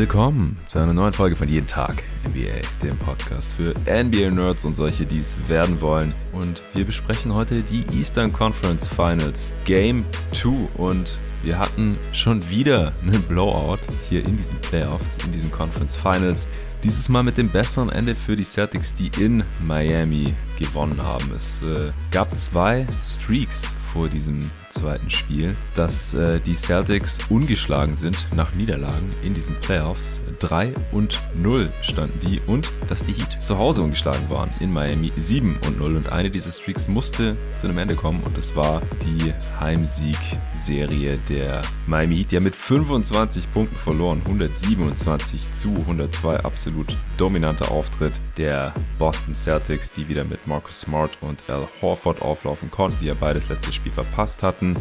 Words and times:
willkommen 0.00 0.56
zu 0.64 0.78
einer 0.78 0.94
neuen 0.94 1.12
Folge 1.12 1.36
von 1.36 1.46
Jeden 1.46 1.66
Tag 1.66 2.02
NBA, 2.26 2.62
dem 2.82 2.96
Podcast 2.96 3.52
für 3.52 3.74
NBA-Nerds 3.80 4.64
und 4.64 4.74
solche, 4.74 5.04
die 5.04 5.18
es 5.18 5.36
werden 5.46 5.78
wollen. 5.82 6.14
Und 6.32 6.62
wir 6.72 6.86
besprechen 6.86 7.34
heute 7.34 7.62
die 7.62 7.84
Eastern 7.94 8.32
Conference 8.32 8.88
Finals 8.88 9.50
Game 9.66 10.06
2 10.32 10.70
und 10.78 11.20
wir 11.42 11.58
hatten 11.58 11.98
schon 12.14 12.48
wieder 12.48 12.94
einen 13.02 13.20
Blowout 13.24 13.80
hier 14.08 14.24
in 14.24 14.38
diesen 14.38 14.58
Playoffs, 14.62 15.18
in 15.22 15.32
diesen 15.32 15.50
Conference 15.50 15.96
Finals. 15.96 16.46
Dieses 16.82 17.10
Mal 17.10 17.22
mit 17.22 17.36
dem 17.36 17.50
besseren 17.50 17.90
Ende 17.90 18.14
für 18.14 18.36
die 18.36 18.44
Celtics, 18.44 18.94
die 18.94 19.10
in 19.22 19.44
Miami 19.66 20.34
gewonnen 20.58 21.02
haben. 21.02 21.30
Es 21.34 21.60
äh, 21.60 21.92
gab 22.10 22.34
zwei 22.38 22.86
Streaks 23.04 23.66
vor 23.92 24.08
diesem 24.08 24.50
zweiten 24.70 25.10
Spiel, 25.10 25.56
dass 25.74 26.14
äh, 26.14 26.40
die 26.40 26.54
Celtics 26.54 27.18
ungeschlagen 27.28 27.96
sind 27.96 28.26
nach 28.34 28.54
Niederlagen 28.54 29.12
in 29.22 29.34
diesen 29.34 29.56
Playoffs. 29.56 30.20
3 30.38 30.72
und 30.92 31.20
0 31.34 31.70
standen 31.82 32.18
die 32.26 32.40
und 32.46 32.70
dass 32.88 33.04
die 33.04 33.12
Heat 33.12 33.44
zu 33.44 33.58
Hause 33.58 33.82
ungeschlagen 33.82 34.30
waren 34.30 34.50
in 34.60 34.72
Miami. 34.72 35.12
7 35.16 35.58
und 35.66 35.78
0 35.78 35.96
und 35.96 36.12
eine 36.12 36.30
dieser 36.30 36.52
Streaks 36.52 36.88
musste 36.88 37.36
zu 37.58 37.66
einem 37.66 37.78
Ende 37.78 37.94
kommen 37.94 38.22
und 38.22 38.38
es 38.38 38.56
war 38.56 38.80
die 39.04 39.34
Heimsieg-Serie 39.60 41.18
der 41.28 41.62
Miami 41.86 42.18
Heat. 42.18 42.32
Die 42.32 42.36
haben 42.36 42.44
mit 42.44 42.56
25 42.56 43.50
Punkten 43.52 43.76
verloren, 43.76 44.22
127 44.24 45.52
zu 45.52 45.68
102, 45.68 46.40
absolut 46.40 46.96
dominanter 47.18 47.70
Auftritt 47.70 48.12
der 48.38 48.72
Boston 48.98 49.34
Celtics, 49.34 49.92
die 49.92 50.08
wieder 50.08 50.24
mit 50.24 50.46
Marcus 50.46 50.80
Smart 50.80 51.10
und 51.20 51.42
Al 51.48 51.68
Horford 51.82 52.22
auflaufen 52.22 52.70
konnten, 52.70 52.98
die 53.02 53.06
ja 53.06 53.14
beides 53.14 53.48
letztes 53.48 53.74
Spiel 53.74 53.92
verpasst 53.92 54.42
hatten. 54.60 54.76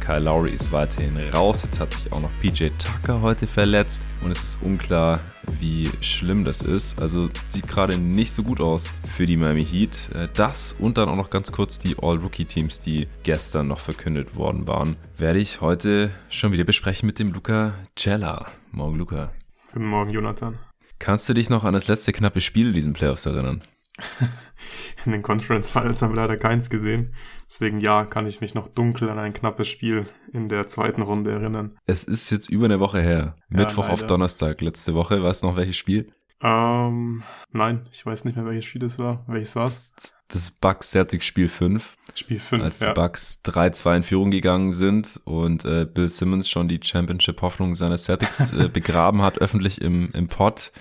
Kyle 0.00 0.18
Lowry 0.18 0.50
ist 0.50 0.72
weiterhin 0.72 1.16
raus. 1.32 1.62
Jetzt 1.62 1.78
hat 1.78 1.94
sich 1.94 2.12
auch 2.12 2.20
noch 2.20 2.30
PJ 2.40 2.68
Tucker 2.78 3.20
heute 3.22 3.46
verletzt 3.46 4.02
und 4.22 4.32
es 4.32 4.42
ist 4.42 4.62
unklar, 4.62 5.20
wie 5.60 5.88
schlimm 6.00 6.44
das 6.44 6.62
ist. 6.62 7.00
Also 7.00 7.30
sieht 7.46 7.68
gerade 7.68 7.96
nicht 7.96 8.32
so 8.32 8.42
gut 8.42 8.60
aus 8.60 8.90
für 9.06 9.26
die 9.26 9.36
Miami 9.36 9.64
Heat. 9.64 10.10
Äh, 10.14 10.28
das 10.34 10.72
und 10.78 10.98
dann 10.98 11.08
auch 11.08 11.16
noch 11.16 11.30
ganz 11.30 11.52
kurz 11.52 11.78
die 11.78 11.96
All-Rookie-Teams, 12.00 12.80
die 12.80 13.06
gestern 13.22 13.68
noch 13.68 13.78
verkündet 13.78 14.34
worden 14.34 14.66
waren, 14.66 14.96
werde 15.18 15.38
ich 15.38 15.60
heute 15.60 16.10
schon 16.28 16.52
wieder 16.52 16.64
besprechen 16.64 17.06
mit 17.06 17.18
dem 17.18 17.32
Luca 17.32 17.74
Cella. 17.96 18.46
Morgen, 18.72 18.96
Luca. 18.96 19.30
Guten 19.72 19.86
Morgen, 19.86 20.10
Jonathan. 20.10 20.58
Kannst 20.98 21.28
du 21.28 21.34
dich 21.34 21.48
noch 21.48 21.64
an 21.64 21.74
das 21.74 21.88
letzte 21.88 22.12
knappe 22.12 22.40
Spiel 22.40 22.68
in 22.68 22.74
diesen 22.74 22.92
Playoffs 22.92 23.26
erinnern? 23.26 23.62
In 25.04 25.12
den 25.12 25.22
Conference 25.22 25.68
Finals 25.68 26.00
haben 26.02 26.12
wir 26.12 26.20
leider 26.20 26.36
keins 26.36 26.70
gesehen. 26.70 27.12
Deswegen 27.46 27.80
ja, 27.80 28.04
kann 28.04 28.26
ich 28.26 28.40
mich 28.40 28.54
noch 28.54 28.68
dunkel 28.68 29.10
an 29.10 29.18
ein 29.18 29.32
knappes 29.32 29.68
Spiel 29.68 30.06
in 30.32 30.48
der 30.48 30.68
zweiten 30.68 31.02
Runde 31.02 31.32
erinnern. 31.32 31.76
Es 31.86 32.04
ist 32.04 32.30
jetzt 32.30 32.48
über 32.48 32.66
eine 32.66 32.80
Woche 32.80 33.02
her. 33.02 33.36
Ja, 33.50 33.56
Mittwoch 33.58 33.84
leider. 33.84 33.94
auf 33.94 34.06
Donnerstag 34.06 34.60
letzte 34.60 34.94
Woche. 34.94 35.22
Weißt 35.22 35.42
du 35.42 35.48
noch 35.48 35.56
welches 35.56 35.76
Spiel? 35.76 36.12
Ähm, 36.44 37.22
nein, 37.52 37.88
ich 37.92 38.04
weiß 38.04 38.24
nicht 38.24 38.36
mehr, 38.36 38.44
welches 38.44 38.64
Spiel 38.64 38.82
es 38.82 38.98
war. 38.98 39.24
Welches 39.28 39.54
war's? 39.54 39.92
Das 40.28 40.50
Bucks 40.50 40.90
Celtics 40.90 41.24
Spiel 41.24 41.48
5. 41.48 41.96
Spiel 42.14 42.40
5, 42.40 42.62
Als 42.64 42.78
die 42.80 42.86
ja. 42.86 42.94
Bucks 42.94 43.42
3-2 43.44 43.96
in 43.96 44.02
Führung 44.02 44.30
gegangen 44.30 44.72
sind 44.72 45.20
und 45.24 45.64
äh, 45.64 45.84
Bill 45.84 46.08
Simmons 46.08 46.48
schon 46.50 46.66
die 46.68 46.80
Championship-Hoffnung 46.82 47.76
seiner 47.76 47.96
Celtics 47.96 48.52
äh, 48.52 48.68
begraben 48.72 49.22
hat, 49.22 49.38
öffentlich 49.38 49.80
im, 49.80 50.10
im 50.12 50.28
Pod 50.28 50.72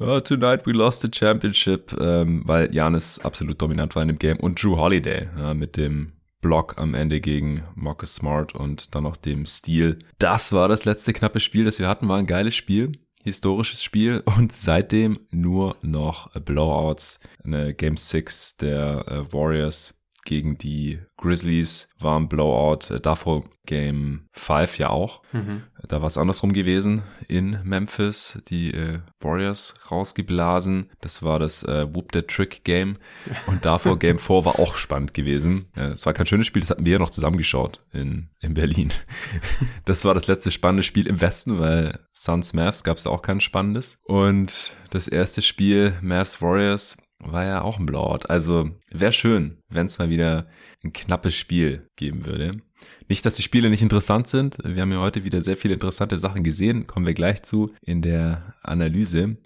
oh, 0.00 0.20
tonight 0.20 0.66
we 0.66 0.72
lost 0.72 1.02
the 1.02 1.10
championship, 1.12 1.94
ähm, 2.00 2.42
weil 2.46 2.74
Janis 2.74 3.18
absolut 3.20 3.60
dominant 3.60 3.94
war 3.94 4.02
in 4.02 4.08
dem 4.08 4.18
Game 4.18 4.40
und 4.40 4.62
Drew 4.62 4.76
Holiday 4.76 5.28
ja, 5.38 5.54
mit 5.54 5.76
dem 5.76 6.12
Block 6.40 6.78
am 6.78 6.94
Ende 6.94 7.20
gegen 7.20 7.62
Marcus 7.74 8.14
Smart 8.14 8.54
und 8.54 8.94
dann 8.94 9.02
noch 9.02 9.16
dem 9.16 9.46
Steal. 9.46 9.98
Das 10.18 10.52
war 10.52 10.68
das 10.68 10.84
letzte 10.84 11.12
knappe 11.12 11.40
Spiel, 11.40 11.64
das 11.64 11.78
wir 11.78 11.88
hatten, 11.88 12.08
war 12.08 12.18
ein 12.18 12.26
geiles 12.26 12.56
Spiel. 12.56 12.92
Historisches 13.22 13.84
Spiel 13.84 14.22
und 14.38 14.50
seitdem 14.50 15.20
nur 15.30 15.76
noch 15.82 16.32
Blowouts. 16.32 17.20
Eine 17.44 17.74
Game 17.74 17.96
6 17.96 18.56
der 18.56 19.04
äh, 19.06 19.32
Warriors 19.32 19.99
gegen 20.24 20.58
die 20.58 21.00
Grizzlies 21.16 21.88
war 21.98 22.18
ein 22.18 22.28
Blowout. 22.28 22.94
Äh, 22.94 23.00
davor 23.00 23.44
Game 23.66 24.28
5 24.32 24.78
ja 24.78 24.90
auch. 24.90 25.22
Mhm. 25.32 25.62
Da 25.86 26.00
war 26.00 26.08
es 26.08 26.18
andersrum 26.18 26.52
gewesen 26.52 27.02
in 27.28 27.58
Memphis. 27.62 28.38
Die 28.48 28.72
äh, 28.72 29.00
Warriors 29.20 29.74
rausgeblasen. 29.90 30.90
Das 31.00 31.22
war 31.22 31.38
das 31.38 31.62
äh, 31.62 31.86
Whoop 31.92 32.10
the 32.12 32.22
Trick 32.22 32.64
Game. 32.64 32.96
Und 33.46 33.64
davor 33.64 33.98
Game 33.98 34.18
4 34.18 34.44
war 34.44 34.58
auch 34.58 34.74
spannend 34.74 35.14
gewesen. 35.14 35.66
Äh, 35.76 35.90
es 35.90 36.06
war 36.06 36.12
kein 36.12 36.26
schönes 36.26 36.46
Spiel, 36.46 36.62
das 36.62 36.70
hatten 36.70 36.84
wir 36.84 36.94
ja 36.94 36.98
noch 36.98 37.10
zusammengeschaut 37.10 37.80
in, 37.92 38.30
in 38.40 38.54
Berlin. 38.54 38.92
das 39.84 40.04
war 40.04 40.14
das 40.14 40.26
letzte 40.26 40.50
spannende 40.50 40.82
Spiel 40.82 41.06
im 41.06 41.20
Westen, 41.20 41.58
weil 41.58 42.00
Suns 42.12 42.52
Mavs 42.52 42.82
gab 42.82 42.96
es 42.96 43.06
auch 43.06 43.22
kein 43.22 43.40
spannendes. 43.40 43.98
Und 44.04 44.74
das 44.90 45.06
erste 45.06 45.42
Spiel 45.42 45.94
Mavs 46.02 46.42
Warriors 46.42 46.96
war 47.20 47.44
ja 47.44 47.62
auch 47.62 47.78
ein 47.78 47.86
Blowout. 47.86 48.26
Also 48.28 48.70
wäre 48.90 49.12
schön, 49.12 49.58
wenn 49.68 49.86
es 49.86 49.98
mal 49.98 50.10
wieder 50.10 50.46
ein 50.82 50.92
knappes 50.92 51.36
Spiel 51.36 51.86
geben 51.96 52.24
würde. 52.24 52.62
Nicht, 53.08 53.26
dass 53.26 53.36
die 53.36 53.42
Spiele 53.42 53.70
nicht 53.70 53.82
interessant 53.82 54.28
sind. 54.28 54.56
Wir 54.64 54.82
haben 54.82 54.92
ja 54.92 55.00
heute 55.00 55.24
wieder 55.24 55.42
sehr 55.42 55.56
viele 55.56 55.74
interessante 55.74 56.18
Sachen 56.18 56.44
gesehen. 56.44 56.86
Kommen 56.86 57.06
wir 57.06 57.14
gleich 57.14 57.42
zu 57.42 57.70
in 57.82 58.02
der 58.02 58.54
Analyse. 58.62 59.36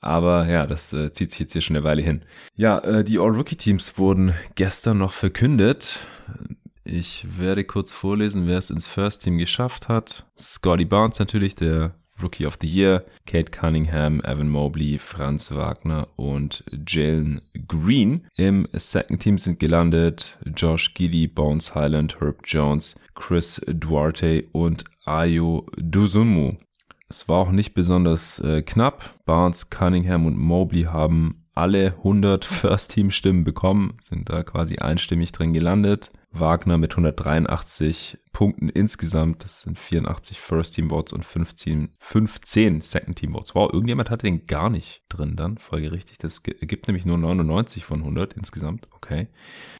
Aber 0.00 0.46
ja, 0.46 0.66
das 0.66 0.92
äh, 0.92 1.12
zieht 1.12 1.30
sich 1.30 1.40
jetzt 1.40 1.52
hier 1.52 1.62
schon 1.62 1.76
eine 1.76 1.84
Weile 1.84 2.02
hin. 2.02 2.24
Ja, 2.54 2.78
äh, 2.80 3.04
die 3.04 3.18
All-Rookie-Teams 3.18 3.98
wurden 3.98 4.34
gestern 4.54 4.98
noch 4.98 5.12
verkündet. 5.12 6.00
Ich 6.84 7.26
werde 7.38 7.64
kurz 7.64 7.92
vorlesen, 7.92 8.46
wer 8.46 8.58
es 8.58 8.70
ins 8.70 8.86
First 8.86 9.24
Team 9.24 9.38
geschafft 9.38 9.88
hat. 9.88 10.26
Scotty 10.38 10.84
Barnes 10.84 11.18
natürlich, 11.18 11.54
der 11.54 11.94
Rookie 12.20 12.46
of 12.46 12.58
the 12.60 12.66
Year, 12.66 13.04
Kate 13.26 13.50
Cunningham, 13.50 14.20
Evan 14.24 14.48
Mobley, 14.48 14.98
Franz 14.98 15.50
Wagner 15.52 16.08
und 16.16 16.64
Jalen 16.86 17.42
Green. 17.66 18.26
Im 18.36 18.66
Second 18.72 19.22
Team 19.22 19.38
sind 19.38 19.58
gelandet 19.58 20.36
Josh 20.56 20.94
Giddy, 20.94 21.26
Bones 21.26 21.74
Highland, 21.74 22.20
Herb 22.20 22.40
Jones, 22.44 22.98
Chris 23.14 23.60
Duarte 23.66 24.44
und 24.52 24.84
Ayo 25.04 25.66
Duzumu. 25.76 26.56
Es 27.08 27.28
war 27.28 27.38
auch 27.38 27.52
nicht 27.52 27.74
besonders 27.74 28.40
äh, 28.40 28.62
knapp. 28.62 29.14
Barnes, 29.24 29.70
Cunningham 29.70 30.26
und 30.26 30.36
Mobley 30.36 30.84
haben 30.84 31.44
alle 31.54 31.94
100 31.98 32.44
First-Team-Stimmen 32.46 33.44
bekommen, 33.44 33.94
sind 34.00 34.28
da 34.28 34.42
quasi 34.42 34.76
einstimmig 34.78 35.32
drin 35.32 35.52
gelandet. 35.52 36.10
Wagner 36.38 36.78
mit 36.78 36.92
183 36.92 38.18
Punkten 38.32 38.68
insgesamt. 38.68 39.44
Das 39.44 39.62
sind 39.62 39.78
84 39.78 40.40
First 40.40 40.74
Team 40.74 40.90
Votes 40.90 41.12
und 41.12 41.24
15, 41.24 41.90
15 41.98 42.80
Second 42.80 43.18
Team 43.18 43.32
Votes. 43.32 43.54
Wow, 43.54 43.72
irgendjemand 43.72 44.10
hatte 44.10 44.26
den 44.26 44.46
gar 44.46 44.70
nicht 44.70 45.02
drin 45.08 45.36
dann, 45.36 45.58
folgerichtig. 45.58 46.18
Das 46.18 46.42
gibt 46.42 46.86
nämlich 46.86 47.06
nur 47.06 47.18
99 47.18 47.84
von 47.84 48.00
100 48.00 48.34
insgesamt. 48.34 48.88
Okay. 48.94 49.28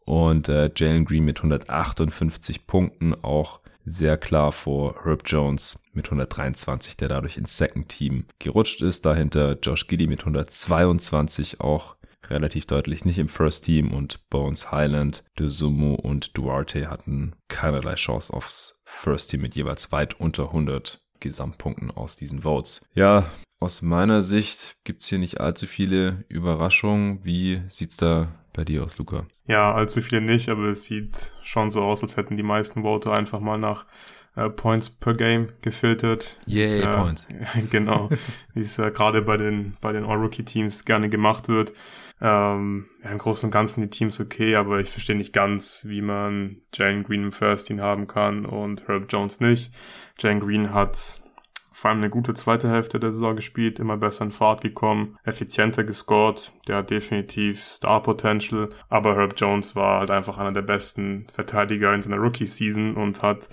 Und 0.05 0.49
äh, 0.49 0.71
Jalen 0.75 1.05
Green 1.05 1.25
mit 1.25 1.39
158 1.39 2.66
Punkten 2.66 3.15
auch 3.15 3.61
sehr 3.87 4.19
klar 4.19 4.53
vor 4.53 5.05
Herb 5.05 5.22
Jones 5.25 5.78
mit 5.93 6.06
123, 6.06 6.97
der 6.97 7.09
dadurch 7.09 7.39
ins 7.39 7.56
Second 7.56 7.89
Team 7.89 8.27
gerutscht 8.39 8.83
ist. 8.83 9.06
Dahinter 9.06 9.56
Josh 9.62 9.87
Giddy 9.87 10.09
mit 10.09 10.21
122 10.21 11.61
auch 11.61 11.96
relativ 12.31 12.67
deutlich 12.67 13.05
nicht 13.05 13.19
im 13.19 13.29
First 13.29 13.65
Team 13.65 13.93
und 13.93 14.29
Bones 14.31 14.71
Highland, 14.73 15.25
DeSumo 15.39 15.95
und 15.95 16.37
Duarte 16.37 16.91
hatten 16.91 17.35
keinerlei 17.49 17.95
Chance 17.95 18.33
aufs 18.33 18.81
First 18.85 19.31
Team 19.31 19.43
mit 19.43 19.55
jeweils 19.55 19.93
weit 19.93 20.19
unter 20.21 20.45
100 20.45 21.01
Gesamtpunkten 21.21 21.91
aus 21.91 22.17
diesen 22.17 22.43
Votes. 22.43 22.87
Ja, 22.95 23.27
aus 23.59 23.81
meiner 23.81 24.23
Sicht 24.23 24.77
gibt's 24.85 25.09
hier 25.09 25.19
nicht 25.19 25.41
allzu 25.41 25.67
viele 25.67 26.25
Überraschungen. 26.28 27.25
Wie 27.25 27.63
sieht's 27.69 27.97
da 27.97 28.29
bei 28.53 28.65
dir 28.65 28.84
aus, 28.84 28.99
Luca? 28.99 29.27
Ja, 29.47 29.72
allzu 29.72 30.03
viele 30.03 30.21
nicht, 30.21 30.49
aber 30.49 30.67
es 30.67 30.84
sieht 30.84 31.33
schon 31.43 31.71
so 31.71 31.83
aus, 31.83 32.03
als 32.03 32.17
hätten 32.17 32.37
die 32.37 32.43
meisten 32.43 32.83
Vote 32.83 33.13
einfach 33.13 33.41
mal 33.41 33.59
nach 33.59 33.87
äh, 34.34 34.51
Points 34.51 34.91
per 34.91 35.15
Game 35.15 35.49
gefiltert. 35.63 36.39
Yay, 36.47 36.83
äh, 36.83 36.87
Points. 36.87 37.27
genau, 37.71 38.11
wie 38.55 38.61
es 38.61 38.79
äh, 38.79 38.91
gerade 38.91 39.22
bei 39.22 39.37
den, 39.37 39.77
bei 39.81 39.93
den 39.93 40.05
All-Rookie-Teams 40.05 40.84
gerne 40.84 41.09
gemacht 41.09 41.49
wird. 41.49 41.72
Ähm, 42.21 42.86
ja, 43.04 43.10
Im 43.10 43.18
Großen 43.18 43.47
und 43.47 43.51
Ganzen 43.51 43.83
die 43.83 43.91
Teams 43.91 44.21
okay, 44.21 44.57
aber 44.57 44.80
ich 44.80 44.89
verstehe 44.91 45.16
nicht 45.16 45.33
ganz, 45.33 45.84
wie 45.86 46.01
man 46.01 46.63
Jalen 46.74 47.04
Green 47.04 47.24
im 47.24 47.33
First 47.33 47.68
Team 47.68 47.80
haben 47.80 48.07
kann 48.07 48.47
und 48.47 48.89
Herb 48.89 49.07
Jones 49.10 49.41
nicht. 49.41 49.72
Jalen 50.18 50.41
Green 50.41 50.72
hat 50.72 51.21
vor 51.77 51.91
allem 51.91 51.98
eine 51.98 52.09
gute 52.09 52.33
zweite 52.33 52.71
Hälfte 52.71 52.98
der 52.98 53.13
Saison 53.13 53.36
gespielt, 53.36 53.78
immer 53.78 53.98
besser 53.98 54.24
in 54.24 54.33
Fahrt 54.33 54.63
gekommen, 54.63 55.18
effizienter 55.24 55.84
gescored, 55.84 56.51
der 56.66 56.77
hat 56.77 56.91
definitiv 56.91 57.63
Star 57.65 58.03
Potential, 58.03 58.71
aber 58.89 59.15
Herb 59.15 59.34
Jones 59.36 59.77
war 59.77 60.01
halt 60.01 60.10
einfach 60.10 60.39
einer 60.39 60.53
der 60.53 60.62
besten 60.62 61.27
Verteidiger 61.34 61.92
in 61.92 62.01
seiner 62.01 62.16
Rookie 62.16 62.47
Season 62.47 62.97
und 62.97 63.22
hat 63.22 63.51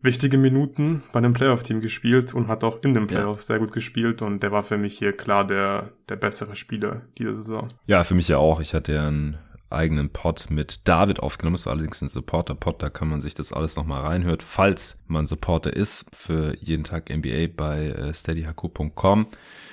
wichtige 0.00 0.38
Minuten 0.38 1.02
bei 1.12 1.20
dem 1.20 1.32
Playoff-Team 1.32 1.80
gespielt 1.80 2.34
und 2.34 2.48
hat 2.48 2.62
auch 2.64 2.82
in 2.82 2.94
den 2.94 3.06
Playoffs 3.06 3.48
ja. 3.48 3.54
sehr 3.54 3.58
gut 3.58 3.72
gespielt 3.72 4.22
und 4.22 4.42
der 4.42 4.52
war 4.52 4.62
für 4.62 4.78
mich 4.78 4.98
hier 4.98 5.12
klar 5.12 5.46
der, 5.46 5.90
der 6.08 6.16
bessere 6.16 6.56
Spieler 6.56 7.02
dieser 7.18 7.34
Saison. 7.34 7.72
Ja, 7.86 8.04
für 8.04 8.14
mich 8.14 8.28
ja 8.28 8.38
auch. 8.38 8.60
Ich 8.60 8.74
hatte 8.74 8.92
ja 8.92 9.08
ein 9.08 9.38
eigenen 9.70 10.10
Pod 10.10 10.46
mit 10.50 10.86
David 10.88 11.20
aufgenommen. 11.20 11.56
Das 11.56 11.66
war 11.66 11.72
allerdings 11.72 12.02
ein 12.02 12.08
Supporter-Pod, 12.08 12.82
da 12.82 12.90
kann 12.90 13.08
man 13.08 13.20
sich 13.20 13.34
das 13.34 13.52
alles 13.52 13.76
nochmal 13.76 14.02
reinhören, 14.02 14.40
falls 14.40 14.98
man 15.06 15.26
Supporter 15.26 15.74
ist 15.74 16.06
für 16.12 16.56
jeden 16.60 16.84
Tag 16.84 17.10
NBA 17.10 17.48
bei 17.56 17.86
äh, 17.86 18.14
steadyhq.com 18.14 19.26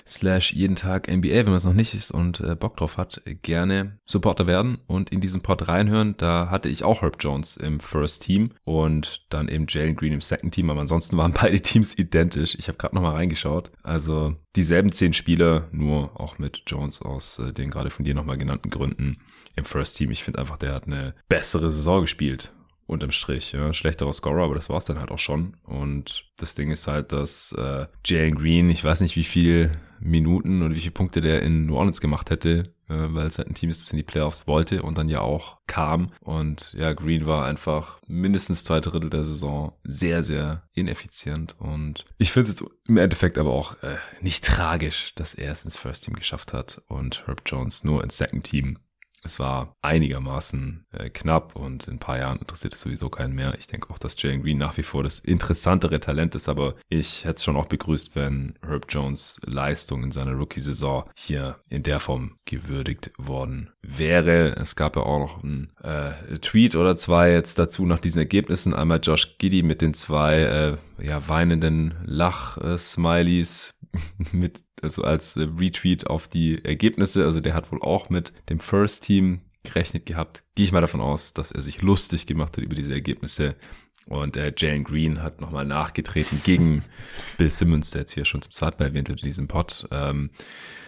slash 0.08 0.54
jeden 0.54 0.76
Tag 0.76 1.08
NBA, 1.08 1.30
wenn 1.30 1.46
man 1.46 1.56
es 1.56 1.66
noch 1.66 1.74
nicht 1.74 1.94
ist 1.94 2.12
und 2.12 2.40
äh, 2.40 2.56
Bock 2.56 2.78
drauf 2.78 2.98
hat, 2.98 3.22
gerne 3.42 3.98
Supporter 4.06 4.46
werden 4.48 4.80
und 4.88 5.10
in 5.10 5.22
diesen 5.22 5.42
Pod 5.42 5.68
reinhören. 5.68 6.16
Da 6.18 6.50
hatte 6.50 6.70
ich 6.70 6.84
auch 6.84 7.02
Herb 7.02 7.18
Jones 7.20 7.58
im 7.58 7.80
First 7.80 8.24
Team 8.24 8.52
und 8.64 9.26
dann 9.30 9.48
eben 9.48 9.66
Jalen 9.68 9.96
Green 9.96 10.14
im 10.14 10.22
Second 10.22 10.54
Team, 10.54 10.70
aber 10.70 10.82
ansonsten 10.82 11.18
waren 11.18 11.34
beide 11.42 11.60
Teams 11.62 11.98
identisch. 11.98 12.56
Ich 12.56 12.68
habe 12.68 12.78
gerade 12.78 12.96
nochmal 12.96 13.14
reingeschaut. 13.14 13.72
Also 13.84 14.36
dieselben 14.56 14.92
zehn 14.92 15.14
Spieler, 15.14 15.68
nur 15.72 16.20
auch 16.20 16.40
mit 16.40 16.64
Jones 16.68 17.02
aus 17.02 17.40
äh, 17.40 17.54
den 17.54 17.70
gerade 17.70 17.90
von 17.90 18.06
dir 18.06 18.16
nochmal 18.16 18.38
genannten 18.38 18.70
Gründen 18.70 19.18
im 19.56 19.66
First 19.66 19.98
Team. 19.98 20.12
Ich 20.12 20.24
finde 20.24 20.40
einfach, 20.40 20.58
der 20.58 20.74
hat 20.74 20.86
eine 20.86 21.16
bessere 21.30 21.70
Saison 21.70 22.02
gespielt 22.02 22.52
unterm 22.88 23.12
Strich. 23.12 23.52
Ja. 23.52 23.74
Schlechterer 23.74 24.14
Scorer, 24.14 24.44
aber 24.44 24.56
das 24.56 24.70
war's 24.70 24.86
dann 24.86 25.00
halt 25.00 25.12
auch 25.12 25.20
schon. 25.20 25.58
Und 25.64 26.26
das 26.38 26.56
Ding 26.56 26.72
ist 26.72 26.88
halt, 26.88 27.12
dass 27.12 27.52
äh, 27.54 27.88
Jalen 28.06 28.36
Green, 28.36 28.70
ich 28.70 28.84
weiß 28.84 29.02
nicht, 29.02 29.16
wie 29.16 29.24
viel 29.24 29.72
Minuten 30.00 30.62
und 30.62 30.76
wie 30.76 30.80
viele 30.80 30.92
Punkte 30.92 31.22
der 31.22 31.42
in 31.42 31.66
New 31.66 31.76
Orleans 31.76 32.02
gemacht 32.02 32.30
hätte, 32.30 32.74
äh, 32.88 32.94
weil 33.10 33.28
es 33.28 33.38
halt 33.38 33.48
ein 33.48 33.56
Team 33.56 33.70
ist, 33.70 33.82
das 33.82 33.92
in 33.92 33.98
die 33.98 34.04
Playoffs 34.04 34.48
wollte 34.48 34.84
und 34.84 34.98
dann 34.98 35.10
ja 35.10 35.22
auch 35.22 35.58
kam. 35.68 36.12
Und 36.22 36.74
ja, 36.74 36.94
Green 36.94 37.26
war 37.26 37.46
einfach 37.46 38.00
mindestens 38.08 38.64
zwei 38.64 38.80
Drittel 38.80 39.10
der 39.10 39.26
Saison 39.26 39.74
sehr, 39.84 40.24
sehr 40.24 40.64
ineffizient. 40.74 41.56
Und 41.60 42.06
ich 42.18 42.32
finde 42.32 42.50
es 42.50 42.60
jetzt 42.60 42.72
im 42.88 42.98
Endeffekt 42.98 43.38
aber 43.38 43.52
auch 43.52 43.82
äh, 43.84 43.98
nicht 44.22 44.46
tragisch, 44.46 45.14
dass 45.16 45.36
er 45.36 45.52
es 45.52 45.66
ins 45.66 45.76
First 45.76 46.06
Team 46.06 46.16
geschafft 46.16 46.54
hat 46.54 46.82
und 46.88 47.26
Herb 47.28 47.42
Jones 47.46 47.84
nur 47.84 48.04
ins 48.04 48.18
Second 48.18 48.44
Team 48.44 48.78
es 49.26 49.40
war 49.40 49.76
einigermaßen 49.82 50.86
äh, 50.92 51.10
knapp 51.10 51.56
und 51.56 51.88
in 51.88 51.96
ein 51.96 52.00
paar 52.00 52.18
Jahren 52.18 52.38
interessiert 52.40 52.76
es 52.76 52.82
sowieso 52.82 53.10
keinen 53.10 53.34
mehr. 53.34 53.56
Ich 53.58 53.68
denke 53.68 53.90
auch, 53.90 53.98
dass 53.98 54.22
Jalen 54.22 54.44
Green 54.44 54.58
nach 54.58 54.78
wie 54.78 54.84
vor 54.84 55.04
das 55.04 55.20
interessantere 55.20 56.00
Talent 56.00 56.36
ist, 56.36 56.48
aber 56.48 56.76
ich 56.90 57.26
hätte 57.26 57.38
es 57.38 57.44
schon 57.44 57.58
auch 57.58 57.66
begrüßt, 57.66 58.16
wenn 58.16 58.56
Herb 58.66 58.86
Jones 58.90 59.42
Leistung 59.46 60.04
in 60.04 60.12
seiner 60.12 60.34
Rookie-Saison 60.34 61.10
hier 61.16 61.58
in 61.70 61.84
der 61.84 62.00
Form 62.00 62.38
gewürdigt 62.46 63.12
worden 63.18 63.72
wäre. 63.82 64.56
Es 64.58 64.76
gab 64.76 64.96
ja 64.96 65.02
auch 65.02 65.20
noch 65.20 65.44
ein 65.44 65.72
äh, 65.82 66.38
Tweet 66.40 66.76
oder 66.76 66.96
zwei 66.96 67.32
jetzt 67.32 67.58
dazu 67.58 67.86
nach 67.86 68.00
diesen 68.00 68.20
Ergebnissen. 68.20 68.74
Einmal 68.74 69.00
Josh 69.02 69.38
Giddy 69.38 69.64
mit 69.64 69.82
den 69.82 69.94
zwei 69.94 70.40
äh, 70.40 70.78
ja, 71.04 71.28
weinenden 71.28 71.96
Lach-Smileys 72.06 73.75
mit 74.32 74.64
also 74.82 75.04
als 75.04 75.38
äh, 75.38 75.48
Retweet 75.60 76.08
auf 76.08 76.28
die 76.28 76.64
Ergebnisse. 76.64 77.26
Also 77.26 77.40
der 77.40 77.54
hat 77.54 77.72
wohl 77.72 77.82
auch 77.82 78.10
mit 78.10 78.34
dem 78.50 78.60
First 78.60 79.04
Team 79.06 79.42
gerechnet 79.64 80.06
gehabt. 80.06 80.44
Gehe 80.56 80.66
ich 80.66 80.72
mal 80.72 80.82
davon 80.82 81.02
aus, 81.02 81.34
dass 81.34 81.52
er 81.52 81.62
sich 81.62 81.82
lustig 81.82 82.28
gemacht 82.28 82.56
hat 82.58 82.64
über 82.64 82.76
diese 82.76 82.94
Ergebnisse. 82.94 83.56
Und 84.06 84.38
äh, 84.38 84.54
Jalen 84.56 84.84
Green 84.84 85.24
hat 85.24 85.42
nochmal 85.42 85.66
nachgetreten 85.66 86.42
gegen 86.44 86.84
Bill 87.38 87.50
Simmons, 87.50 87.92
der 87.92 88.02
jetzt 88.02 88.14
hier 88.14 88.26
schon 88.26 88.42
zum 88.42 88.52
zweiten 88.52 88.82
Mal 88.82 88.90
erwähnt 88.90 89.10
wird 89.10 89.22
in 89.22 89.28
diesem 89.28 89.48
Pod. 89.48 89.88
Ähm, 89.92 90.30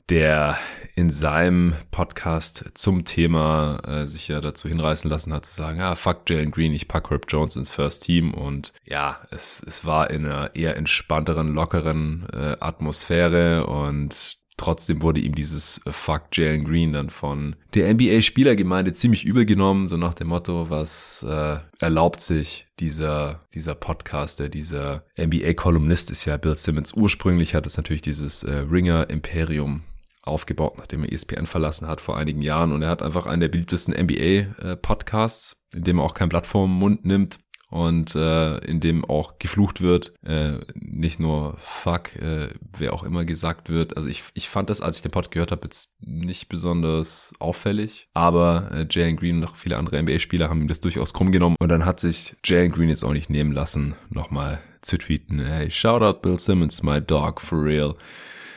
der 0.09 0.57
in 0.95 1.09
seinem 1.09 1.75
Podcast 1.91 2.71
zum 2.75 3.03
Thema 3.03 3.79
äh, 3.85 4.05
sich 4.05 4.29
ja 4.29 4.39
dazu 4.39 4.69
hinreißen 4.69 5.09
lassen 5.09 5.33
hat 5.33 5.45
zu 5.45 5.53
sagen, 5.53 5.81
ah, 5.81 5.95
fuck 5.95 6.29
Jalen 6.29 6.51
Green, 6.51 6.73
ich 6.73 6.87
pack 6.87 7.09
Herb 7.09 7.25
Jones 7.27 7.57
ins 7.57 7.69
First 7.69 8.03
Team 8.03 8.33
und 8.33 8.71
ja, 8.85 9.19
es, 9.31 9.61
es 9.65 9.85
war 9.85 10.09
in 10.09 10.25
einer 10.25 10.55
eher 10.55 10.77
entspannteren, 10.77 11.49
lockeren 11.49 12.25
äh, 12.31 12.55
Atmosphäre 12.59 13.67
und 13.67 14.37
trotzdem 14.57 15.01
wurde 15.01 15.21
ihm 15.21 15.35
dieses 15.35 15.81
Fuck 15.87 16.23
Jalen 16.33 16.63
Green 16.63 16.93
dann 16.93 17.09
von 17.09 17.55
der 17.73 17.93
NBA-Spielergemeinde 17.93 18.91
ziemlich 18.93 19.23
übel 19.23 19.45
genommen, 19.45 19.87
so 19.87 19.97
nach 19.97 20.15
dem 20.15 20.27
Motto, 20.27 20.69
was 20.69 21.25
äh, 21.27 21.57
erlaubt 21.79 22.19
sich 22.19 22.67
dieser, 22.79 23.45
dieser 23.53 23.75
Podcaster, 23.75 24.49
dieser 24.49 25.03
NBA-Kolumnist 25.17 26.11
ist 26.11 26.25
ja 26.25 26.37
Bill 26.37 26.55
Simmons. 26.55 26.93
Ursprünglich 26.93 27.55
hat 27.55 27.65
es 27.65 27.77
natürlich 27.77 28.01
dieses 28.01 28.43
äh, 28.43 28.65
Ringer-Imperium 28.69 29.83
aufgebaut, 30.23 30.77
nachdem 30.77 31.03
er 31.03 31.11
ESPN 31.11 31.45
verlassen 31.45 31.87
hat 31.87 32.01
vor 32.01 32.17
einigen 32.17 32.41
Jahren. 32.41 32.73
Und 32.73 32.81
er 32.81 32.89
hat 32.89 33.01
einfach 33.01 33.25
einen 33.25 33.39
der 33.39 33.47
beliebtesten 33.47 33.93
NBA-Podcasts, 33.93 35.65
in 35.73 35.83
dem 35.83 35.99
er 35.99 36.03
auch 36.03 36.13
kein 36.13 36.29
Blatt 36.29 36.45
vorm 36.45 36.77
Mund 36.77 37.05
nimmt 37.05 37.39
und 37.69 38.15
äh, 38.15 38.57
in 38.59 38.79
dem 38.79 39.03
auch 39.05 39.39
geflucht 39.39 39.81
wird, 39.81 40.13
äh, 40.25 40.53
nicht 40.75 41.19
nur 41.19 41.57
fuck, 41.59 42.15
äh, 42.15 42.49
wer 42.77 42.93
auch 42.93 43.03
immer 43.03 43.25
gesagt 43.25 43.69
wird. 43.69 43.97
Also 43.97 44.09
ich, 44.09 44.23
ich 44.33 44.49
fand 44.49 44.69
das, 44.69 44.81
als 44.81 44.97
ich 44.97 45.01
den 45.01 45.11
Pod 45.11 45.31
gehört 45.31 45.51
habe, 45.51 45.61
jetzt 45.65 45.97
nicht 46.01 46.49
besonders 46.49 47.33
auffällig, 47.39 48.07
aber 48.13 48.69
äh, 48.73 48.87
Jalen 48.89 49.17
Green 49.17 49.35
und 49.35 49.41
noch 49.41 49.55
viele 49.55 49.77
andere 49.77 50.01
NBA-Spieler 50.01 50.49
haben 50.49 50.61
ihm 50.61 50.67
das 50.67 50.81
durchaus 50.81 51.13
krumm 51.13 51.31
genommen 51.31 51.57
und 51.59 51.69
dann 51.69 51.85
hat 51.85 51.99
sich 51.99 52.35
Jalen 52.45 52.71
Green 52.71 52.89
jetzt 52.89 53.03
auch 53.03 53.13
nicht 53.13 53.29
nehmen 53.29 53.51
lassen, 53.51 53.95
nochmal 54.09 54.59
zu 54.81 54.97
tweeten, 54.97 55.39
hey, 55.39 55.69
shout 55.69 56.01
out 56.01 56.21
Bill 56.21 56.39
Simmons, 56.39 56.83
my 56.83 57.01
dog, 57.01 57.41
for 57.41 57.63
real. 57.63 57.95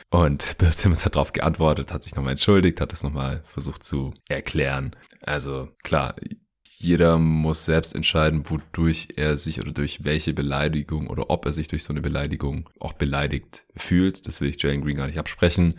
Und 0.09 0.55
Bill 0.57 0.71
Simmons 0.71 1.05
hat 1.05 1.15
darauf 1.15 1.33
geantwortet, 1.33 1.93
hat 1.93 2.03
sich 2.03 2.15
nochmal 2.15 2.33
entschuldigt, 2.33 2.79
hat 2.81 2.93
es 2.93 3.03
nochmal 3.03 3.43
versucht 3.45 3.83
zu 3.83 4.13
erklären. 4.29 4.95
Also 5.21 5.69
klar, 5.83 6.15
jeder 6.81 7.17
muss 7.17 7.65
selbst 7.65 7.95
entscheiden, 7.95 8.49
wodurch 8.49 9.09
er 9.15 9.37
sich 9.37 9.61
oder 9.61 9.71
durch 9.71 10.03
welche 10.03 10.33
Beleidigung 10.33 11.07
oder 11.07 11.29
ob 11.29 11.45
er 11.45 11.51
sich 11.51 11.67
durch 11.67 11.83
so 11.83 11.93
eine 11.93 12.01
Beleidigung 12.01 12.69
auch 12.79 12.93
beleidigt 12.93 13.63
fühlt. 13.75 14.27
Das 14.27 14.41
will 14.41 14.49
ich 14.49 14.61
Jalen 14.61 14.81
Green 14.81 14.97
gar 14.97 15.07
nicht 15.07 15.19
absprechen. 15.19 15.75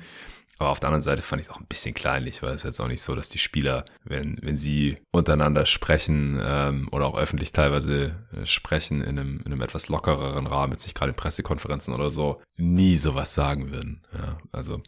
Aber 0.58 0.70
auf 0.70 0.78
der 0.78 0.90
anderen 0.90 1.02
Seite 1.02 1.22
fand 1.22 1.40
ich 1.40 1.48
es 1.48 1.52
auch 1.52 1.58
ein 1.58 1.66
bisschen 1.66 1.92
kleinlich, 1.92 2.40
weil 2.40 2.54
es 2.54 2.62
jetzt 2.62 2.80
auch 2.80 2.86
nicht 2.86 3.02
so, 3.02 3.16
dass 3.16 3.28
die 3.28 3.38
Spieler, 3.38 3.84
wenn, 4.04 4.38
wenn 4.42 4.56
sie 4.56 4.96
untereinander 5.10 5.66
sprechen 5.66 6.40
ähm, 6.40 6.88
oder 6.92 7.06
auch 7.06 7.18
öffentlich 7.18 7.50
teilweise 7.50 8.14
äh, 8.32 8.46
sprechen 8.46 9.00
in 9.02 9.18
einem, 9.18 9.40
in 9.40 9.46
einem 9.46 9.62
etwas 9.62 9.88
lockereren 9.88 10.46
Rahmen, 10.46 10.72
jetzt 10.72 10.84
nicht 10.84 10.96
gerade 10.96 11.10
in 11.10 11.16
Pressekonferenzen 11.16 11.92
oder 11.92 12.10
so, 12.10 12.40
nie 12.56 12.94
sowas 12.94 13.34
sagen 13.34 13.72
würden. 13.72 14.02
Ja, 14.16 14.38
also 14.52 14.80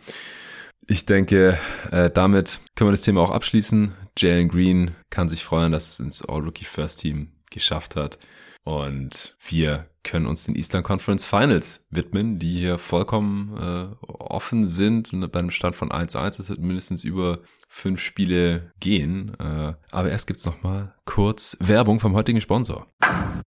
ich 0.87 1.07
denke, 1.07 1.59
äh, 1.91 2.11
damit 2.11 2.61
können 2.75 2.89
wir 2.89 2.93
das 2.93 3.03
Thema 3.03 3.21
auch 3.21 3.31
abschließen. 3.31 3.95
Jalen 4.19 4.49
Green 4.49 4.95
kann 5.11 5.29
sich 5.29 5.45
freuen, 5.45 5.73
dass 5.73 5.89
es 5.89 6.01
ins 6.01 6.25
All-Rookie 6.25 6.65
First 6.65 7.01
Team 7.01 7.33
geschafft 7.51 7.97
hat. 7.97 8.19
Und 8.65 9.37
wir 9.47 9.87
können 10.05 10.27
uns 10.27 10.45
den 10.45 10.57
Eastern 10.57 10.83
Conference 10.83 11.25
Finals 11.25 11.87
widmen, 11.91 12.39
die 12.39 12.59
hier 12.59 12.79
vollkommen 12.79 13.57
äh, 13.57 14.07
offen 14.07 14.65
sind 14.65 15.13
und 15.13 15.31
bei 15.33 15.39
einem 15.39 15.51
Stand 15.51 15.77
von 15.77 15.91
1-1. 15.91 16.41
Es 16.41 16.49
wird 16.49 16.61
mindestens 16.61 17.05
über 17.05 17.41
fünf 17.69 18.01
Spiele 18.01 18.73
gehen. 18.81 19.35
Äh, 19.39 19.75
aber 19.91 20.11
erst 20.11 20.27
gibt's 20.27 20.47
noch 20.47 20.63
mal 20.63 20.95
kurz 21.05 21.57
Werbung 21.61 22.01
vom 22.01 22.15
heutigen 22.15 22.41
Sponsor. 22.41 22.87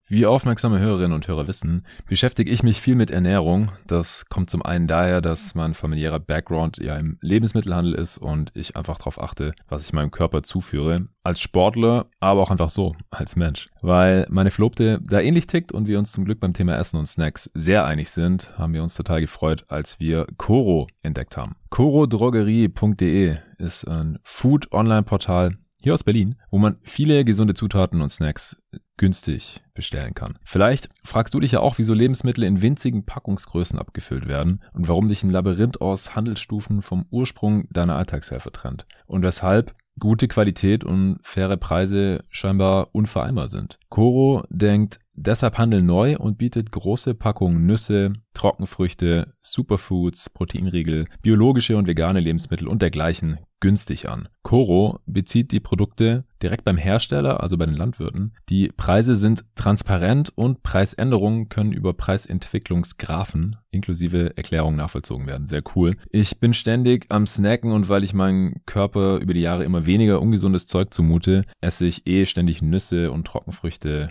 Wie 0.07 0.27
aufmerksame 0.27 0.81
Hörerinnen 0.81 1.15
und 1.15 1.27
Hörer 1.29 1.49
wissen, 1.49 1.87
beschäftige 2.07 2.51
ich 2.51 2.63
mich 2.63 2.79
viel 2.79 2.95
mit 2.95 3.11
Ernährung. 3.11 3.73
Das 3.87 4.27
kommt 4.27 4.51
zum 4.51 4.61
einen 4.63 4.87
daher, 4.87 5.23
dass 5.23 5.55
mein 5.55 5.73
familiärer 5.73 6.21
Background 6.21 6.77
ja 6.77 6.95
im 6.99 7.17
Lebensmittelhandel 7.23 7.95
ist 7.95 8.19
und 8.19 8.51
ich 8.55 8.77
einfach 8.77 8.99
darauf 8.99 9.19
achte, 9.19 9.55
was 9.67 9.87
ich 9.87 9.95
meinem 9.95 10.11
Körper 10.11 10.43
zuführe. 10.43 11.07
Als 11.23 11.41
Sportler, 11.41 12.05
aber 12.21 12.43
auch 12.43 12.51
einfach 12.51 12.69
so, 12.69 12.95
als 13.09 13.35
Mensch. 13.35 13.71
Weil 13.81 14.27
meine 14.29 14.51
Verlobte 14.51 15.01
da 15.03 15.21
ähnlich 15.21 15.47
tickt 15.47 15.73
und 15.73 15.89
wir 15.89 15.99
uns 15.99 16.13
zum 16.13 16.27
Glück 16.27 16.39
beim 16.39 16.53
Thema 16.53 16.77
Essen 16.77 16.99
und 16.99 17.07
Snacks 17.07 17.51
sehr 17.55 17.87
einig 17.87 18.11
sind, 18.11 18.59
haben 18.59 18.75
wir 18.75 18.83
uns 18.83 18.95
total 18.95 19.23
gefreut, 19.23 19.65
als 19.69 20.01
wir 20.01 20.27
Coro 20.37 20.87
entdeckt 21.03 21.39
haben. 21.39 21.57
corodrogerie.de 21.71 23.39
ist 23.57 23.89
ein 23.89 24.19
Food-Online-Portal, 24.23 25.57
hier 25.81 25.95
aus 25.95 26.05
Berlin, 26.05 26.37
wo 26.51 26.59
man 26.59 26.77
viele 26.83 27.25
gesunde 27.25 27.55
Zutaten 27.55 28.01
und 28.01 28.11
Snacks 28.11 28.63
günstig 28.97 29.63
bestellen 29.75 30.15
kann. 30.15 30.39
Vielleicht 30.45 30.89
fragst 31.03 31.35
du 31.35 31.41
dich 31.41 31.53
ja 31.53 31.61
auch, 31.61 31.79
wieso 31.79 31.95
Lebensmittel 31.95 32.45
in 32.45 32.63
winzigen 32.63 33.05
Packungsgrößen 33.05 33.79
abgefüllt 33.79 34.29
werden 34.29 34.63
und 34.73 34.89
warum 34.89 35.09
dich 35.09 35.23
ein 35.23 35.31
Labyrinth 35.31 35.81
aus 35.81 36.15
Handelsstufen 36.15 36.83
vom 36.83 37.07
Ursprung 37.11 37.69
deiner 37.71 37.97
Alltagshelfer 37.97 38.53
trennt 38.53 38.87
und 39.07 39.23
weshalb 39.23 39.75
gute 39.99 40.29
Qualität 40.29 40.85
und 40.85 41.19
faire 41.23 41.57
Preise 41.57 42.23
scheinbar 42.31 42.89
unvereinbar 42.93 43.49
sind. 43.49 43.79
Coro 43.89 44.45
denkt 44.49 45.01
deshalb 45.15 45.59
Handel 45.59 45.83
neu 45.83 46.19
und 46.19 46.39
bietet 46.39 46.71
große 46.71 47.15
Packungen 47.15 47.67
Nüsse, 47.67 48.13
Trockenfrüchte, 48.35 49.33
Superfoods, 49.43 50.31
Proteinriegel, 50.31 51.07
biologische 51.23 51.77
und 51.77 51.87
vegane 51.87 52.21
Lebensmittel 52.21 52.69
und 52.69 52.83
dergleichen 52.83 53.39
günstig 53.61 54.11
an. 54.11 54.29
Coro 54.43 55.01
bezieht 55.07 55.51
die 55.51 55.61
Produkte 55.61 56.25
direkt 56.43 56.67
beim 56.67 56.77
Hersteller, 56.77 57.43
also 57.43 57.57
bei 57.57 57.65
den 57.65 57.77
Landwirten. 57.77 58.35
Die 58.51 58.69
Preise 58.69 59.17
sind 59.17 59.43
transparent 59.55 60.31
und 60.37 60.63
Preisänderungen 60.63 61.49
können 61.49 61.73
über 61.73 61.95
Preisentwicklungsgraphen 61.95 63.57
inklusive 63.71 64.37
Erklärungen 64.37 64.77
nachvollzogen 64.77 65.27
werden. 65.27 65.49
Sehr 65.49 65.63
cool. 65.75 65.97
Ich 66.11 66.41
bin 66.41 66.53
ständig 66.53 67.07
am 67.09 67.27
Snacken 67.27 67.73
und 67.73 67.89
weil 67.89 68.05
ich 68.05 68.13
meinen 68.13 68.61
Körper 68.67 69.17
über 69.17 69.33
die 69.33 69.41
Jahre 69.41 69.65
immer 69.65 69.87
weniger 69.87 70.21
ungesundes 70.21 70.67
Zeug 70.67 70.93
zumute, 70.93 71.47
esse 71.63 71.87
ich 71.87 72.07
eh 72.07 72.27
ständig 72.27 72.61
Nüsse 72.61 73.11
und 73.13 73.27
Trockenfrüchte 73.27 74.11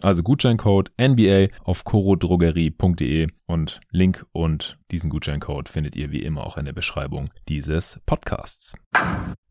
Also 0.00 0.22
Gutscheincode 0.22 0.90
NBA 1.00 1.48
auf 1.64 1.84
corodrogerie.de 1.84 3.28
und 3.46 3.80
Link 3.90 4.24
und 4.32 4.78
diesen 4.90 5.10
Gutscheincode 5.10 5.68
findet 5.68 5.96
ihr 5.96 6.12
wie 6.12 6.22
immer 6.22 6.46
auch 6.46 6.56
in 6.56 6.66
der 6.66 6.72
Beschreibung 6.72 7.30
dieses 7.48 7.98
Podcasts. 8.06 8.74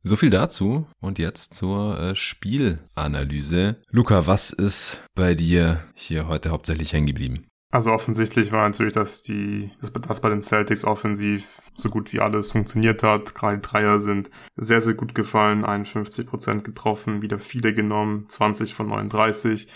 So 0.03 0.15
viel 0.15 0.29
dazu 0.29 0.87
und 1.01 1.19
jetzt 1.19 1.53
zur 1.53 1.99
äh, 1.99 2.15
Spielanalyse. 2.15 3.75
Luca, 3.89 4.25
was 4.25 4.51
ist 4.51 5.01
bei 5.15 5.35
dir 5.35 5.83
hier 5.95 6.27
heute 6.29 6.51
hauptsächlich 6.51 6.93
hängen 6.93 7.07
geblieben? 7.07 7.45
Also 7.69 7.91
offensichtlich 7.91 8.53
war 8.53 8.63
natürlich, 8.63 8.93
dass 8.93 9.23
die, 9.23 9.69
dass 9.81 10.21
bei 10.21 10.29
den 10.29 10.41
Celtics 10.41 10.85
offensiv 10.85 11.61
so 11.75 11.89
gut 11.89 12.13
wie 12.13 12.21
alles 12.21 12.51
funktioniert 12.51 13.03
hat. 13.03 13.35
Gerade 13.35 13.57
die 13.57 13.67
Dreier 13.67 13.99
sind 13.99 14.29
sehr, 14.55 14.79
sehr 14.79 14.93
gut 14.93 15.13
gefallen. 15.13 15.65
51 15.65 16.25
Prozent 16.25 16.63
getroffen, 16.63 17.21
wieder 17.21 17.39
viele 17.39 17.73
genommen, 17.73 18.25
20 18.27 18.73
von 18.73 18.87
39 18.87 19.67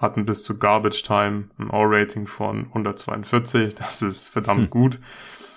hatten 0.00 0.24
bis 0.24 0.42
zu 0.42 0.58
Garbage 0.58 1.02
Time 1.02 1.50
ein 1.58 1.70
All-Rating 1.70 2.26
von 2.26 2.66
142. 2.66 3.74
Das 3.80 4.02
ist 4.02 4.28
verdammt 4.28 4.62
hm. 4.62 4.70
gut. 4.70 5.00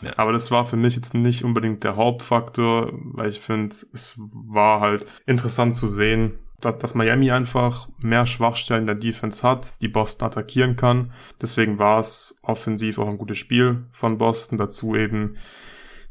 Ja. 0.02 0.12
Aber 0.18 0.34
das 0.34 0.52
war 0.52 0.66
für 0.66 0.76
mich 0.76 0.96
jetzt 0.96 1.14
nicht 1.14 1.44
unbedingt 1.44 1.84
der 1.84 1.96
Hauptfaktor, 1.96 2.92
weil 2.92 3.30
ich 3.30 3.40
finde, 3.40 3.76
es 3.94 4.20
war 4.20 4.82
halt 4.82 5.06
interessant 5.26 5.76
zu 5.76 5.88
sehen, 5.88 6.40
dass, 6.60 6.78
dass 6.78 6.96
Miami 6.96 7.32
einfach 7.32 7.88
mehr 8.00 8.26
Schwachstellen 8.26 8.86
der 8.86 8.96
Defense 8.96 9.48
hat, 9.48 9.82
die 9.82 9.88
Boston 9.88 10.28
attackieren 10.28 10.76
kann. 10.76 11.12
Deswegen 11.42 11.80
war 11.80 12.00
es 12.00 12.36
offensiv 12.42 13.00
auch 13.00 13.08
ein 13.08 13.18
gutes 13.18 13.38
Spiel 13.38 13.86
von 13.92 14.18
Boston. 14.18 14.58
Dazu 14.58 14.96
eben 14.96 15.38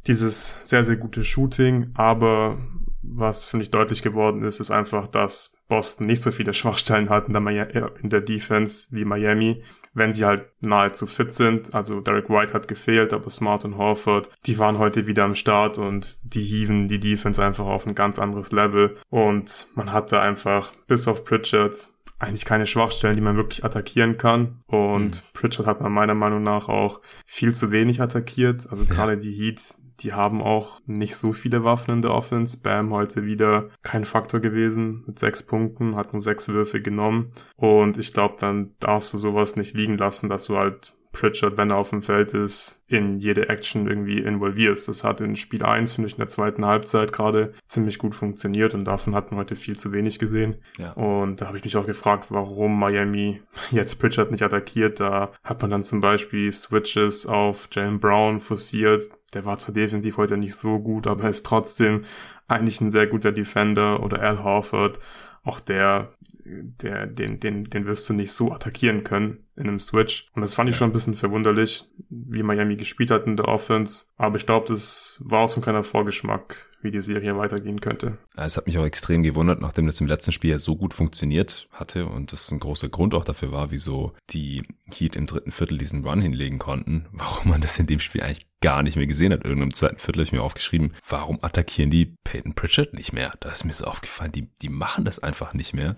dieses 0.06 0.68
sehr, 0.68 0.84
sehr 0.84 0.96
gute 0.96 1.24
Shooting. 1.24 1.90
Aber 1.94 2.58
was, 3.02 3.46
finde 3.46 3.64
ich, 3.64 3.70
deutlich 3.70 4.02
geworden 4.02 4.44
ist, 4.44 4.60
ist 4.60 4.70
einfach, 4.70 5.08
dass 5.08 5.54
Boston 5.68 6.06
nicht 6.06 6.22
so 6.22 6.30
viele 6.30 6.54
Schwachstellen 6.54 7.08
hatten 7.10 7.34
in 7.34 8.08
der 8.08 8.20
Defense 8.20 8.88
wie 8.90 9.04
Miami, 9.04 9.62
wenn 9.94 10.12
sie 10.12 10.24
halt 10.24 10.44
nahezu 10.60 11.06
fit 11.06 11.32
sind. 11.32 11.74
Also 11.74 12.00
Derek 12.00 12.28
White 12.28 12.54
hat 12.54 12.68
gefehlt, 12.68 13.12
aber 13.12 13.30
Smart 13.30 13.64
und 13.64 13.76
Horford, 13.76 14.28
die 14.46 14.58
waren 14.58 14.78
heute 14.78 15.06
wieder 15.06 15.24
am 15.24 15.34
Start 15.34 15.78
und 15.78 16.18
die 16.22 16.42
hieven 16.42 16.88
die 16.88 17.00
Defense 17.00 17.42
einfach 17.44 17.66
auf 17.66 17.86
ein 17.86 17.94
ganz 17.94 18.18
anderes 18.18 18.52
Level. 18.52 18.96
Und 19.10 19.66
man 19.74 19.92
hatte 19.92 20.20
einfach 20.20 20.72
bis 20.86 21.08
auf 21.08 21.24
Pritchard 21.24 21.88
eigentlich 22.22 22.44
keine 22.44 22.66
Schwachstellen, 22.66 23.16
die 23.16 23.20
man 23.20 23.36
wirklich 23.36 23.64
attackieren 23.64 24.16
kann. 24.16 24.62
Und 24.66 25.16
mhm. 25.16 25.20
Pritchard 25.32 25.66
hat 25.66 25.80
man 25.80 25.92
meiner 25.92 26.14
Meinung 26.14 26.42
nach 26.42 26.68
auch 26.68 27.00
viel 27.26 27.52
zu 27.54 27.72
wenig 27.72 28.00
attackiert. 28.00 28.68
Also 28.70 28.84
ja. 28.84 28.90
gerade 28.90 29.18
die 29.18 29.32
Heat, 29.32 29.74
die 30.02 30.12
haben 30.12 30.42
auch 30.42 30.80
nicht 30.86 31.16
so 31.16 31.32
viele 31.32 31.64
Waffen 31.64 31.94
in 31.94 32.02
der 32.02 32.12
Offense. 32.12 32.58
Bam 32.62 32.92
heute 32.92 33.24
wieder 33.24 33.70
kein 33.82 34.04
Faktor 34.04 34.40
gewesen 34.40 35.04
mit 35.06 35.18
sechs 35.18 35.42
Punkten, 35.42 35.96
hat 35.96 36.12
nur 36.12 36.20
sechs 36.20 36.48
Würfe 36.48 36.80
genommen. 36.80 37.30
Und 37.56 37.98
ich 37.98 38.12
glaube, 38.12 38.36
dann 38.38 38.74
darfst 38.80 39.12
du 39.12 39.18
sowas 39.18 39.56
nicht 39.56 39.74
liegen 39.74 39.98
lassen, 39.98 40.28
dass 40.28 40.46
du 40.46 40.56
halt 40.56 40.94
Pritchard, 41.12 41.58
wenn 41.58 41.70
er 41.70 41.76
auf 41.76 41.90
dem 41.90 42.02
Feld 42.02 42.34
ist, 42.34 42.82
in 42.88 43.18
jede 43.18 43.48
Action 43.48 43.86
irgendwie 43.86 44.18
involvierst. 44.18 44.88
Das 44.88 45.04
hat 45.04 45.20
in 45.20 45.36
Spiel 45.36 45.62
1, 45.62 45.92
finde 45.92 46.08
ich, 46.08 46.14
in 46.14 46.18
der 46.18 46.28
zweiten 46.28 46.64
Halbzeit 46.64 47.12
gerade 47.12 47.52
ziemlich 47.68 47.98
gut 47.98 48.14
funktioniert 48.14 48.74
und 48.74 48.84
davon 48.84 49.14
hat 49.14 49.30
man 49.30 49.40
heute 49.40 49.54
viel 49.54 49.78
zu 49.78 49.92
wenig 49.92 50.18
gesehen. 50.18 50.56
Ja. 50.78 50.92
Und 50.92 51.40
da 51.40 51.46
habe 51.46 51.58
ich 51.58 51.64
mich 51.64 51.76
auch 51.76 51.86
gefragt, 51.86 52.26
warum 52.30 52.78
Miami 52.78 53.42
jetzt 53.70 53.98
Pritchard 53.98 54.30
nicht 54.30 54.42
attackiert. 54.42 55.00
Da 55.00 55.32
hat 55.44 55.60
man 55.60 55.70
dann 55.70 55.82
zum 55.82 56.00
Beispiel 56.00 56.50
Switches 56.50 57.26
auf 57.26 57.68
Jalen 57.70 58.00
Brown 58.00 58.40
forciert, 58.40 59.08
der 59.32 59.44
war 59.44 59.58
zwar 59.58 59.74
defensiv 59.74 60.16
heute 60.16 60.36
nicht 60.36 60.54
so 60.54 60.78
gut, 60.78 61.06
aber 61.06 61.28
ist 61.28 61.46
trotzdem 61.46 62.02
eigentlich 62.48 62.80
ein 62.80 62.90
sehr 62.90 63.06
guter 63.06 63.32
Defender 63.32 64.02
oder 64.02 64.20
Al 64.20 64.42
Horford. 64.42 64.98
Auch 65.44 65.58
der, 65.60 66.12
der, 66.44 67.06
den, 67.06 67.40
den, 67.40 67.64
den 67.64 67.86
wirst 67.86 68.08
du 68.08 68.14
nicht 68.14 68.32
so 68.32 68.52
attackieren 68.52 69.04
können 69.04 69.44
in 69.62 69.68
einem 69.68 69.80
Switch. 69.80 70.28
Und 70.34 70.42
das 70.42 70.54
fand 70.54 70.68
ich 70.68 70.76
schon 70.76 70.90
ein 70.90 70.92
bisschen 70.92 71.14
verwunderlich, 71.14 71.84
wie 72.10 72.42
Miami 72.42 72.76
gespielt 72.76 73.10
hat 73.10 73.26
in 73.26 73.36
der 73.36 73.48
Offense. 73.48 74.06
Aber 74.16 74.36
ich 74.36 74.46
glaube, 74.46 74.66
das 74.68 75.22
war 75.24 75.40
auch 75.40 75.48
so 75.48 75.60
ein 75.60 75.62
kleiner 75.62 75.82
Vorgeschmack 75.82 76.68
wie 76.82 76.90
die 76.90 77.00
Serie 77.00 77.36
weitergehen 77.36 77.80
könnte. 77.80 78.18
Es 78.36 78.56
hat 78.56 78.66
mich 78.66 78.76
auch 78.78 78.84
extrem 78.84 79.22
gewundert, 79.22 79.60
nachdem 79.60 79.86
das 79.86 80.00
im 80.00 80.06
letzten 80.06 80.32
Spiel 80.32 80.50
ja 80.50 80.58
so 80.58 80.76
gut 80.76 80.94
funktioniert 80.94 81.68
hatte 81.70 82.06
und 82.06 82.32
das 82.32 82.50
ein 82.50 82.58
großer 82.58 82.88
Grund 82.88 83.14
auch 83.14 83.24
dafür 83.24 83.52
war, 83.52 83.70
wieso 83.70 84.14
die 84.30 84.64
Heat 84.92 85.16
im 85.16 85.26
dritten 85.26 85.52
Viertel 85.52 85.78
diesen 85.78 86.04
Run 86.04 86.20
hinlegen 86.20 86.58
konnten, 86.58 87.06
warum 87.12 87.50
man 87.50 87.60
das 87.60 87.78
in 87.78 87.86
dem 87.86 88.00
Spiel 88.00 88.22
eigentlich 88.22 88.46
gar 88.60 88.82
nicht 88.82 88.96
mehr 88.96 89.06
gesehen 89.06 89.32
hat. 89.32 89.44
Irgendeinem 89.44 89.74
zweiten 89.74 89.98
Viertel 89.98 90.20
habe 90.20 90.26
ich 90.26 90.32
mir 90.32 90.42
aufgeschrieben, 90.42 90.94
warum 91.08 91.38
attackieren 91.42 91.90
die 91.90 92.16
Peyton 92.24 92.54
Pritchard 92.54 92.94
nicht 92.94 93.12
mehr? 93.12 93.32
Da 93.40 93.50
ist 93.50 93.64
mir 93.64 93.72
so 93.72 93.84
aufgefallen, 93.84 94.32
die, 94.32 94.48
die 94.60 94.68
machen 94.68 95.04
das 95.04 95.18
einfach 95.20 95.54
nicht 95.54 95.74
mehr. 95.74 95.96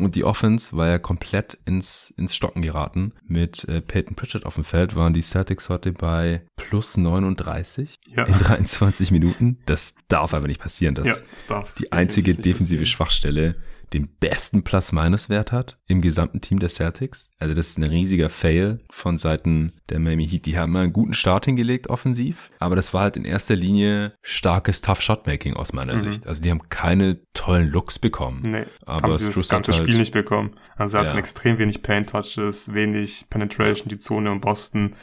Und 0.00 0.14
die 0.14 0.24
Offense 0.24 0.76
war 0.76 0.88
ja 0.88 0.98
komplett 0.98 1.58
ins, 1.64 2.14
ins 2.16 2.34
Stocken 2.34 2.62
geraten. 2.62 3.12
Mit 3.26 3.64
äh, 3.64 3.80
Peyton 3.80 4.14
Pritchard 4.14 4.46
auf 4.46 4.54
dem 4.54 4.64
Feld 4.64 4.94
waren 4.94 5.12
die 5.12 5.22
Celtics 5.22 5.68
heute 5.68 5.92
bei 5.92 6.42
plus 6.56 6.96
39 6.96 7.98
ja. 8.14 8.24
in 8.24 8.38
23 8.38 9.10
Minuten. 9.10 9.58
Das 9.66 9.96
darf 10.06 10.34
aber 10.34 10.46
nicht 10.46 10.60
passieren. 10.60 10.94
Das, 10.94 11.08
ja, 11.08 11.14
das 11.34 11.46
darf 11.46 11.74
die 11.74 11.90
einzige 11.92 12.34
defensive 12.34 12.86
Schwachstelle 12.86 13.56
den 13.92 14.08
besten 14.20 14.64
Plus-Minus-Wert 14.64 15.52
hat 15.52 15.78
im 15.86 16.00
gesamten 16.00 16.40
Team 16.40 16.58
der 16.58 16.68
Celtics. 16.68 17.30
Also 17.38 17.54
das 17.54 17.70
ist 17.70 17.78
ein 17.78 17.84
riesiger 17.84 18.28
Fail 18.30 18.80
von 18.90 19.18
Seiten 19.18 19.72
der 19.88 19.98
Miami 19.98 20.28
Heat. 20.28 20.46
Die 20.46 20.58
haben 20.58 20.72
mal 20.72 20.84
einen 20.84 20.92
guten 20.92 21.14
Start 21.14 21.44
hingelegt 21.44 21.88
offensiv, 21.88 22.50
aber 22.58 22.76
das 22.76 22.92
war 22.94 23.02
halt 23.02 23.16
in 23.16 23.24
erster 23.24 23.56
Linie 23.56 24.14
starkes 24.22 24.80
Tough-Shot-Making 24.82 25.54
aus 25.54 25.72
meiner 25.72 25.94
mhm. 25.94 26.00
Sicht. 26.00 26.26
Also 26.26 26.42
die 26.42 26.50
haben 26.50 26.68
keine 26.68 27.20
tollen 27.34 27.68
Looks 27.68 27.98
bekommen. 27.98 28.42
Nee, 28.42 28.64
aber 28.84 29.08
haben 29.08 29.18
sie 29.18 29.30
das 29.30 29.48
ganze 29.48 29.72
halt, 29.72 29.82
Spiel 29.82 29.98
nicht 29.98 30.12
bekommen. 30.12 30.52
Also 30.76 30.92
sie 30.92 30.98
hatten 30.98 31.16
ja. 31.16 31.18
extrem 31.18 31.58
wenig 31.58 31.82
Paint-Touches, 31.82 32.74
wenig 32.74 33.26
Penetration, 33.30 33.88
die 33.88 33.98
Zone 33.98 34.30
in 34.32 34.40
Boston 34.40 34.94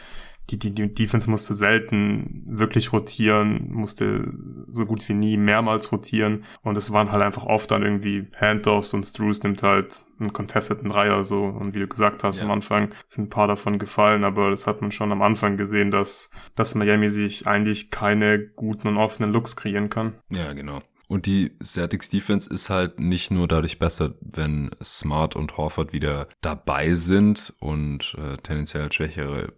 die, 0.50 0.60
die, 0.60 0.74
die 0.74 0.94
Defense 0.94 1.30
musste 1.30 1.56
selten 1.56 2.44
wirklich 2.46 2.94
rotieren, 2.94 3.72
musste 3.72 4.32
so 4.70 4.86
gut 4.86 5.08
wie 5.10 5.14
nie 5.14 5.38
mehrmals 5.38 5.92
rotieren 5.92 6.44
und 6.62 6.78
es 6.78 6.92
waren 6.92 7.12
halt 7.12 7.24
einfach 7.24 7.44
oft 7.44 7.72
dann 7.72 7.84
irgendwie 7.84 8.28
Handoffs 8.40 8.94
und 8.94 9.06
Struce 9.06 9.44
nimmt 9.44 9.64
halt 9.64 10.02
einen 10.20 10.34
contesteten 10.34 10.90
Dreier 10.90 11.24
so 11.24 11.44
und 11.44 11.74
wie 11.74 11.80
du 11.80 11.88
gesagt 11.88 12.24
hast, 12.24 12.40
ja. 12.40 12.46
am 12.46 12.52
Anfang 12.52 12.94
sind 13.08 13.26
ein 13.26 13.30
paar 13.30 13.48
davon 13.48 13.80
gefallen, 13.80 14.24
aber 14.24 14.50
das 14.50 14.68
hat 14.68 14.82
man 14.82 14.92
schon 14.92 15.12
am 15.12 15.22
Anfang 15.22 15.58
gesehen, 15.58 15.92
dass, 15.92 16.30
dass 16.56 16.76
Miami 16.76 17.10
sich 17.10 17.48
eigentlich 17.48 17.92
keine 17.92 18.40
guten 18.40 18.88
und 18.88 18.98
offenen 18.98 19.32
Looks 19.32 19.56
kreieren 19.56 19.90
kann. 19.90 20.14
Ja, 20.30 20.54
genau. 20.54 20.82
Und 21.08 21.28
die 21.28 21.52
Celtics 21.62 22.10
Defense 22.10 22.52
ist 22.52 22.70
halt 22.70 23.00
nicht 23.00 23.30
nur 23.30 23.48
dadurch 23.48 23.78
besser, 23.78 24.16
wenn 24.22 24.72
Smart 24.84 25.36
und 25.36 25.56
Horford 25.58 25.94
wieder 25.94 26.28
dabei 26.42 26.96
sind 26.96 27.54
und 27.60 28.16
äh, 28.18 28.38
tendenziell 28.38 28.92
schwächere 28.92 29.54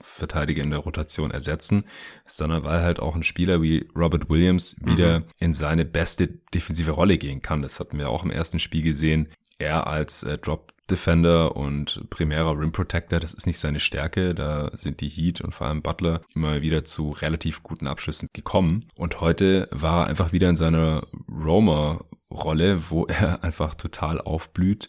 Verteidiger 0.00 0.62
in 0.62 0.70
der 0.70 0.80
Rotation 0.80 1.30
ersetzen, 1.30 1.84
sondern 2.26 2.64
weil 2.64 2.82
halt 2.82 3.00
auch 3.00 3.14
ein 3.14 3.22
Spieler 3.22 3.62
wie 3.62 3.88
Robert 3.96 4.28
Williams 4.28 4.76
wieder 4.84 5.20
mhm. 5.20 5.24
in 5.38 5.54
seine 5.54 5.84
beste 5.84 6.28
defensive 6.54 6.90
Rolle 6.90 7.18
gehen 7.18 7.42
kann. 7.42 7.62
Das 7.62 7.80
hatten 7.80 7.98
wir 7.98 8.08
auch 8.08 8.24
im 8.24 8.30
ersten 8.30 8.58
Spiel 8.58 8.82
gesehen. 8.82 9.28
Er 9.58 9.86
als 9.86 10.22
äh, 10.22 10.38
Drop 10.38 10.72
Defender 10.90 11.56
und 11.56 12.04
primärer 12.10 12.58
Rim 12.58 12.72
Protector, 12.72 13.20
das 13.20 13.32
ist 13.32 13.46
nicht 13.46 13.58
seine 13.58 13.80
Stärke. 13.80 14.34
Da 14.34 14.70
sind 14.74 15.00
die 15.00 15.08
Heat 15.08 15.40
und 15.40 15.54
vor 15.54 15.68
allem 15.68 15.82
Butler 15.82 16.20
immer 16.34 16.62
wieder 16.62 16.84
zu 16.84 17.06
relativ 17.08 17.62
guten 17.62 17.86
Abschlüssen 17.86 18.28
gekommen. 18.32 18.86
Und 18.96 19.20
heute 19.20 19.68
war 19.70 20.02
er 20.02 20.06
einfach 20.08 20.32
wieder 20.32 20.50
in 20.50 20.56
seiner 20.56 21.06
Roamer-Rolle, 21.28 22.90
wo 22.90 23.06
er 23.06 23.44
einfach 23.44 23.74
total 23.76 24.20
aufblüht 24.20 24.88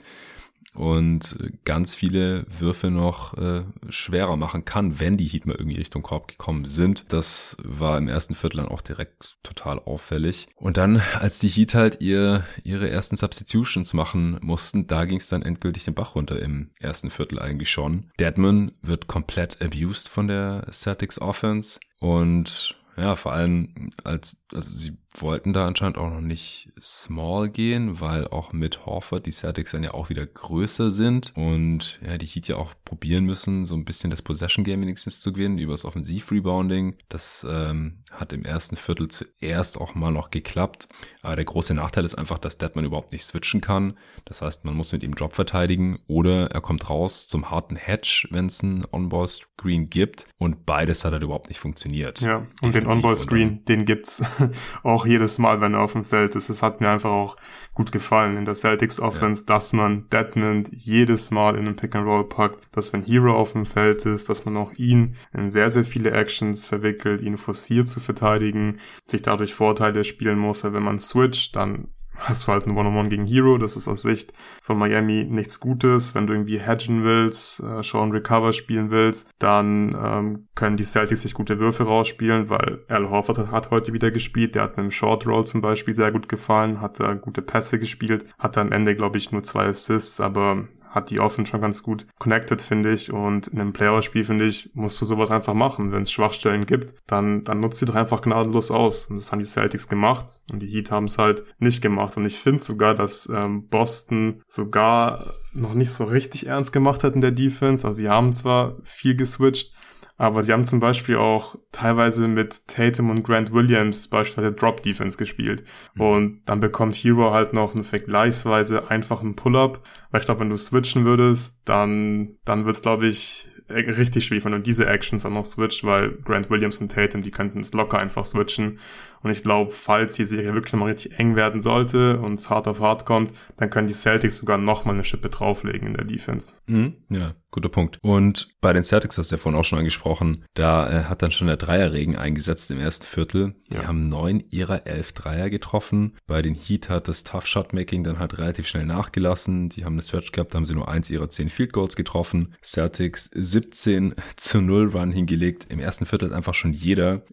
und 0.74 1.36
ganz 1.66 1.96
viele 1.96 2.46
Würfe 2.60 2.90
noch 2.90 3.38
äh, 3.38 3.64
schwerer 3.90 4.38
machen 4.38 4.66
kann, 4.66 5.00
wenn 5.00 5.18
die 5.18 5.26
Heat 5.26 5.46
mal 5.46 5.56
irgendwie 5.56 5.78
Richtung 5.78 6.02
Korb 6.02 6.28
gekommen 6.28 6.66
sind. 6.66 7.06
Das 7.10 7.58
war 7.64 7.98
im 7.98 8.08
ersten 8.08 8.36
Viertel 8.36 8.58
dann 8.58 8.70
auch 8.70 8.82
direkt 8.82 9.38
total 9.44 9.80
auffällig. 9.80 10.48
Und 10.56 10.78
dann, 10.78 11.02
als 11.20 11.40
die 11.40 11.50
Heat 11.50 11.76
halt 11.76 12.02
ihr, 12.02 12.46
ihre 12.64 12.90
ersten 12.90 13.18
Substitutions 13.18 13.94
machen 13.94 14.38
mussten, 14.42 14.88
da 14.88 15.06
ging 15.06 15.18
es 15.18 15.30
dann 15.30 15.42
endgültig 15.42 15.84
den 15.84 15.94
Bach 15.94 16.16
runter 16.16 16.42
im 16.42 16.72
ersten 16.80 17.10
Viertel 17.10 17.40
eigentlich 17.40 17.70
schon. 17.70 18.10
Deadman 18.20 18.72
wird 18.82 19.08
komplett 19.08 19.62
abused 19.62 20.08
von 20.08 20.28
der 20.28 20.68
Celtics 20.72 21.20
Offense 21.20 21.80
und 22.00 22.76
ja, 22.98 23.16
vor 23.16 23.34
allem 23.34 23.92
als, 24.04 24.38
also 24.54 24.76
sie 24.76 24.98
wollten 25.14 25.54
da 25.54 25.68
anscheinend 25.68 25.98
auch 25.98 26.10
noch 26.10 26.22
nicht 26.22 26.70
small 26.82 27.50
gehen, 27.50 28.00
weil 28.00 28.28
auch 28.28 28.54
mit 28.54 28.86
Horford 28.86 29.26
die 29.26 29.32
Celtics 29.32 29.72
dann 29.72 29.84
ja 29.84 29.94
auch 29.94 30.10
wieder 30.10 30.26
größer 30.26 30.92
sind 30.92 31.34
und 31.36 32.00
ja, 32.06 32.18
die 32.18 32.26
Heat 32.26 32.48
ja 32.48 32.56
auch 32.56 32.74
probieren 32.86 33.26
müssen, 33.26 33.66
so 33.66 33.76
ein 33.76 33.86
bisschen 33.86 34.10
das 34.10 34.22
Possession 34.22 34.64
Game 34.64 34.82
wenigstens 34.82 35.20
zu 35.20 35.34
gewinnen 35.34 35.58
übers 35.58 35.86
Offensiv-Rebounding. 35.86 36.96
Das 37.10 37.46
ähm, 37.50 38.04
hat 38.12 38.32
im 38.34 38.46
ersten 38.46 38.78
Viertel 38.78 39.10
zuerst 39.10 39.80
auch 39.80 39.96
mal 39.96 40.12
noch 40.12 40.32
geklappt, 40.32 40.88
aber 41.22 41.36
der 41.36 41.46
große 41.46 41.74
Nachteil 41.74 42.06
ist 42.06 42.16
einfach, 42.16 42.40
dass 42.40 42.58
Deadman 42.58 42.86
überhaupt 42.86 43.12
nicht 43.12 43.26
switchen 43.26 43.62
kann. 43.62 43.98
Das 44.26 44.42
heißt, 44.42 44.66
man 44.66 44.76
muss 44.76 44.92
mit 44.94 45.04
ihm 45.04 45.16
Drop 45.16 45.34
verteidigen 45.34 46.00
oder 46.08 46.52
er 46.52 46.62
kommt 46.62 46.90
raus 46.90 47.28
zum 47.28 47.52
harten 47.52 47.76
Hedge, 47.76 48.28
wenn 48.32 48.46
es 48.46 48.64
einen 48.64 48.86
On-Ball-Screen 48.92 49.90
gibt 49.90 50.28
und 50.38 50.66
beides 50.66 51.04
hat 51.04 51.12
halt 51.14 51.24
überhaupt 51.24 51.50
nicht 51.50 51.60
funktioniert. 51.60 52.22
Ja, 52.22 52.48
und 52.62 52.76
den 52.76 52.88
On-Ball-Screen, 52.88 53.66
den 53.66 53.86
gibt's 53.86 54.24
auch 54.84 55.01
auch 55.02 55.06
jedes 55.06 55.38
Mal, 55.38 55.62
wenn 55.62 55.74
er 55.74 55.82
auf 55.82 55.94
dem 55.94 56.06
Feld 56.06 56.36
ist. 56.36 56.50
Es 56.50 56.62
hat 56.62 56.82
mir 56.82 56.90
einfach 56.90 57.10
auch 57.10 57.36
gut 57.74 57.92
gefallen 57.92 58.38
in 58.38 58.46
der 58.46 58.56
Celtics 58.56 59.00
Offense, 59.00 59.44
ja. 59.48 59.56
dass 59.56 59.74
man 59.74 60.08
Deadman 60.10 60.66
jedes 60.72 61.32
Mal 61.32 61.56
in 61.56 61.66
den 61.66 61.76
Pick 61.76 61.96
and 61.96 62.06
Roll 62.06 62.28
packt, 62.28 62.68
dass 62.72 62.94
wenn 62.94 63.04
Hero 63.04 63.36
auf 63.36 63.54
dem 63.54 63.66
Feld 63.66 64.06
ist, 64.06 64.30
dass 64.30 64.46
man 64.46 64.58
auch 64.58 64.74
ihn 64.74 65.16
in 65.34 65.50
sehr, 65.50 65.70
sehr 65.70 65.84
viele 65.84 66.12
Actions 66.12 66.66
verwickelt, 66.66 67.22
ihn 67.22 67.38
forciert 67.38 67.88
zu 67.88 68.00
verteidigen, 68.00 68.80
sich 69.08 69.22
dadurch 69.22 69.54
Vorteile 69.54 70.04
spielen 70.04 70.38
muss, 70.38 70.64
weil 70.64 70.74
wenn 70.74 70.84
man 70.84 71.00
switcht, 71.00 71.56
dann 71.56 71.88
hast 72.18 72.48
du 72.48 72.52
halt 72.52 72.68
ein 72.68 72.78
One-on-One 72.78 73.10
gegen 73.10 73.26
Hero. 73.26 73.58
Das 73.58 73.76
ist 73.76 73.88
aus 73.88 74.02
Sicht 74.02 74.34
von 74.62 74.78
Miami 74.78 75.26
nichts 75.30 75.60
Gutes. 75.60 76.16
Wenn 76.16 76.28
du 76.28 76.34
irgendwie 76.34 76.60
hedgen 76.60 77.04
willst, 77.04 77.62
äh, 77.62 77.82
Sean 77.84 78.12
Recover 78.12 78.54
spielen 78.54 78.92
willst, 78.92 79.30
dann 79.40 79.96
ähm, 80.02 80.48
können 80.56 80.78
die 80.78 80.84
Celtics 80.84 81.22
sich 81.22 81.34
gute 81.34 81.60
Würfe 81.60 81.84
rausspielen, 81.84 82.50
weil 82.50 82.84
Al 82.88 83.10
Horford 83.10 83.52
hat 83.52 83.72
heute 83.72 83.94
wieder 83.94 84.12
gespielt. 84.12 84.56
Der 84.56 84.64
hat 84.64 84.78
mit 84.78 84.86
dem 84.86 84.92
Short 84.92 85.26
Roll 85.28 85.46
zum 85.46 85.62
Beispiel 85.62 85.94
sehr 85.94 86.12
gut 86.12 86.30
gefallen, 86.30 86.82
hat 86.82 87.00
da 87.00 87.14
gute 87.14 87.42
Pässe 87.42 87.80
gespielt, 87.80 88.26
hatte 88.38 88.62
am 88.62 88.72
Ende, 88.72 88.96
glaube 88.96 89.18
ich, 89.18 89.32
nur 89.32 89.44
zwei 89.44 89.66
Assists, 89.66 90.22
aber 90.22 90.68
hat 90.92 91.10
die 91.10 91.20
Offen 91.20 91.46
schon 91.46 91.62
ganz 91.62 91.82
gut 91.84 92.06
connected, 92.20 92.62
finde 92.62 92.92
ich. 92.94 93.12
Und 93.12 93.48
in 93.48 93.60
einem 93.60 93.74
Playoff-Spiel, 93.74 94.24
finde 94.24 94.46
ich, 94.46 94.70
musst 94.74 95.02
du 95.02 95.06
sowas 95.06 95.32
einfach 95.32 95.54
machen. 95.54 95.92
Wenn 95.92 96.04
es 96.04 96.12
Schwachstellen 96.12 96.66
gibt, 96.66 96.94
dann, 97.08 97.42
dann 97.44 97.62
nutzt 97.62 97.82
die 97.82 97.86
doch 97.86 97.96
einfach 97.96 98.22
gnadenlos 98.22 98.72
aus. 98.72 99.08
Und 99.08 99.16
das 99.16 99.32
haben 99.32 99.40
die 99.40 99.46
Celtics 99.46 99.88
gemacht. 99.88 100.40
Und 100.52 100.60
die 100.60 100.68
Heat 100.68 100.92
haben 100.92 101.06
es 101.06 101.18
halt 101.18 101.44
nicht 101.60 101.82
gemacht. 101.82 102.18
Und 102.18 102.26
ich 102.26 102.38
finde 102.38 102.62
sogar, 102.62 102.94
dass 102.94 103.28
ähm, 103.34 103.68
Boston 103.70 104.44
sogar 104.48 105.34
noch 105.54 105.74
nicht 105.74 105.92
so 105.92 106.04
richtig 106.04 106.48
ernst 106.48 106.74
gemacht 106.74 107.04
hat 107.04 107.16
in 107.16 107.22
der 107.22 107.32
Defense. 107.32 107.88
Also 107.88 107.98
sie 107.98 108.10
haben 108.10 108.34
zwar 108.34 108.78
viel 108.84 109.16
geswitcht, 109.16 109.74
aber 110.22 110.44
sie 110.44 110.54
haben 110.54 110.64
zum 110.64 110.80
Beispiel 110.80 111.16
auch 111.16 111.56
teilweise 111.72 112.28
mit 112.28 112.68
Tatum 112.68 113.10
und 113.10 113.24
Grant 113.24 113.52
Williams 113.54 114.08
beispielsweise 114.08 114.52
Drop 114.52 114.84
Defense 114.84 115.18
gespielt. 115.18 115.64
Mhm. 115.96 116.02
Und 116.02 116.42
dann 116.46 116.60
bekommt 116.60 116.94
Hero 116.94 117.32
halt 117.32 117.54
noch 117.54 117.74
einen 117.74 117.84
vergleichsweise 117.84 118.92
einfachen 118.92 119.36
Pull-up. 119.36 119.82
Weil 120.12 120.22
ich 120.22 120.26
glaube, 120.28 120.42
wenn 120.42 120.52
du 120.52 120.58
switchen 120.58 121.06
würdest, 121.06 121.64
dann, 121.66 122.38
dann 122.46 122.66
wird's, 122.66 122.84
glaube 122.84 123.08
ich, 123.08 123.50
richtig 123.68 124.26
schwierig, 124.26 124.46
wenn 124.46 124.52
du 124.52 124.60
diese 124.60 124.86
Actions 124.86 125.24
dann 125.24 125.34
noch 125.34 125.46
switcht, 125.46 125.84
weil 125.84 126.12
Grant 126.24 126.52
Williams 126.52 126.80
und 126.80 126.92
Tatum, 126.92 127.24
die 127.24 127.32
könnten 127.32 127.60
es 127.60 127.74
locker 127.74 127.98
einfach 127.98 128.26
switchen. 128.28 128.78
Und 129.24 129.32
ich 129.32 129.42
glaube, 129.42 129.72
falls 129.72 130.14
die 130.14 130.26
Serie 130.26 130.54
wirklich 130.54 130.74
nochmal 130.74 130.92
richtig 130.92 131.18
eng 131.18 131.36
werden 131.36 131.62
sollte 131.62 132.20
und 132.20 132.36
es 132.36 132.48
hart 132.48 132.68
auf 132.68 132.80
hart 132.80 133.08
kommt, 133.08 133.34
dann 133.58 133.72
können 133.72 133.88
die 133.88 133.96
Celtics 133.96 134.38
sogar 134.38 134.60
nochmal 134.60 134.94
eine 134.94 135.04
Schippe 135.04 135.30
drauflegen 135.30 135.88
in 135.88 135.94
der 135.96 136.06
Defense. 136.06 136.58
Mhm, 136.68 136.98
ja, 137.10 137.34
guter 137.52 137.70
Punkt. 137.70 138.00
Und 138.02 138.50
bei 138.62 138.74
den 138.74 138.84
Celtics 138.84 139.18
hast 139.18 139.32
du 139.32 139.36
ja 139.36 139.40
vorhin 139.40 139.60
auch 139.60 139.66
schon 139.66 139.80
angesprochen, 139.80 140.46
da 140.54 140.90
äh, 140.90 141.04
hat 141.04 141.22
dann 141.22 141.32
schon 141.32 141.48
der 141.48 141.58
Dreierregen 141.58 142.16
eingesetzt 142.16 142.72
im 142.72 142.80
ersten 142.80 143.06
Viertel. 143.06 143.56
Die 143.72 143.78
ja. 143.78 143.88
haben 143.88 144.08
neun 144.08 144.44
ihrer 144.50 144.88
elf 144.88 145.12
Dreier 145.12 145.50
getroffen. 145.50 146.16
Bei 146.28 146.42
den 146.42 146.56
Heat 146.56 146.90
hat 146.90 147.08
das 147.08 147.24
Tough 147.24 147.48
Shot 147.48 147.74
Making 147.74 148.04
dann 148.04 148.20
halt 148.20 148.38
relativ 148.38 148.68
schnell 148.68 148.86
nachgelassen. 148.86 149.70
Die 149.70 149.86
haben 149.86 149.94
eine 149.94 150.02
Stretch 150.02 150.32
gehabt, 150.32 150.54
da 150.54 150.58
haben 150.58 150.66
sie 150.66 150.76
nur 150.76 150.88
eins 150.88 151.10
ihrer 151.10 151.30
zehn 151.30 151.50
Field 151.50 151.74
Goals 151.74 151.96
getroffen. 151.96 152.56
Celtics 152.64 153.30
17 153.34 154.16
zu 154.38 154.62
0 154.62 154.90
Run 154.90 155.12
hingelegt. 155.12 155.68
Im 155.70 155.80
ersten 155.80 156.06
Viertel 156.06 156.30
hat 156.30 156.36
einfach 156.36 156.54
schon 156.54 156.74
jeder 156.74 157.24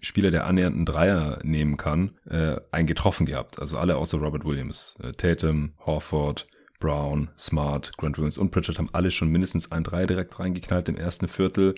Spieler, 0.00 0.30
der 0.30 0.46
annähernd 0.46 0.76
einen 0.76 0.86
Dreier 0.86 1.40
nehmen 1.42 1.76
kann, 1.76 2.12
äh, 2.28 2.56
einen 2.70 2.86
getroffen 2.86 3.26
gehabt. 3.26 3.58
Also 3.58 3.78
alle 3.78 3.96
außer 3.96 4.18
Robert 4.18 4.44
Williams. 4.44 4.94
Äh, 5.02 5.12
Tatum, 5.12 5.74
Horford, 5.84 6.46
Brown, 6.78 7.30
Smart, 7.38 7.96
Grant 7.96 8.18
Williams 8.18 8.38
und 8.38 8.50
Pritchard 8.50 8.78
haben 8.78 8.90
alle 8.92 9.10
schon 9.10 9.28
mindestens 9.28 9.72
ein 9.72 9.84
Dreier 9.84 10.06
direkt 10.06 10.38
reingeknallt 10.38 10.88
im 10.88 10.96
ersten 10.96 11.28
Viertel. 11.28 11.74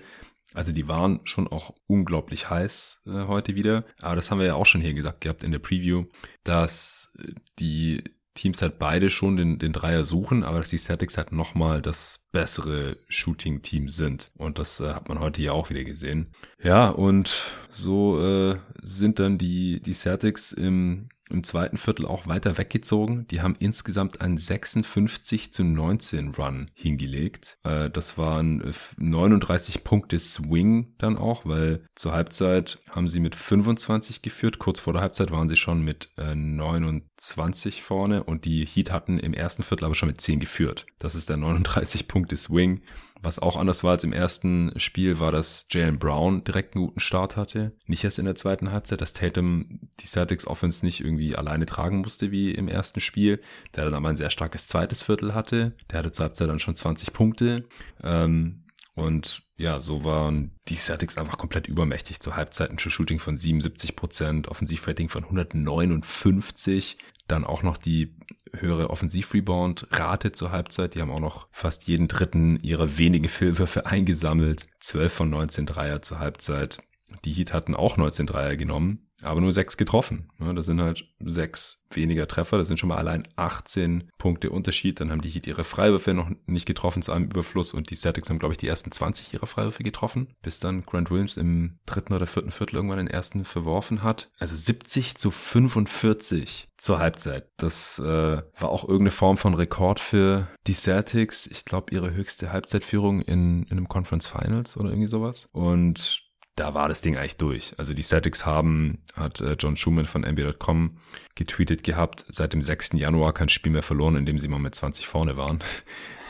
Also 0.52 0.72
die 0.72 0.88
waren 0.88 1.20
schon 1.24 1.46
auch 1.48 1.74
unglaublich 1.86 2.50
heiß 2.50 3.02
äh, 3.06 3.26
heute 3.26 3.54
wieder. 3.54 3.84
Aber 4.00 4.16
das 4.16 4.30
haben 4.30 4.38
wir 4.38 4.46
ja 4.46 4.54
auch 4.54 4.66
schon 4.66 4.80
hier 4.80 4.94
gesagt 4.94 5.20
gehabt 5.20 5.44
in 5.44 5.52
der 5.52 5.60
Preview, 5.60 6.06
dass 6.44 7.16
die 7.58 8.02
Teams 8.34 8.62
halt 8.62 8.78
beide 8.78 9.10
schon 9.10 9.36
den, 9.36 9.58
den 9.58 9.72
Dreier 9.72 10.04
suchen, 10.04 10.44
aber 10.44 10.58
dass 10.58 10.70
die 10.70 10.78
Celtics 10.78 11.16
halt 11.16 11.32
nochmal 11.32 11.82
das 11.82 12.28
bessere 12.32 12.96
Shooting-Team 13.08 13.90
sind. 13.90 14.30
Und 14.36 14.58
das 14.58 14.80
äh, 14.80 14.94
hat 14.94 15.08
man 15.08 15.18
heute 15.18 15.42
ja 15.42 15.52
auch 15.52 15.70
wieder 15.70 15.84
gesehen. 15.84 16.32
Ja, 16.62 16.88
und 16.88 17.54
so 17.68 18.20
äh, 18.24 18.58
sind 18.82 19.18
dann 19.18 19.36
die, 19.36 19.80
die 19.82 19.92
Celtics 19.92 20.52
im 20.52 21.08
im 21.30 21.44
zweiten 21.44 21.76
Viertel 21.76 22.06
auch 22.06 22.26
weiter 22.26 22.58
weggezogen. 22.58 23.26
Die 23.28 23.40
haben 23.40 23.54
insgesamt 23.58 24.20
einen 24.20 24.38
56 24.38 25.52
zu 25.52 25.64
19 25.64 26.34
Run 26.34 26.70
hingelegt. 26.74 27.58
Äh, 27.64 27.90
das 27.90 28.18
waren 28.18 28.62
39 28.98 29.84
Punkte 29.84 30.18
Swing 30.18 30.94
dann 30.98 31.16
auch, 31.16 31.46
weil 31.46 31.84
zur 31.94 32.12
Halbzeit 32.12 32.78
haben 32.90 33.08
sie 33.08 33.20
mit 33.20 33.34
25 33.34 34.22
geführt. 34.22 34.58
Kurz 34.58 34.80
vor 34.80 34.92
der 34.92 35.02
Halbzeit 35.02 35.30
waren 35.30 35.48
sie 35.48 35.56
schon 35.56 35.82
mit 35.82 36.10
29 36.16 37.78
äh, 37.78 37.82
vorne 37.82 38.24
und 38.24 38.44
die 38.44 38.64
Heat 38.64 38.92
hatten 38.92 39.18
im 39.18 39.34
ersten 39.34 39.62
Viertel 39.62 39.84
aber 39.84 39.94
schon 39.94 40.08
mit 40.08 40.20
10 40.20 40.40
geführt. 40.40 40.86
Das 40.98 41.14
ist 41.14 41.28
der 41.28 41.36
39 41.36 42.08
Punkte 42.08 42.36
Swing. 42.36 42.82
Was 43.22 43.38
auch 43.38 43.56
anders 43.56 43.84
war 43.84 43.92
als 43.92 44.04
im 44.04 44.12
ersten 44.12 44.72
Spiel, 44.78 45.20
war, 45.20 45.30
dass 45.30 45.66
Jalen 45.70 45.98
Brown 45.98 46.42
direkt 46.44 46.74
einen 46.74 46.86
guten 46.86 47.00
Start 47.00 47.36
hatte. 47.36 47.72
Nicht 47.86 48.04
erst 48.04 48.18
in 48.18 48.24
der 48.24 48.34
zweiten 48.34 48.72
Halbzeit, 48.72 49.00
dass 49.00 49.12
Tatum 49.12 49.80
die 50.00 50.06
Celtics 50.06 50.46
Offense 50.46 50.84
nicht 50.84 51.00
irgendwie 51.00 51.36
alleine 51.36 51.66
tragen 51.66 52.00
musste 52.00 52.30
wie 52.30 52.52
im 52.52 52.68
ersten 52.68 53.00
Spiel. 53.00 53.42
Der 53.74 53.84
dann 53.84 53.94
aber 53.94 54.08
ein 54.08 54.16
sehr 54.16 54.30
starkes 54.30 54.66
zweites 54.66 55.02
Viertel 55.02 55.34
hatte. 55.34 55.76
Der 55.90 55.98
hatte 55.98 56.12
zur 56.12 56.24
Halbzeit 56.24 56.48
dann 56.48 56.58
schon 56.58 56.76
20 56.76 57.12
Punkte. 57.12 57.68
Ähm, 58.02 58.64
und 58.94 59.42
ja, 59.56 59.80
so 59.80 60.04
waren 60.04 60.52
die 60.68 60.76
Celtics 60.76 61.18
einfach 61.18 61.38
komplett 61.38 61.68
übermächtig 61.68 62.20
zur 62.20 62.36
Halbzeit. 62.36 62.70
Ein 62.70 62.78
Shooting 62.78 63.18
von 63.18 63.36
77 63.36 63.96
Prozent, 63.96 64.48
Offensivrating 64.48 65.08
von 65.08 65.24
159. 65.24 66.98
Dann 67.28 67.44
auch 67.44 67.62
noch 67.62 67.76
die 67.76 68.16
höhere 68.56 68.90
Offensiv-Rebound-Rate 68.90 70.32
zur 70.32 70.52
Halbzeit. 70.52 70.94
Die 70.94 71.00
haben 71.00 71.10
auch 71.10 71.20
noch 71.20 71.48
fast 71.50 71.84
jeden 71.88 72.08
dritten 72.08 72.60
ihrer 72.62 72.98
wenigen 72.98 73.28
Fehlwürfe 73.28 73.86
eingesammelt. 73.86 74.66
12 74.80 75.12
von 75.12 75.30
19 75.30 75.66
Dreier 75.66 76.02
zur 76.02 76.18
Halbzeit. 76.18 76.78
Die 77.24 77.32
Heat 77.32 77.52
hatten 77.52 77.74
auch 77.74 77.96
19 77.96 78.26
Dreier 78.26 78.56
genommen 78.56 79.10
aber 79.22 79.40
nur 79.40 79.52
sechs 79.52 79.76
getroffen. 79.76 80.30
Das 80.38 80.66
sind 80.66 80.80
halt 80.80 81.04
sechs 81.20 81.84
weniger 81.90 82.26
Treffer. 82.26 82.58
Das 82.58 82.68
sind 82.68 82.78
schon 82.78 82.88
mal 82.88 82.98
allein 82.98 83.22
18 83.36 84.10
Punkte 84.18 84.50
Unterschied. 84.50 85.00
Dann 85.00 85.10
haben 85.10 85.20
die 85.20 85.28
Heat 85.28 85.46
ihre 85.46 85.64
Freiwürfe 85.64 86.14
noch 86.14 86.30
nicht 86.46 86.66
getroffen 86.66 87.02
zu 87.02 87.12
einem 87.12 87.26
Überfluss 87.26 87.74
und 87.74 87.90
die 87.90 87.96
Celtics 87.96 88.30
haben, 88.30 88.38
glaube 88.38 88.54
ich, 88.54 88.58
die 88.58 88.68
ersten 88.68 88.92
20 88.92 89.34
ihrer 89.34 89.46
Freiwürfe 89.46 89.82
getroffen, 89.82 90.34
bis 90.42 90.60
dann 90.60 90.82
Grant 90.82 91.10
Williams 91.10 91.36
im 91.36 91.78
dritten 91.86 92.14
oder 92.14 92.26
vierten 92.26 92.50
Viertel 92.50 92.76
irgendwann 92.76 92.98
den 92.98 93.08
ersten 93.08 93.44
verworfen 93.44 94.02
hat. 94.02 94.30
Also 94.38 94.56
70 94.56 95.16
zu 95.16 95.30
45 95.30 96.68
zur 96.80 96.98
Halbzeit. 96.98 97.48
Das 97.58 97.98
äh, 97.98 98.02
war 98.02 98.68
auch 98.68 98.84
irgendeine 98.84 99.10
Form 99.10 99.36
von 99.36 99.54
Rekord 99.54 100.00
für 100.00 100.48
die 100.66 100.74
Celtics. 100.74 101.46
Ich 101.46 101.64
glaube, 101.64 101.92
ihre 101.94 102.12
höchste 102.14 102.52
Halbzeitführung 102.52 103.20
in, 103.20 103.64
in 103.64 103.72
einem 103.72 103.88
Conference 103.88 104.26
Finals 104.26 104.76
oder 104.76 104.90
irgendwie 104.90 105.08
sowas. 105.08 105.48
Und 105.52 106.30
da 106.56 106.74
war 106.74 106.88
das 106.88 107.00
Ding 107.00 107.16
eigentlich 107.16 107.36
durch. 107.36 107.74
Also 107.78 107.94
die 107.94 108.02
Celtics 108.02 108.44
haben, 108.44 108.98
hat 109.14 109.40
äh, 109.40 109.56
John 109.58 109.76
Schumann 109.76 110.06
von 110.06 110.22
NBA.com 110.22 110.98
getweetet 111.34 111.84
gehabt, 111.84 112.24
seit 112.28 112.52
dem 112.52 112.62
6. 112.62 112.90
Januar 112.94 113.32
kein 113.32 113.48
Spiel 113.48 113.72
mehr 113.72 113.82
verloren, 113.82 114.16
in 114.16 114.26
dem 114.26 114.38
sie 114.38 114.48
mal 114.48 114.58
mit 114.58 114.74
20 114.74 115.06
vorne 115.06 115.36
waren. 115.36 115.60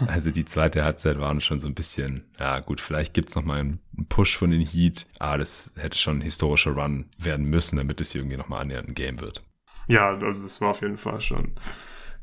Also 0.06 0.30
die 0.30 0.46
zweite 0.46 0.82
Halbzeit 0.82 1.20
waren 1.20 1.42
schon 1.42 1.60
so 1.60 1.68
ein 1.68 1.74
bisschen, 1.74 2.24
ja 2.38 2.60
gut, 2.60 2.80
vielleicht 2.80 3.12
gibt's 3.12 3.34
noch 3.34 3.44
mal 3.44 3.60
einen 3.60 3.80
Push 4.08 4.38
von 4.38 4.50
den 4.50 4.66
Heat, 4.66 5.04
aber 5.18 5.36
das 5.36 5.74
hätte 5.76 5.98
schon 5.98 6.20
ein 6.20 6.22
historischer 6.22 6.70
Run 6.70 7.10
werden 7.18 7.44
müssen, 7.44 7.76
damit 7.76 8.00
es 8.00 8.14
irgendwie 8.14 8.38
noch 8.38 8.48
mal 8.48 8.60
annähernd 8.60 8.88
ein 8.88 8.94
Game 8.94 9.20
wird. 9.20 9.42
Ja, 9.90 10.08
also 10.08 10.26
das 10.26 10.60
war 10.60 10.70
auf 10.70 10.82
jeden 10.82 10.96
Fall 10.96 11.20
schon 11.20 11.54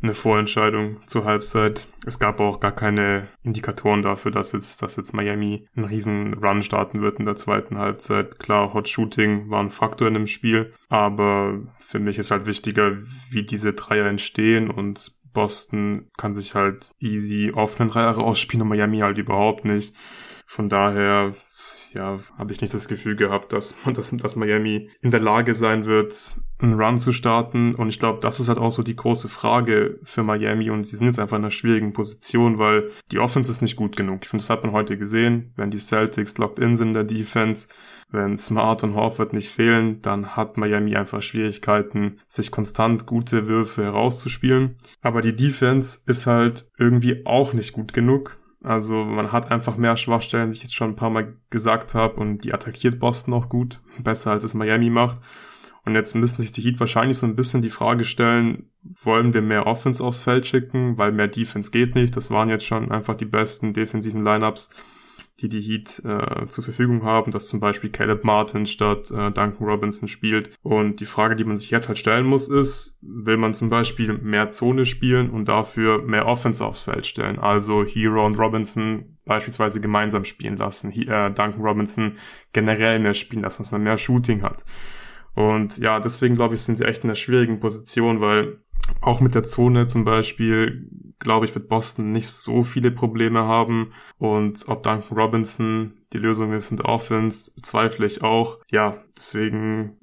eine 0.01 0.13
Vorentscheidung 0.13 0.97
zur 1.07 1.25
Halbzeit. 1.25 1.87
Es 2.05 2.19
gab 2.19 2.39
auch 2.39 2.59
gar 2.59 2.71
keine 2.71 3.29
Indikatoren 3.43 4.03
dafür, 4.03 4.31
dass 4.31 4.51
jetzt, 4.51 4.81
dass 4.81 4.95
jetzt 4.95 5.13
Miami 5.13 5.67
einen 5.75 5.85
riesen 5.85 6.35
Run 6.35 6.61
starten 6.61 7.01
wird 7.01 7.19
in 7.19 7.25
der 7.25 7.35
zweiten 7.35 7.77
Halbzeit. 7.77 8.39
Klar, 8.39 8.73
Hot 8.73 8.87
Shooting 8.87 9.49
war 9.49 9.59
ein 9.59 9.71
Faktor 9.71 10.07
in 10.07 10.13
dem 10.13 10.27
Spiel, 10.27 10.71
aber 10.89 11.59
für 11.79 11.99
mich 11.99 12.19
ist 12.19 12.31
halt 12.31 12.45
wichtiger, 12.45 12.95
wie 13.31 13.43
diese 13.43 13.73
Dreier 13.73 14.05
entstehen 14.05 14.69
und 14.69 15.17
Boston 15.33 16.09
kann 16.17 16.35
sich 16.35 16.55
halt 16.55 16.91
easy 16.99 17.51
offenen 17.53 17.89
Dreier 17.89 18.17
ausspielen 18.17 18.61
und 18.61 18.69
Miami 18.69 18.99
halt 18.99 19.17
überhaupt 19.17 19.65
nicht. 19.65 19.95
Von 20.45 20.69
daher 20.69 21.35
ja, 21.93 22.19
habe 22.37 22.53
ich 22.53 22.61
nicht 22.61 22.73
das 22.73 22.87
Gefühl 22.87 23.15
gehabt, 23.15 23.53
dass, 23.53 23.75
dass, 23.93 24.11
dass 24.11 24.35
Miami 24.35 24.89
in 25.01 25.11
der 25.11 25.19
Lage 25.19 25.55
sein 25.55 25.85
wird, 25.85 26.13
einen 26.59 26.79
Run 26.79 26.97
zu 26.97 27.13
starten. 27.13 27.75
Und 27.75 27.89
ich 27.89 27.99
glaube, 27.99 28.19
das 28.21 28.39
ist 28.39 28.49
halt 28.49 28.57
auch 28.57 28.71
so 28.71 28.83
die 28.83 28.95
große 28.95 29.29
Frage 29.29 29.99
für 30.03 30.23
Miami. 30.23 30.69
Und 30.69 30.85
sie 30.85 30.95
sind 30.95 31.07
jetzt 31.07 31.19
einfach 31.19 31.37
in 31.37 31.43
einer 31.43 31.51
schwierigen 31.51 31.93
Position, 31.93 32.57
weil 32.57 32.91
die 33.11 33.19
Offense 33.19 33.51
ist 33.51 33.61
nicht 33.61 33.75
gut 33.75 33.95
genug. 33.95 34.19
Ich 34.23 34.29
finde, 34.29 34.43
das 34.43 34.49
hat 34.49 34.63
man 34.63 34.73
heute 34.73 34.97
gesehen. 34.97 35.53
Wenn 35.55 35.71
die 35.71 35.79
Celtics 35.79 36.37
locked 36.37 36.59
in 36.59 36.77
sind 36.77 36.89
in 36.89 36.93
der 36.93 37.03
Defense, 37.03 37.67
wenn 38.09 38.37
Smart 38.37 38.83
und 38.83 38.95
Horford 38.95 39.33
nicht 39.33 39.49
fehlen, 39.49 40.01
dann 40.01 40.35
hat 40.35 40.57
Miami 40.57 40.95
einfach 40.95 41.21
Schwierigkeiten, 41.21 42.19
sich 42.27 42.51
konstant 42.51 43.05
gute 43.05 43.47
Würfe 43.47 43.83
herauszuspielen. 43.83 44.75
Aber 45.01 45.21
die 45.21 45.35
Defense 45.35 45.99
ist 46.05 46.25
halt 46.25 46.69
irgendwie 46.77 47.25
auch 47.25 47.53
nicht 47.53 47.73
gut 47.73 47.93
genug. 47.93 48.37
Also 48.63 49.03
man 49.03 49.31
hat 49.31 49.51
einfach 49.51 49.77
mehr 49.77 49.97
Schwachstellen, 49.97 50.49
wie 50.49 50.55
ich 50.55 50.63
jetzt 50.63 50.75
schon 50.75 50.91
ein 50.91 50.95
paar 50.95 51.09
Mal 51.09 51.35
gesagt 51.49 51.93
habe, 51.93 52.15
und 52.15 52.43
die 52.43 52.53
attackiert 52.53 52.99
Boston 52.99 53.33
auch 53.33 53.49
gut, 53.49 53.79
besser 53.99 54.31
als 54.31 54.43
es 54.43 54.53
Miami 54.53 54.89
macht. 54.89 55.17
Und 55.85 55.95
jetzt 55.95 56.15
müssen 56.15 56.41
sich 56.41 56.51
die 56.51 56.61
Heat 56.61 56.81
wahrscheinlich 56.81 57.17
so 57.17 57.25
ein 57.25 57.37
bisschen 57.37 57.61
die 57.61 57.69
Frage 57.69 58.03
stellen, 58.03 58.69
wollen 58.83 59.33
wir 59.33 59.41
mehr 59.41 59.67
Offense 59.67 60.03
aufs 60.03 60.19
Feld 60.19 60.45
schicken, 60.45 60.97
weil 60.97 61.13
mehr 61.13 61.29
Defense 61.29 61.71
geht 61.71 61.95
nicht. 61.95 62.17
Das 62.17 62.29
waren 62.29 62.49
jetzt 62.49 62.65
schon 62.65 62.91
einfach 62.91 63.15
die 63.15 63.25
besten 63.25 63.71
defensiven 63.71 64.21
Lineups 64.21 64.69
die 65.39 65.49
die 65.49 65.61
Heat 65.61 66.01
äh, 66.03 66.47
zur 66.47 66.63
Verfügung 66.63 67.03
haben, 67.03 67.31
dass 67.31 67.47
zum 67.47 67.59
Beispiel 67.59 67.91
Caleb 67.91 68.23
Martin 68.23 68.65
statt 68.65 69.11
äh, 69.11 69.31
Duncan 69.31 69.67
Robinson 69.67 70.07
spielt. 70.07 70.49
Und 70.63 70.99
die 70.99 71.05
Frage, 71.05 71.35
die 71.35 71.43
man 71.43 71.57
sich 71.57 71.69
jetzt 71.69 71.87
halt 71.87 71.97
stellen 71.97 72.25
muss, 72.25 72.47
ist, 72.47 72.97
will 73.01 73.37
man 73.37 73.53
zum 73.53 73.69
Beispiel 73.69 74.17
mehr 74.17 74.49
Zone 74.49 74.85
spielen 74.85 75.29
und 75.29 75.47
dafür 75.47 76.01
mehr 76.01 76.25
Offense 76.25 76.65
aufs 76.65 76.83
Feld 76.83 77.05
stellen? 77.05 77.37
Also 77.37 77.83
Hero 77.83 78.25
und 78.25 78.39
Robinson 78.39 79.17
beispielsweise 79.25 79.79
gemeinsam 79.79 80.25
spielen 80.25 80.57
lassen, 80.57 80.89
He 80.89 81.01
äh, 81.03 81.31
Duncan 81.31 81.61
Robinson 81.61 82.13
generell 82.53 82.99
mehr 82.99 83.13
spielen 83.13 83.43
lassen, 83.43 83.63
dass 83.63 83.71
man 83.71 83.83
mehr 83.83 83.97
Shooting 83.97 84.41
hat. 84.41 84.65
Und 85.37 85.77
ja, 85.77 85.99
deswegen 85.99 86.33
glaube 86.33 86.55
ich, 86.55 86.63
sind 86.63 86.79
sie 86.79 86.85
echt 86.85 87.03
in 87.03 87.11
einer 87.11 87.15
schwierigen 87.15 87.59
Position, 87.59 88.21
weil 88.21 88.57
auch 89.01 89.19
mit 89.19 89.35
der 89.35 89.43
Zone 89.43 89.85
zum 89.85 90.03
Beispiel, 90.03 90.89
glaube 91.19 91.45
ich, 91.45 91.53
wird 91.53 91.69
Boston 91.69 92.11
nicht 92.11 92.29
so 92.29 92.63
viele 92.63 92.89
Probleme 92.89 93.41
haben. 93.41 93.93
Und 94.17 94.67
ob 94.67 94.81
Duncan 94.81 95.15
Robinson 95.15 95.93
die 96.11 96.17
Lösung 96.17 96.53
ist 96.53 96.71
in 96.71 96.77
der 96.77 96.87
Offense, 96.87 97.51
bezweifle 97.53 98.07
ich 98.07 98.23
auch. 98.23 98.57
Ja, 98.71 99.03
deswegen 99.15 99.99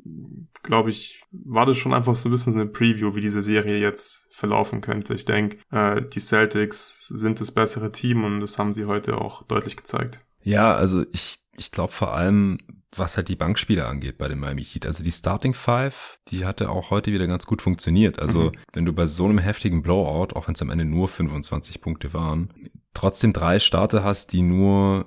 glaube 0.63 0.91
ich, 0.91 1.25
war 1.33 1.67
das 1.67 1.79
schon 1.79 1.95
einfach 1.95 2.15
so 2.15 2.29
ein 2.29 2.33
bisschen 2.33 2.53
so 2.53 2.61
eine 2.61 2.71
Preview, 2.71 3.17
wie 3.17 3.21
diese 3.21 3.43
Serie 3.43 3.79
jetzt 3.79 4.29
verlaufen 4.31 4.83
könnte. 4.83 5.15
Ich 5.15 5.25
denke, 5.25 5.57
äh, 5.73 6.01
die 6.01 6.21
Celtics 6.21 7.09
sind 7.09 7.41
das 7.41 7.51
bessere 7.51 7.91
Team 7.91 8.23
und 8.23 8.39
das 8.39 8.57
haben 8.61 8.73
sie 8.73 8.85
heute 8.85 9.19
auch 9.19 9.43
deutlich 9.43 9.77
gezeigt. 9.77 10.21
Ja, 10.45 10.77
also 10.77 11.05
ich, 11.13 11.41
ich 11.57 11.73
glaube 11.73 11.93
vor 11.93 12.15
allem, 12.15 12.59
was 12.99 13.17
halt 13.17 13.29
die 13.29 13.37
Bankspieler 13.37 13.89
angeht 13.89 14.19
bei 14.19 14.29
den 14.29 14.39
Miami 14.39 14.65
Heat. 14.65 14.87
Also 14.87 15.03
die 15.03 15.13
Starting 15.13 15.55
Five, 15.55 16.19
die 16.29 16.45
hatte 16.45 16.71
auch 16.71 16.91
heute 16.91 17.13
wieder 17.13 17.27
ganz 17.27 17.47
gut 17.47 17.63
funktioniert. 17.63 18.19
Also 18.19 18.45
mhm. 18.45 18.53
wenn 18.73 18.85
du 18.85 18.93
bei 18.93 19.07
so 19.07 19.25
einem 19.25 19.39
heftigen 19.39 19.83
Blowout, 19.83 20.35
auch 20.35 20.47
wenn 20.47 20.55
es 20.55 20.63
am 20.63 20.71
Ende 20.71 20.85
nur 20.85 21.09
25 21.09 21.81
Punkte 21.81 22.13
waren, 22.13 22.51
trotzdem 22.95 23.33
drei 23.33 23.59
Starter 23.59 24.05
hast, 24.05 24.33
die 24.33 24.43
nur 24.43 25.07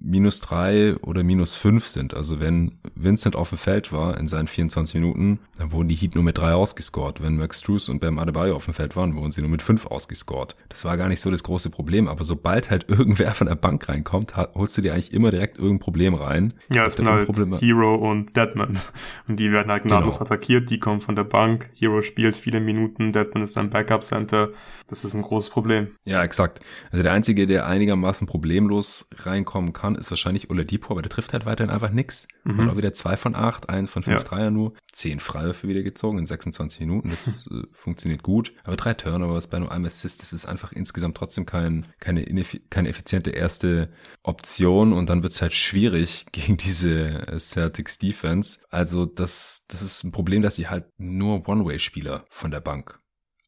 minus 0.00 0.40
drei 0.40 0.96
oder 0.96 1.22
minus 1.22 1.54
fünf 1.56 1.86
sind. 1.86 2.14
Also 2.14 2.40
wenn 2.40 2.78
Vincent 2.94 3.36
auf 3.36 3.50
dem 3.50 3.58
Feld 3.58 3.92
war 3.92 4.16
in 4.18 4.26
seinen 4.26 4.48
24 4.48 4.94
Minuten, 4.96 5.40
dann 5.58 5.72
wurden 5.72 5.88
die 5.88 5.96
Heat 5.96 6.14
nur 6.14 6.22
mit 6.22 6.38
drei 6.38 6.54
ausgescored. 6.54 7.20
Wenn 7.20 7.36
Max 7.36 7.58
Struess 7.58 7.88
und 7.88 8.00
Bam 8.00 8.18
Adebayo 8.18 8.54
auf 8.54 8.64
dem 8.64 8.74
Feld 8.74 8.94
waren, 8.94 9.16
wurden 9.16 9.32
sie 9.32 9.40
nur 9.40 9.50
mit 9.50 9.60
fünf 9.60 9.86
ausgescored. 9.86 10.54
Das 10.68 10.84
war 10.84 10.96
gar 10.96 11.08
nicht 11.08 11.20
so 11.20 11.30
das 11.30 11.42
große 11.42 11.70
Problem. 11.70 12.06
Aber 12.08 12.22
sobald 12.22 12.70
halt 12.70 12.84
irgendwer 12.88 13.32
von 13.32 13.48
der 13.48 13.56
Bank 13.56 13.88
reinkommt, 13.88 14.36
holst 14.36 14.78
du 14.78 14.82
dir 14.82 14.94
eigentlich 14.94 15.12
immer 15.12 15.30
direkt 15.30 15.58
irgendein 15.58 15.80
Problem 15.80 16.14
rein. 16.14 16.54
Ja, 16.72 16.86
es 16.86 16.94
sind 16.94 17.08
halt 17.08 17.26
Problem 17.26 17.58
Hero 17.58 17.96
und 17.96 18.36
Deadman. 18.36 18.78
Und 19.28 19.38
die 19.38 19.52
werden 19.52 19.70
halt 19.70 19.84
gnadenlos 19.84 20.18
genau. 20.18 20.26
attackiert. 20.26 20.70
Die 20.70 20.78
kommen 20.78 21.00
von 21.00 21.14
der 21.14 21.24
Bank. 21.24 21.68
Hero 21.74 22.02
spielt 22.02 22.36
viele 22.36 22.60
Minuten. 22.60 23.12
Deadman 23.12 23.42
ist 23.42 23.58
ein 23.58 23.70
Backup 23.70 24.02
Center. 24.02 24.50
Das 24.86 25.04
ist 25.04 25.14
ein 25.14 25.22
großes 25.22 25.50
Problem. 25.50 25.88
Ja, 26.04 26.22
exakt. 26.22 26.60
Also 26.90 27.02
der 27.02 27.12
Einzige, 27.12 27.46
der 27.46 27.66
einigermaßen 27.66 28.26
problemlos 28.26 29.10
reinkommen 29.18 29.72
kann, 29.72 29.96
ist 29.96 30.10
wahrscheinlich 30.10 30.50
Oladipo, 30.50 30.92
aber 30.92 31.02
der 31.02 31.10
trifft 31.10 31.32
halt 31.32 31.46
weiterhin 31.46 31.70
einfach 31.70 31.90
nix. 31.90 32.26
Mhm. 32.44 32.58
Und 32.58 32.70
auch 32.70 32.76
wieder 32.76 32.94
zwei 32.94 33.16
von 33.16 33.34
acht, 33.34 33.68
einen 33.68 33.86
von 33.86 34.02
fünf 34.02 34.18
ja. 34.18 34.24
Dreier 34.24 34.50
nur, 34.50 34.72
zehn 34.98 35.20
Freiwürfe 35.20 35.68
wieder 35.68 35.82
gezogen 35.82 36.18
in 36.18 36.26
26 36.26 36.80
Minuten. 36.80 37.10
Das 37.10 37.46
äh, 37.50 37.62
funktioniert 37.72 38.22
gut. 38.22 38.52
Aber 38.64 38.76
drei 38.76 38.94
Turnovers 38.94 39.46
bei 39.46 39.58
nur 39.58 39.70
einem 39.70 39.84
Assist, 39.84 40.20
das 40.22 40.32
ist 40.32 40.44
einfach 40.44 40.72
insgesamt 40.72 41.16
trotzdem 41.16 41.46
kein, 41.46 41.86
keine, 42.00 42.24
keine 42.68 42.88
effiziente 42.88 43.30
erste 43.30 43.90
Option. 44.22 44.92
Und 44.92 45.08
dann 45.08 45.22
wird's 45.22 45.40
halt 45.40 45.54
schwierig 45.54 46.26
gegen 46.32 46.56
diese 46.56 47.26
Celtics 47.38 47.98
Defense. 47.98 48.58
Also 48.70 49.06
das, 49.06 49.66
das 49.68 49.82
ist 49.82 50.04
ein 50.04 50.12
Problem, 50.12 50.42
dass 50.42 50.56
sie 50.56 50.68
halt 50.68 50.86
nur 50.98 51.48
One-Way-Spieler 51.48 52.26
von 52.28 52.50
der 52.50 52.60
Bank 52.60 53.00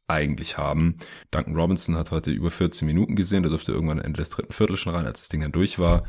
eigentlich 0.07 0.59
haben. 0.59 0.97
Duncan 1.31 1.55
Robinson 1.55 1.97
hat 1.97 2.11
heute 2.11 2.31
über 2.31 2.51
14 2.51 2.87
Minuten 2.87 3.15
gesehen, 3.15 3.43
der 3.43 3.51
dürfte 3.51 3.73
irgendwann 3.73 4.01
Ende 4.01 4.19
des 4.19 4.31
dritten 4.31 4.53
Viertels 4.53 4.81
schon 4.81 4.95
rein, 4.95 5.07
als 5.07 5.21
das 5.21 5.29
Ding 5.29 5.41
dann 5.41 5.53
durch 5.53 5.79
war. 5.79 6.05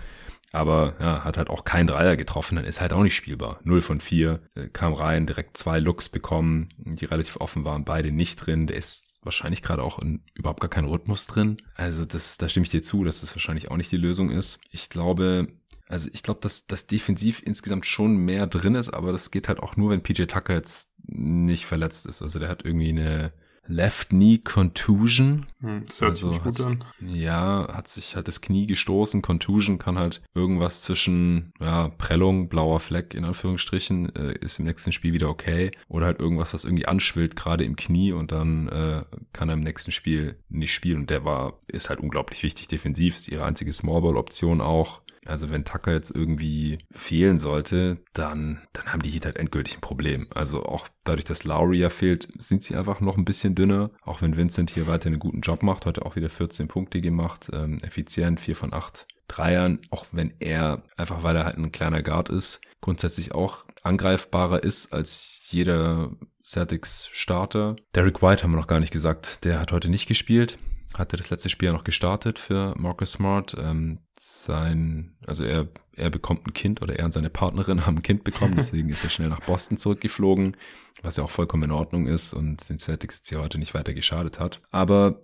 Aber 0.51 0.95
ja, 0.99 1.23
hat 1.23 1.37
halt 1.37 1.49
auch 1.49 1.63
kein 1.63 1.87
Dreier 1.87 2.17
getroffen, 2.17 2.55
dann 2.55 2.65
ist 2.65 2.81
halt 2.81 2.93
auch 2.93 3.03
nicht 3.03 3.15
spielbar. 3.15 3.59
Null 3.63 3.81
von 3.81 4.01
vier, 4.01 4.41
äh, 4.55 4.67
kam 4.67 4.93
rein, 4.93 5.25
direkt 5.25 5.55
zwei 5.55 5.79
Looks 5.79 6.09
bekommen, 6.09 6.69
die 6.77 7.05
relativ 7.05 7.37
offen 7.37 7.63
waren, 7.63 7.85
beide 7.85 8.11
nicht 8.11 8.35
drin. 8.35 8.67
Der 8.67 8.77
ist 8.77 9.19
wahrscheinlich 9.23 9.61
gerade 9.61 9.83
auch 9.83 9.99
in 9.99 10.23
überhaupt 10.33 10.59
gar 10.59 10.69
keinen 10.69 10.87
Rhythmus 10.87 11.27
drin. 11.27 11.57
Also 11.75 12.05
das, 12.05 12.37
da 12.37 12.49
stimme 12.49 12.65
ich 12.65 12.69
dir 12.69 12.81
zu, 12.83 13.03
dass 13.03 13.21
das 13.21 13.33
wahrscheinlich 13.35 13.71
auch 13.71 13.77
nicht 13.77 13.91
die 13.91 13.97
Lösung 13.97 14.29
ist. 14.29 14.59
Ich 14.71 14.89
glaube, 14.89 15.47
also 15.87 16.09
ich 16.11 16.23
glaube, 16.23 16.39
dass 16.41 16.67
das 16.67 16.87
defensiv 16.87 17.41
insgesamt 17.45 17.85
schon 17.85 18.17
mehr 18.17 18.47
drin 18.47 18.75
ist, 18.75 18.89
aber 18.89 19.11
das 19.11 19.31
geht 19.31 19.47
halt 19.47 19.59
auch 19.59 19.77
nur, 19.77 19.91
wenn 19.91 20.03
PJ 20.03 20.23
Tucker 20.23 20.53
jetzt 20.53 20.95
nicht 21.03 21.65
verletzt 21.65 22.05
ist. 22.05 22.21
Also 22.21 22.39
der 22.39 22.49
hat 22.49 22.65
irgendwie 22.65 22.89
eine 22.89 23.33
Left 23.71 24.09
Knee 24.09 24.37
Contusion. 24.37 25.45
Hm, 25.61 25.85
das 25.87 26.01
hört 26.01 26.09
also 26.09 26.33
sich 26.33 26.43
gut 26.43 26.59
an. 26.59 26.83
Ja, 26.99 27.69
hat 27.73 27.87
sich 27.87 28.17
halt 28.17 28.27
das 28.27 28.41
Knie 28.41 28.67
gestoßen. 28.67 29.21
Contusion 29.21 29.77
kann 29.77 29.97
halt 29.97 30.21
irgendwas 30.35 30.81
zwischen 30.81 31.53
ja, 31.61 31.87
Prellung, 31.87 32.49
blauer 32.49 32.81
Fleck 32.81 33.13
in 33.13 33.23
Anführungsstrichen, 33.23 34.13
äh, 34.15 34.33
ist 34.41 34.59
im 34.59 34.65
nächsten 34.65 34.91
Spiel 34.91 35.13
wieder 35.13 35.29
okay. 35.29 35.71
Oder 35.87 36.07
halt 36.07 36.19
irgendwas, 36.19 36.53
was 36.53 36.65
irgendwie 36.65 36.85
anschwillt, 36.85 37.37
gerade 37.37 37.63
im 37.63 37.77
Knie 37.77 38.11
und 38.11 38.33
dann 38.33 38.67
äh, 38.67 39.03
kann 39.31 39.47
er 39.47 39.53
im 39.53 39.61
nächsten 39.61 39.91
Spiel 39.91 40.35
nicht 40.49 40.73
spielen. 40.73 41.01
Und 41.01 41.09
der 41.09 41.23
war, 41.23 41.53
ist 41.67 41.89
halt 41.89 42.01
unglaublich 42.01 42.43
wichtig 42.43 42.67
defensiv, 42.67 43.15
ist 43.15 43.29
ihre 43.29 43.45
einzige 43.45 43.71
Smallball-Option 43.71 44.59
auch. 44.59 45.01
Also 45.25 45.49
wenn 45.49 45.65
Tucker 45.65 45.93
jetzt 45.93 46.09
irgendwie 46.09 46.79
fehlen 46.91 47.37
sollte, 47.37 47.99
dann, 48.13 48.61
dann 48.73 48.91
haben 48.91 49.01
die 49.01 49.09
Heat 49.09 49.25
halt 49.25 49.37
endgültig 49.37 49.75
ein 49.75 49.81
Problem. 49.81 50.27
Also 50.33 50.63
auch 50.63 50.87
dadurch, 51.03 51.25
dass 51.25 51.43
Lowry 51.43 51.79
ja 51.79 51.89
fehlt, 51.89 52.27
sind 52.37 52.63
sie 52.63 52.75
einfach 52.75 53.01
noch 53.01 53.17
ein 53.17 53.25
bisschen 53.25 53.53
dünner. 53.53 53.91
Auch 54.03 54.21
wenn 54.21 54.35
Vincent 54.35 54.71
hier 54.71 54.87
weiter 54.87 55.07
einen 55.07 55.19
guten 55.19 55.41
Job 55.41 55.61
macht, 55.63 55.85
heute 55.85 56.05
auch 56.05 56.15
wieder 56.15 56.29
14 56.29 56.67
Punkte 56.67 57.01
gemacht, 57.01 57.49
ähm, 57.53 57.79
effizient, 57.83 58.39
4 58.39 58.55
von 58.55 58.73
8 58.73 59.07
Dreiern, 59.27 59.79
auch 59.91 60.05
wenn 60.11 60.33
er 60.39 60.83
einfach, 60.97 61.23
weil 61.23 61.35
er 61.35 61.45
halt 61.45 61.57
ein 61.57 61.71
kleiner 61.71 62.03
Guard 62.03 62.29
ist, 62.29 62.59
grundsätzlich 62.81 63.33
auch 63.33 63.63
angreifbarer 63.83 64.63
ist 64.63 64.91
als 64.91 65.43
jeder 65.49 66.11
Celtics 66.43 67.07
Starter. 67.11 67.77
Derek 67.95 68.21
White 68.21 68.43
haben 68.43 68.51
wir 68.51 68.57
noch 68.57 68.67
gar 68.67 68.79
nicht 68.79 68.91
gesagt, 68.91 69.45
der 69.45 69.59
hat 69.59 69.71
heute 69.71 69.89
nicht 69.89 70.07
gespielt 70.07 70.57
hatte 70.97 71.17
das 71.17 71.29
letzte 71.29 71.49
Spiel 71.49 71.67
ja 71.67 71.73
noch 71.73 71.83
gestartet 71.83 72.39
für 72.39 72.73
Marcus 72.77 73.13
Smart. 73.13 73.55
Ähm, 73.57 73.99
sein, 74.23 75.15
also 75.25 75.43
er, 75.43 75.67
er 75.95 76.11
bekommt 76.11 76.45
ein 76.45 76.53
Kind 76.53 76.83
oder 76.83 76.99
er 76.99 77.05
und 77.05 77.11
seine 77.11 77.31
Partnerin 77.31 77.87
haben 77.87 77.97
ein 77.97 78.03
Kind 78.03 78.23
bekommen, 78.23 78.53
deswegen 78.55 78.89
ist 78.89 79.03
er 79.03 79.09
schnell 79.09 79.29
nach 79.29 79.41
Boston 79.41 79.77
zurückgeflogen, 79.77 80.57
was 81.01 81.15
ja 81.15 81.23
auch 81.23 81.31
vollkommen 81.31 81.63
in 81.63 81.71
Ordnung 81.71 82.05
ist 82.05 82.33
und 82.33 82.69
den 82.69 82.77
Celtics 82.77 83.17
jetzt 83.17 83.29
hier 83.29 83.41
heute 83.41 83.57
nicht 83.57 83.73
weiter 83.73 83.95
geschadet 83.95 84.39
hat. 84.39 84.61
Aber 84.69 85.21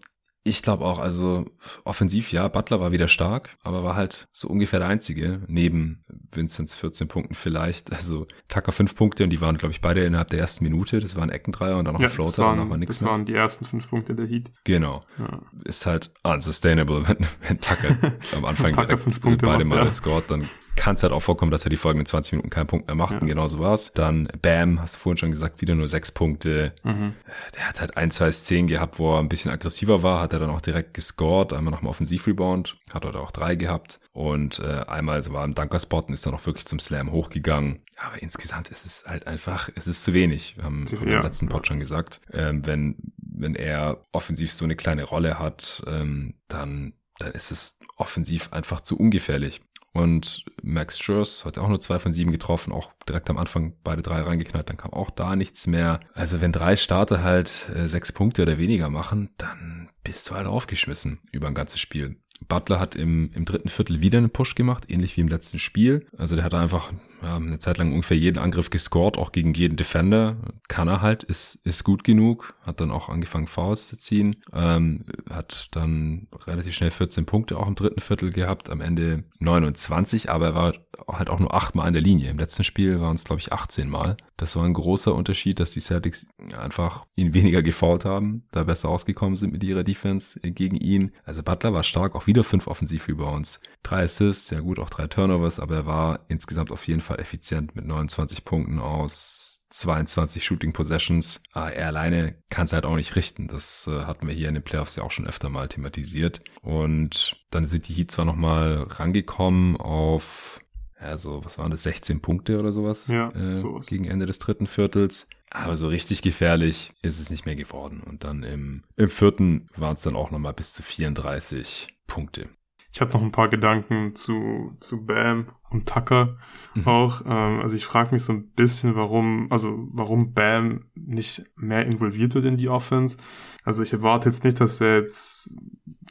Ich 0.48 0.62
glaube 0.62 0.86
auch, 0.86 1.00
also 1.00 1.46
offensiv 1.84 2.32
ja, 2.32 2.48
Butler 2.48 2.80
war 2.80 2.94
wieder 2.94 3.10
stark, 3.10 3.58
aber 3.64 3.84
war 3.84 3.96
halt 3.96 4.28
so 4.32 4.48
ungefähr 4.48 4.80
der 4.80 4.88
Einzige, 4.88 5.42
neben 5.48 6.02
Vincents 6.32 6.76
14 6.76 7.08
Punkten 7.08 7.36
vielleicht. 7.36 7.92
Also 7.98 8.28
Tucker 8.48 8.72
5 8.72 8.96
Punkte 8.96 9.24
und 9.24 9.32
die 9.32 9.42
waren, 9.42 9.58
glaube 9.58 9.72
ich, 9.72 9.82
beide 9.82 10.04
innerhalb 10.04 10.30
der 10.30 10.40
ersten 10.40 10.64
Minute. 10.64 11.00
Das 11.00 11.16
war 11.16 11.24
ein 11.24 11.32
Eckendreier 11.32 11.78
und 11.78 11.86
dann 11.86 11.96
noch 11.96 12.00
ja, 12.00 12.08
ein 12.08 12.14
Floater, 12.14 12.44
waren, 12.44 12.58
danach 12.58 12.70
war 12.70 12.78
nichts. 12.78 12.98
Das 12.98 13.02
mehr. 13.02 13.12
waren 13.12 13.26
die 13.26 13.34
ersten 13.34 13.66
5 13.66 13.90
Punkte 13.90 14.14
der 14.14 14.28
Heat. 14.28 14.52
Genau. 14.64 15.04
Ja. 15.18 15.42
Ist 15.66 15.88
halt 15.88 16.12
unsustainable, 16.24 17.08
wenn, 17.08 17.26
wenn 17.48 17.60
Tucker 17.60 18.14
am 18.36 18.46
Anfang 18.46 18.74
Tucker 18.74 18.98
fünf 18.98 19.20
Punkte 19.20 19.48
beide 19.48 19.66
macht, 19.66 19.80
Mal 19.80 19.86
ja. 19.86 19.92
scored, 19.92 20.30
dann 20.30 20.48
kann 20.78 20.96
es 20.96 21.04
halt 21.04 21.12
auch 21.12 21.22
vorkommen, 21.22 21.52
dass 21.52 21.66
er 21.66 21.70
die 21.70 21.78
folgenden 21.78 22.06
20 22.06 22.34
Minuten 22.34 22.50
keinen 22.50 22.68
Punkt 22.68 22.88
mehr 22.88 22.96
macht. 22.96 23.14
Ja. 23.14 23.20
Und 23.20 23.28
genau 23.28 23.48
so 23.48 23.60
war's. 23.60 23.92
Dann 23.94 24.30
Bam, 24.42 24.80
hast 24.80 24.96
du 24.96 25.00
vorhin 25.00 25.18
schon 25.18 25.32
gesagt, 25.32 25.60
wieder 25.60 25.76
nur 25.76 25.88
sechs 25.88 26.12
Punkte. 26.12 26.74
Mhm. 26.84 27.14
Der 27.56 27.68
hat 27.68 27.82
halt 27.82 27.98
ein, 27.98 28.12
zwei 28.12 28.32
Szenen 28.32 28.68
gehabt, 28.68 29.00
wo 29.00 29.16
er 29.16 29.20
ein 29.20 29.28
bisschen 29.28 29.52
aggressiver 29.52 30.04
war, 30.04 30.22
hat 30.22 30.34
er 30.38 30.48
dann 30.48 30.56
auch 30.56 30.62
direkt 30.62 30.94
gescored, 30.94 31.54
einmal 31.54 31.72
nochmal 31.72 31.90
Offensiv-Rebound, 31.90 32.78
hat 32.94 33.06
er 33.06 33.16
auch 33.16 33.32
drei 33.32 33.56
gehabt. 33.56 34.00
Und 34.14 34.60
äh, 34.60 34.86
einmal 34.88 35.22
so 35.24 35.34
war 35.34 35.44
im 35.44 35.56
Dunkerspot 35.56 36.08
und 36.08 36.14
ist 36.14 36.26
dann 36.26 36.34
auch 36.34 36.46
wirklich 36.46 36.66
zum 36.66 36.80
Slam 36.80 37.12
hochgegangen. 37.12 37.84
Aber 37.98 38.22
insgesamt 38.22 38.70
ist 38.70 38.86
es 38.86 39.06
halt 39.06 39.28
einfach, 39.28 39.70
es 39.76 39.88
ist 39.88 40.04
zu 40.04 40.14
wenig. 40.14 40.58
Wir 40.58 40.64
haben 40.64 40.86
ja, 40.90 41.18
im 41.18 41.24
letzten 41.24 41.50
Pod 41.50 41.68
schon 41.68 41.80
gesagt, 41.80 42.22
ähm, 42.32 42.66
wenn, 42.66 42.96
wenn 43.18 43.56
er 43.56 44.04
offensiv 44.12 44.52
so 44.52 44.66
eine 44.66 44.76
kleine 44.76 45.04
Rolle 45.04 45.40
hat, 45.40 45.84
ähm, 45.88 46.36
dann, 46.48 46.94
dann 47.20 47.32
ist 47.32 47.52
es 47.52 47.80
offensiv 47.98 48.54
einfach 48.54 48.82
zu 48.82 48.98
ungefährlich. 48.98 49.62
Und 49.94 50.46
Max 50.62 51.00
Scherz 51.00 51.44
hat 51.44 51.58
auch 51.58 51.70
nur 51.70 51.80
zwei 51.80 51.98
von 51.98 52.14
sieben 52.14 52.32
getroffen, 52.32 52.72
auch 52.72 52.92
direkt 53.08 53.30
am 53.30 53.38
Anfang 53.38 53.74
beide 53.84 54.04
drei 54.04 54.22
reingeknallt, 54.22 54.70
dann 54.70 54.78
kam 54.78 54.94
auch 54.94 55.10
da 55.10 55.36
nichts 55.36 55.66
mehr. 55.66 56.02
Also 56.14 56.40
wenn 56.42 56.52
drei 56.52 56.76
Starter 56.76 57.24
halt 57.24 57.70
äh, 57.74 57.88
sechs 57.88 58.12
Punkte 58.12 58.44
oder 58.44 58.58
weniger 58.58 58.90
machen, 58.90 59.32
dann 59.38 59.90
bist 60.04 60.30
du 60.30 60.36
halt 60.36 60.48
aufgeschmissen 60.48 61.20
über 61.32 61.48
ein 61.48 61.56
ganzes 61.56 61.80
Spiel. 61.80 62.18
Butler 62.48 62.80
hat 62.80 62.96
im, 62.96 63.32
im 63.34 63.46
dritten 63.46 63.70
Viertel 63.70 64.02
wieder 64.02 64.20
einen 64.20 64.30
Push 64.30 64.56
gemacht, 64.56 64.86
ähnlich 64.90 65.18
wie 65.18 65.22
im 65.22 65.28
letzten 65.28 65.58
Spiel. 65.58 66.06
Also 66.18 66.36
der 66.36 66.46
hat 66.46 66.54
einfach 66.54 66.94
ja, 67.22 67.36
eine 67.36 67.60
Zeit 67.60 67.78
lang 67.78 67.92
ungefähr 67.92 68.18
jeden 68.18 68.38
Angriff 68.38 68.70
gescored, 68.70 69.18
auch 69.18 69.32
gegen 69.32 69.54
jeden 69.54 69.76
Defender. 69.76 70.38
Kann 70.68 70.88
er 70.88 71.02
halt, 71.02 71.24
ist, 71.24 71.56
ist 71.64 71.84
gut 71.84 72.04
genug. 72.04 72.56
Hat 72.66 72.80
dann 72.80 72.92
auch 72.92 73.10
angefangen, 73.10 73.48
Fouls 73.48 73.88
zu 73.88 73.98
ziehen. 73.98 74.38
Ähm, 74.54 75.06
hat 75.30 75.70
dann 75.72 76.28
relativ 76.46 76.76
schnell 76.76 76.92
14 76.92 77.26
Punkte 77.26 77.58
auch 77.58 77.68
im 77.68 77.76
dritten 77.76 78.02
Viertel 78.02 78.32
gehabt. 78.32 78.70
Am 78.70 78.82
Ende 78.82 79.24
29, 79.40 80.30
aber 80.30 80.48
er 80.48 80.56
war 80.56 80.74
halt 81.08 81.30
auch 81.30 81.40
nur 81.40 81.54
achtmal 81.54 81.88
an 81.88 81.94
der 81.94 82.02
Linie. 82.02 82.30
Im 82.30 82.40
letzten 82.40 82.64
Spiel 82.64 83.00
waren 83.00 83.16
es, 83.16 83.24
glaube 83.24 83.40
ich, 83.40 83.52
18 83.52 83.90
Mal. 83.90 84.18
Das 84.36 84.56
war 84.56 84.64
ein 84.64 84.74
großer 84.74 85.16
Unterschied, 85.16 85.60
dass 85.60 85.72
die 85.72 85.80
Celtics 85.80 86.28
einfach 86.60 87.06
ihn 87.16 87.34
weniger 87.34 87.64
gefault 87.64 88.06
haben, 88.06 88.44
da 88.52 88.64
besser 88.64 88.90
ausgekommen 88.90 89.38
sind 89.38 89.52
mit 89.52 89.64
ihrer 89.64 89.84
Defense 89.84 90.40
gegen 90.40 90.76
ihn. 90.76 91.12
Also 91.26 91.42
Butler 91.42 91.74
war 91.74 91.84
stark, 91.84 92.16
auch 92.16 92.28
wieder 92.28 92.44
fünf 92.44 92.68
Offensiv-Rebounds. 92.68 93.60
Drei 93.82 94.04
Assists, 94.04 94.52
ja 94.52 94.60
gut, 94.60 94.78
auch 94.80 94.92
drei 94.92 95.08
Turnovers, 95.08 95.60
aber 95.60 95.76
er 95.76 95.86
war 95.88 96.20
insgesamt 96.28 96.72
auf 96.72 96.88
jeden 96.88 97.02
Fall 97.02 97.07
effizient 97.16 97.76
mit 97.76 97.86
29 97.86 98.46
Punkten 98.46 98.80
aus 98.80 99.66
22 99.70 100.44
Shooting 100.44 100.74
Possessions. 100.74 101.42
Aber 101.52 101.74
er 101.74 101.88
alleine 101.88 102.36
kann 102.50 102.66
es 102.66 102.74
halt 102.74 102.86
auch 102.86 102.96
nicht 102.96 103.16
richten. 103.16 103.48
Das 103.48 103.88
äh, 103.88 104.06
hatten 104.06 104.28
wir 104.28 104.34
hier 104.34 104.48
in 104.48 104.54
den 104.54 104.64
Playoffs 104.64 104.96
ja 104.96 105.04
auch 105.04 105.12
schon 105.12 105.28
öfter 105.28 105.50
mal 105.50 105.68
thematisiert. 105.68 106.42
Und 106.62 107.38
dann 107.52 107.66
sind 107.66 107.88
die 107.88 107.94
Heat 107.94 108.12
zwar 108.12 108.26
nochmal 108.26 108.84
rangekommen 108.88 109.78
auf, 109.78 110.62
also 111.00 111.44
was 111.44 111.58
waren 111.58 111.72
das, 111.72 111.84
16 111.84 112.22
Punkte 112.22 112.60
oder 112.60 112.72
sowas, 112.72 113.08
ja, 113.08 113.30
äh, 113.30 113.58
sowas. 113.58 113.88
gegen 113.88 114.06
Ende 114.06 114.26
des 114.26 114.40
dritten 114.40 114.68
Viertels. 114.68 115.28
Aber 115.50 115.78
so 115.78 115.88
richtig 115.88 116.22
gefährlich 116.22 116.92
ist 117.02 117.20
es 117.20 117.30
nicht 117.30 117.46
mehr 117.46 117.56
geworden. 117.56 118.02
Und 118.06 118.24
dann 118.24 118.44
im, 118.44 118.84
im 118.96 119.10
vierten 119.10 119.70
waren 119.76 119.94
es 119.94 120.02
dann 120.02 120.16
auch 120.16 120.32
nochmal 120.32 120.54
bis 120.54 120.74
zu 120.74 120.84
34 120.84 121.88
Punkte. 122.06 122.50
Ich 122.92 123.02
habe 123.02 123.14
noch 123.14 123.22
ein 123.22 123.32
paar 123.32 123.50
Gedanken 123.50 124.16
zu, 124.16 124.76
zu 124.80 125.06
Bam 125.06 125.48
und 125.70 125.88
Tucker 125.88 126.38
mhm. 126.76 126.88
auch. 126.88 127.22
Ähm, 127.26 127.60
also 127.62 127.76
ich 127.76 127.86
frage 127.86 128.12
mich 128.12 128.24
so 128.24 128.34
ein 128.34 128.50
bisschen, 128.52 128.96
warum, 128.96 129.48
also 129.52 129.88
warum 129.92 130.34
Bam 130.34 130.86
nicht 130.96 131.44
mehr 131.56 131.86
involviert 131.86 132.36
wird 132.36 132.46
in 132.46 132.58
die 132.58 132.70
Offense. 132.70 133.18
Also 133.64 133.84
ich 133.84 133.94
erwarte 133.94 134.30
jetzt 134.30 134.44
nicht, 134.44 134.62
dass 134.62 134.80
er 134.80 135.00
jetzt 135.00 135.54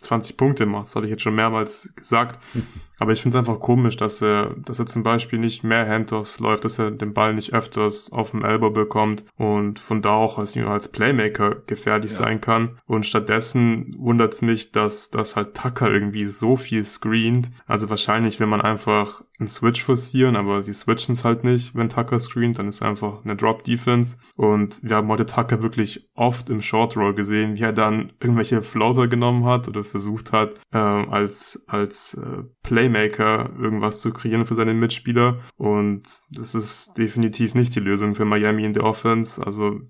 20 0.01 0.37
Punkte 0.37 0.67
macht. 0.67 0.85
Das 0.85 0.97
habe 0.97 1.07
ich 1.07 1.11
jetzt 1.11 1.23
schon 1.23 1.35
mehrmals 1.35 1.93
gesagt. 1.97 2.41
Aber 2.99 3.13
ich 3.13 3.21
finde 3.21 3.37
es 3.37 3.39
einfach 3.39 3.61
komisch, 3.61 3.97
dass 3.97 4.23
er, 4.23 4.55
dass 4.65 4.79
er 4.79 4.87
zum 4.87 5.03
Beispiel 5.03 5.39
nicht 5.39 5.63
mehr 5.65 5.87
Handoffs 5.87 6.39
läuft, 6.39 6.65
dass 6.65 6.79
er 6.79 6.91
den 6.91 7.13
Ball 7.13 7.35
nicht 7.35 7.53
öfters 7.53 8.11
auf 8.11 8.31
dem 8.31 8.43
Elbow 8.43 8.71
bekommt 8.71 9.25
und 9.37 9.79
von 9.79 10.01
da 10.01 10.13
auch 10.13 10.39
als, 10.39 10.57
als 10.57 10.91
Playmaker 10.91 11.57
gefährlich 11.67 12.13
ja. 12.13 12.17
sein 12.17 12.41
kann. 12.41 12.79
Und 12.87 13.05
stattdessen 13.05 13.91
wundert 13.99 14.33
es 14.33 14.43
mich, 14.43 14.73
dass, 14.73 15.11
dass 15.11 15.37
halt 15.37 15.55
Tucker 15.55 15.93
irgendwie 15.93 16.25
so 16.25 16.57
viel 16.57 16.85
screent. 16.85 17.51
Also 17.67 17.91
wahrscheinlich, 17.91 18.41
wenn 18.41 18.49
man 18.49 18.63
einfach 18.63 19.23
einen 19.39 19.49
Switch 19.49 19.83
forcieren, 19.83 20.37
aber 20.37 20.63
sie 20.63 20.73
switchen 20.73 21.13
es 21.13 21.25
halt 21.25 21.45
nicht, 21.45 21.75
wenn 21.75 21.89
Tucker 21.89 22.19
screent, 22.19 22.59
dann 22.59 22.69
ist 22.69 22.83
einfach 22.83 23.25
eine 23.25 23.37
Drop 23.37 23.65
Defense. 23.65 24.17
Und 24.35 24.81
wir 24.83 24.97
haben 24.97 25.09
heute 25.09 25.27
Tucker 25.27 25.63
wirklich 25.63 26.09
oft 26.15 26.49
im 26.51 26.63
Short 26.63 26.97
Roll 26.97 27.15
gesehen, 27.15 27.57
wie 27.57 27.63
er 27.63 27.73
dann 27.73 28.13
irgendwelche 28.21 28.63
Floater 28.63 29.09
genommen 29.09 29.45
hat 29.45 29.69
oder 29.69 29.85
versucht 29.85 30.33
hat, 30.33 30.55
äh, 30.73 30.79
als, 30.79 31.63
als 31.67 32.15
äh, 32.15 32.45
Playmaker 32.63 33.51
irgendwas 33.59 34.01
zu 34.01 34.13
kreieren 34.13 34.47
für 34.47 34.55
seine 34.55 34.75
Mitspieler. 34.75 35.41
Und 35.57 36.05
das 36.31 36.55
ist 36.55 36.95
definitiv 36.97 37.55
nicht 37.55 37.75
die 37.75 37.81
Lösung 37.81 38.15
für 38.15 38.25
Miami 38.25 38.65
in 38.65 38.73
der 38.73 38.85
Offense. 38.85 39.45
Also 39.45 39.81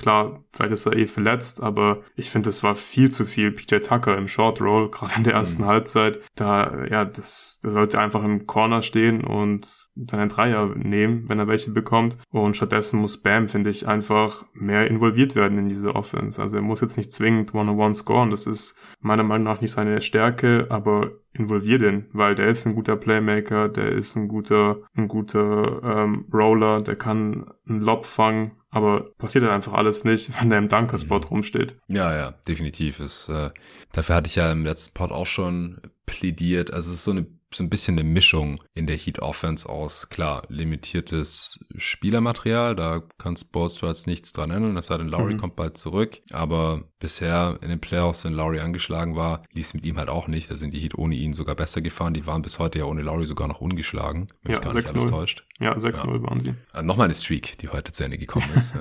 Klar, 0.00 0.44
vielleicht 0.50 0.72
ist 0.72 0.86
er 0.86 0.96
eh 0.96 1.06
verletzt, 1.06 1.62
aber 1.62 2.00
ich 2.16 2.30
finde, 2.30 2.48
es 2.48 2.62
war 2.62 2.74
viel 2.74 3.10
zu 3.10 3.26
viel 3.26 3.52
PJ 3.52 3.80
Tucker 3.80 4.16
im 4.16 4.28
Short 4.28 4.58
Roll, 4.62 4.90
gerade 4.90 5.12
in 5.18 5.24
der 5.24 5.34
ersten 5.34 5.64
mhm. 5.64 5.66
Halbzeit. 5.66 6.20
Da, 6.36 6.86
ja, 6.86 7.04
das, 7.04 7.60
der 7.62 7.72
sollte 7.72 7.98
einfach 7.98 8.24
im 8.24 8.46
Corner 8.46 8.80
stehen 8.80 9.22
und 9.22 9.88
seine 9.94 10.28
Dreier 10.28 10.74
nehmen, 10.74 11.28
wenn 11.28 11.38
er 11.38 11.48
welche 11.48 11.70
bekommt. 11.70 12.16
Und 12.30 12.56
stattdessen 12.56 12.98
muss 12.98 13.20
Bam, 13.20 13.48
finde 13.48 13.68
ich, 13.68 13.86
einfach 13.86 14.46
mehr 14.54 14.86
involviert 14.86 15.34
werden 15.34 15.58
in 15.58 15.68
diese 15.68 15.94
Offense. 15.94 16.40
Also 16.40 16.56
er 16.56 16.62
muss 16.62 16.80
jetzt 16.80 16.96
nicht 16.96 17.12
zwingend 17.12 17.52
One-on-One 17.52 17.94
scoren. 17.94 18.30
Das 18.30 18.46
ist 18.46 18.78
meiner 19.00 19.22
Meinung 19.22 19.44
nach 19.44 19.60
nicht 19.60 19.72
seine 19.72 20.00
Stärke, 20.00 20.66
aber 20.70 21.10
involviert 21.32 21.82
ihn, 21.82 22.06
weil 22.12 22.34
der 22.34 22.48
ist 22.48 22.66
ein 22.66 22.74
guter 22.74 22.96
Playmaker, 22.96 23.68
der 23.68 23.92
ist 23.92 24.16
ein 24.16 24.28
guter, 24.28 24.78
ein 24.94 25.08
guter 25.08 25.82
ähm, 25.82 26.26
Roller, 26.32 26.82
der 26.82 26.96
kann 26.96 27.52
einen 27.68 27.80
Lob 27.80 28.04
fangen, 28.04 28.52
aber 28.70 29.12
passiert 29.18 29.44
halt 29.44 29.54
einfach 29.54 29.72
alles 29.72 30.04
nicht, 30.04 30.30
wenn 30.40 30.50
der 30.50 30.58
im 30.58 30.68
Dunkerspot 30.68 31.24
mhm. 31.24 31.28
rumsteht. 31.28 31.78
Ja, 31.88 32.14
ja, 32.14 32.32
definitiv. 32.48 33.00
Ist, 33.00 33.28
äh, 33.28 33.50
dafür 33.92 34.16
hatte 34.16 34.28
ich 34.28 34.36
ja 34.36 34.50
im 34.50 34.64
letzten 34.64 34.94
Pod 34.94 35.12
auch 35.12 35.26
schon 35.26 35.80
plädiert. 36.06 36.72
Also 36.72 36.90
es 36.90 36.96
ist 36.96 37.04
so 37.04 37.12
eine 37.12 37.26
so 37.52 37.64
ein 37.64 37.70
bisschen 37.70 37.98
eine 37.98 38.08
Mischung 38.08 38.62
in 38.74 38.86
der 38.86 38.96
Heat 38.96 39.18
Offense 39.20 39.68
aus, 39.68 40.08
klar, 40.08 40.42
limitiertes 40.48 41.58
Spielermaterial, 41.76 42.76
da 42.76 43.02
kann 43.18 43.36
Spolstra 43.36 43.88
jetzt 43.88 44.06
nichts 44.06 44.32
dran 44.32 44.50
ändern, 44.50 44.76
es 44.76 44.86
sei 44.86 44.98
denn, 44.98 45.08
Lowry 45.08 45.34
mhm. 45.34 45.38
kommt 45.38 45.56
bald 45.56 45.76
zurück, 45.76 46.20
aber 46.30 46.84
bisher 47.00 47.58
in 47.60 47.68
den 47.68 47.80
Playoffs, 47.80 48.24
wenn 48.24 48.34
Lowry 48.34 48.60
angeschlagen 48.60 49.16
war, 49.16 49.42
lief 49.52 49.74
mit 49.74 49.84
ihm 49.84 49.98
halt 49.98 50.08
auch 50.08 50.28
nicht, 50.28 50.50
da 50.50 50.56
sind 50.56 50.74
die 50.74 50.80
Heat 50.80 50.96
ohne 50.96 51.16
ihn 51.16 51.32
sogar 51.32 51.56
besser 51.56 51.80
gefahren, 51.80 52.14
die 52.14 52.26
waren 52.26 52.42
bis 52.42 52.58
heute 52.58 52.78
ja 52.78 52.84
ohne 52.84 53.02
Lowry 53.02 53.26
sogar 53.26 53.48
noch 53.48 53.60
ungeschlagen, 53.60 54.28
wenn 54.42 54.52
ja, 54.52 54.58
mich 54.58 54.64
gar 54.64 54.74
nicht 54.74 54.88
alles 54.88 55.10
täuscht. 55.10 55.46
Ja, 55.58 55.76
6-0 55.76 56.06
ja. 56.06 56.22
waren 56.22 56.40
sie. 56.40 56.54
Äh, 56.72 56.82
Nochmal 56.82 57.06
eine 57.06 57.14
Streak, 57.14 57.58
die 57.58 57.68
heute 57.68 57.92
zu 57.92 58.04
Ende 58.04 58.18
gekommen 58.18 58.48
ist. 58.54 58.74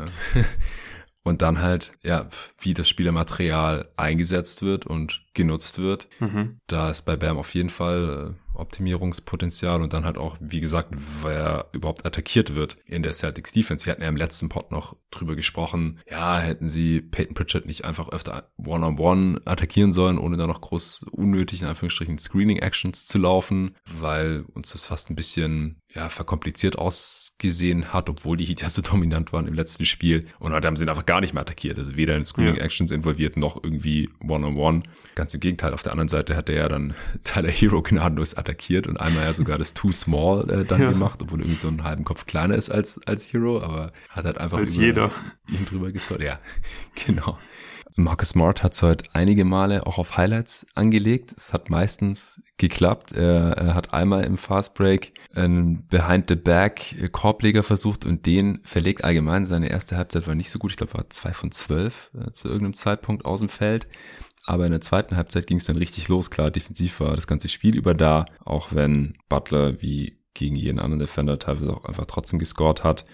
und 1.24 1.42
dann 1.42 1.62
halt, 1.62 1.92
ja, 2.04 2.30
wie 2.60 2.74
das 2.74 2.88
Spielermaterial 2.90 3.90
eingesetzt 3.98 4.62
wird 4.62 4.86
und 4.86 5.24
genutzt 5.34 5.80
wird. 5.80 6.08
Mhm. 6.20 6.60
Da 6.68 6.90
ist 6.90 7.04
bei 7.04 7.16
Bam 7.16 7.38
auf 7.38 7.54
jeden 7.54 7.70
Fall 7.70 8.36
äh, 8.36 8.49
Optimierungspotenzial 8.54 9.82
und 9.82 9.94
dann 9.94 10.06
halt 10.06 10.18
auch, 10.18 10.38
wie 10.40 10.60
gesagt, 10.60 10.94
wer 11.22 11.68
überhaupt 11.72 12.06
attackiert 12.06 12.56
wird 12.56 12.78
in 12.86 13.04
der 13.04 13.14
Celtics 13.14 13.52
Defense. 13.52 13.86
Wir 13.86 13.94
hatten 13.94 14.02
ja 14.02 14.10
im 14.10 14.18
letzten 14.18 14.50
Pod 14.50 14.72
noch 14.72 14.96
drüber 15.12 15.36
gesprochen, 15.36 16.00
ja, 16.10 16.40
hätten 16.40 16.70
sie 16.70 17.02
Peyton 17.02 17.36
Pritchard 17.36 17.66
nicht 17.66 17.86
einfach 17.86 18.10
öfter 18.10 18.52
One-on-One 18.58 18.98
-on 18.98 19.36
-one 19.38 19.42
attackieren 19.46 19.94
sollen, 19.94 20.18
ohne 20.18 20.38
da 20.38 20.48
noch 20.48 20.62
groß 20.62 21.06
unnötig 21.12 21.62
in 21.62 21.68
Anführungsstrichen 21.68 22.20
Screening-Actions 22.20 23.06
zu 23.06 23.18
laufen, 23.18 23.76
weil 23.86 24.46
uns 24.54 24.72
das 24.72 24.86
fast 24.86 25.10
ein 25.10 25.16
bisschen 25.16 25.82
ja, 25.96 26.08
verkompliziert 26.10 26.78
ausgesehen 26.78 27.92
hat, 27.94 28.10
obwohl 28.10 28.38
die 28.38 28.46
Heat 28.46 28.62
ja 28.62 28.70
so 28.70 28.82
dominant 28.82 29.34
waren 29.34 29.48
im 29.48 29.56
letzten 29.56 29.86
Spiel. 29.86 30.26
Und 30.40 30.54
heute 30.54 30.68
haben 30.68 30.76
sie 30.76 30.84
ihn 30.84 30.90
einfach 30.90 31.06
gar 31.06 31.20
nicht 31.20 31.34
mehr 31.34 31.42
attackiert. 31.42 31.80
Also 31.80 31.96
weder 31.96 32.16
in 32.16 32.24
Screening-Actions 32.24 32.92
involviert, 32.92 33.38
noch 33.38 33.64
irgendwie 33.64 34.10
One-on-One. 34.22 34.80
-on 34.80 34.84
-one. 34.84 35.16
Ganz 35.16 35.34
im 35.34 35.40
Gegenteil, 35.40 35.74
auf 35.74 35.82
der 35.82 35.94
anderen 35.94 36.10
Seite 36.10 36.36
hat 36.36 36.50
er 36.50 36.56
ja 36.56 36.68
dann 36.68 36.94
Tyler 37.24 37.50
Hero 37.50 37.82
gnadenlos 37.82 38.36
attackiert 38.40 38.88
und 38.88 39.00
einmal 39.00 39.26
ja 39.26 39.34
sogar 39.34 39.58
das 39.58 39.74
Too 39.74 39.92
Small 39.92 40.50
äh, 40.50 40.66
dann 40.66 40.82
ja. 40.82 40.90
gemacht, 40.90 41.22
obwohl 41.22 41.42
irgendwie 41.42 41.58
so 41.58 41.68
einen 41.68 41.84
halben 41.84 42.04
Kopf 42.04 42.26
kleiner 42.26 42.56
ist 42.56 42.70
als, 42.70 43.00
als 43.06 43.32
Hero, 43.32 43.62
aber 43.62 43.92
hat 44.10 44.26
halt 44.26 44.38
einfach 44.38 44.58
als 44.58 44.76
über 44.76 44.86
jeder. 44.86 45.12
ihn 45.48 45.66
drüber 45.66 45.92
gescored. 45.92 46.22
Ja, 46.22 46.40
genau. 47.06 47.38
Marcus 47.96 48.30
Smart 48.30 48.64
hat 48.64 48.74
es 48.74 48.82
heute 48.82 49.06
einige 49.14 49.46
Male 49.46 49.86
auch 49.86 49.98
auf 49.98 50.18
Highlights 50.18 50.66
angelegt. 50.74 51.34
Es 51.38 51.54
hat 51.54 51.70
meistens 51.70 52.42
geklappt. 52.58 53.12
Er, 53.12 53.58
er 53.58 53.76
hat 53.76 53.94
einmal 53.94 54.24
im 54.24 54.38
Fast 54.38 54.76
Break 54.76 55.14
einen 55.34 55.86
Behind-the-Back 55.88 57.12
Korbleger 57.12 57.64
versucht 57.64 58.06
und 58.06 58.26
den 58.26 58.62
verlegt 58.66 59.04
allgemein. 59.04 59.46
Seine 59.46 59.70
erste 59.70 59.98
Halbzeit 59.98 60.28
war 60.28 60.36
nicht 60.36 60.50
so 60.50 60.60
gut. 60.60 60.72
Ich 60.72 60.78
glaube, 60.78 60.94
war 60.94 61.10
zwei 61.10 61.34
von 61.34 61.52
zwölf 61.52 62.10
äh, 62.14 62.32
zu 62.32 62.48
irgendeinem 62.48 62.76
Zeitpunkt 62.76 63.26
aus 63.26 63.42
dem 63.42 63.50
Feld. 63.50 63.88
Aber 64.50 64.66
in 64.66 64.72
der 64.72 64.82
zweiten 64.82 65.16
Halbzeit 65.16 65.46
ging 65.46 65.58
es 65.58 65.66
dann 65.66 65.76
richtig 65.76 66.08
los. 66.08 66.32
Klar, 66.32 66.50
defensiv 66.50 67.02
war 67.02 67.16
das 67.16 67.28
ganze 67.28 67.50
Spiel 67.50 67.78
über 67.78 67.94
da, 67.94 68.26
auch 68.44 68.70
wenn 68.74 69.14
Butler 69.30 69.80
wie 69.80 70.18
gegen 70.34 70.56
jeden 70.56 70.80
anderen 70.80 70.98
Defender 70.98 71.38
teilweise 71.38 71.72
auch 71.72 71.86
einfach 71.86 72.06
trotzdem 72.06 72.40
gescored 72.40 72.84
hat. 72.84 73.06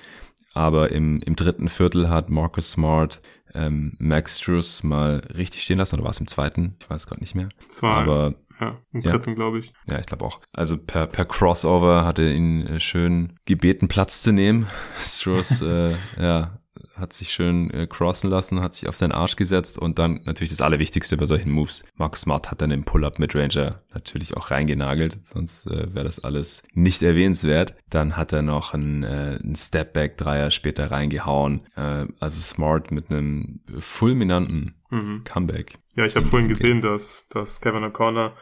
Aber 0.53 0.93
im, 0.93 1.19
im 1.19 1.35
dritten 1.35 1.67
Viertel 1.67 2.09
hat 2.09 2.29
Marcus 2.29 2.71
Smart 2.71 3.21
ähm, 3.53 3.97
Max 3.99 4.39
Struss 4.39 4.81
mal 4.83 5.27
richtig 5.35 5.63
stehen 5.63 5.77
lassen. 5.77 5.95
Oder 5.95 6.05
war 6.05 6.11
es 6.11 6.21
im 6.21 6.27
zweiten? 6.27 6.77
Ich 6.79 6.89
weiß 6.89 7.05
gerade 7.05 7.19
nicht 7.19 7.35
mehr. 7.35 7.49
Zwei. 7.67 7.89
Aber 7.89 8.35
ja, 8.61 8.77
im 8.93 9.01
dritten, 9.01 9.31
ja. 9.31 9.35
glaube 9.35 9.59
ich. 9.59 9.73
Ja, 9.91 9.99
ich 9.99 10.05
glaube 10.05 10.23
auch. 10.23 10.39
Also 10.53 10.77
per, 10.77 11.05
per 11.05 11.25
Crossover 11.25 12.05
hat 12.05 12.17
er 12.17 12.31
ihn 12.31 12.65
äh, 12.65 12.79
schön 12.79 13.37
gebeten, 13.43 13.89
Platz 13.89 14.21
zu 14.21 14.31
nehmen. 14.31 14.67
Struss, 15.03 15.61
äh, 15.61 15.91
ja, 16.17 16.59
hat 16.97 17.13
sich 17.13 17.31
schön 17.31 17.69
äh, 17.71 17.87
crossen 17.87 18.29
lassen, 18.29 18.61
hat 18.61 18.73
sich 18.73 18.87
auf 18.87 18.95
seinen 18.95 19.11
Arsch 19.11 19.35
gesetzt 19.35 19.77
und 19.77 19.99
dann 19.99 20.21
natürlich 20.25 20.49
das 20.49 20.61
Allerwichtigste 20.61 21.17
bei 21.17 21.25
solchen 21.25 21.51
Moves. 21.51 21.83
Marcus 21.95 22.21
Smart 22.21 22.51
hat 22.51 22.61
dann 22.61 22.69
den 22.69 22.83
Pull-Up 22.83 23.19
mit 23.19 23.35
Ranger 23.35 23.81
natürlich 23.93 24.37
auch 24.37 24.51
reingenagelt, 24.51 25.19
sonst 25.23 25.67
äh, 25.67 25.93
wäre 25.93 26.05
das 26.05 26.23
alles 26.23 26.63
nicht 26.73 27.03
erwähnenswert. 27.03 27.75
Dann 27.89 28.17
hat 28.17 28.33
er 28.33 28.41
noch 28.41 28.73
einen, 28.73 29.03
äh, 29.03 29.39
einen 29.41 29.55
Stepback-Dreier 29.55 30.51
später 30.51 30.91
reingehauen. 30.91 31.61
Äh, 31.75 32.05
also 32.19 32.41
Smart 32.41 32.91
mit 32.91 33.09
einem 33.09 33.61
fulminanten 33.79 34.75
mhm. 34.89 35.23
Comeback. 35.23 35.77
Ja, 35.95 36.05
ich 36.05 36.15
habe 36.15 36.25
vorhin 36.25 36.49
gesehen, 36.49 36.81
dass, 36.81 37.29
dass 37.29 37.61
Kevin 37.61 37.83
O'Connor 37.83 38.33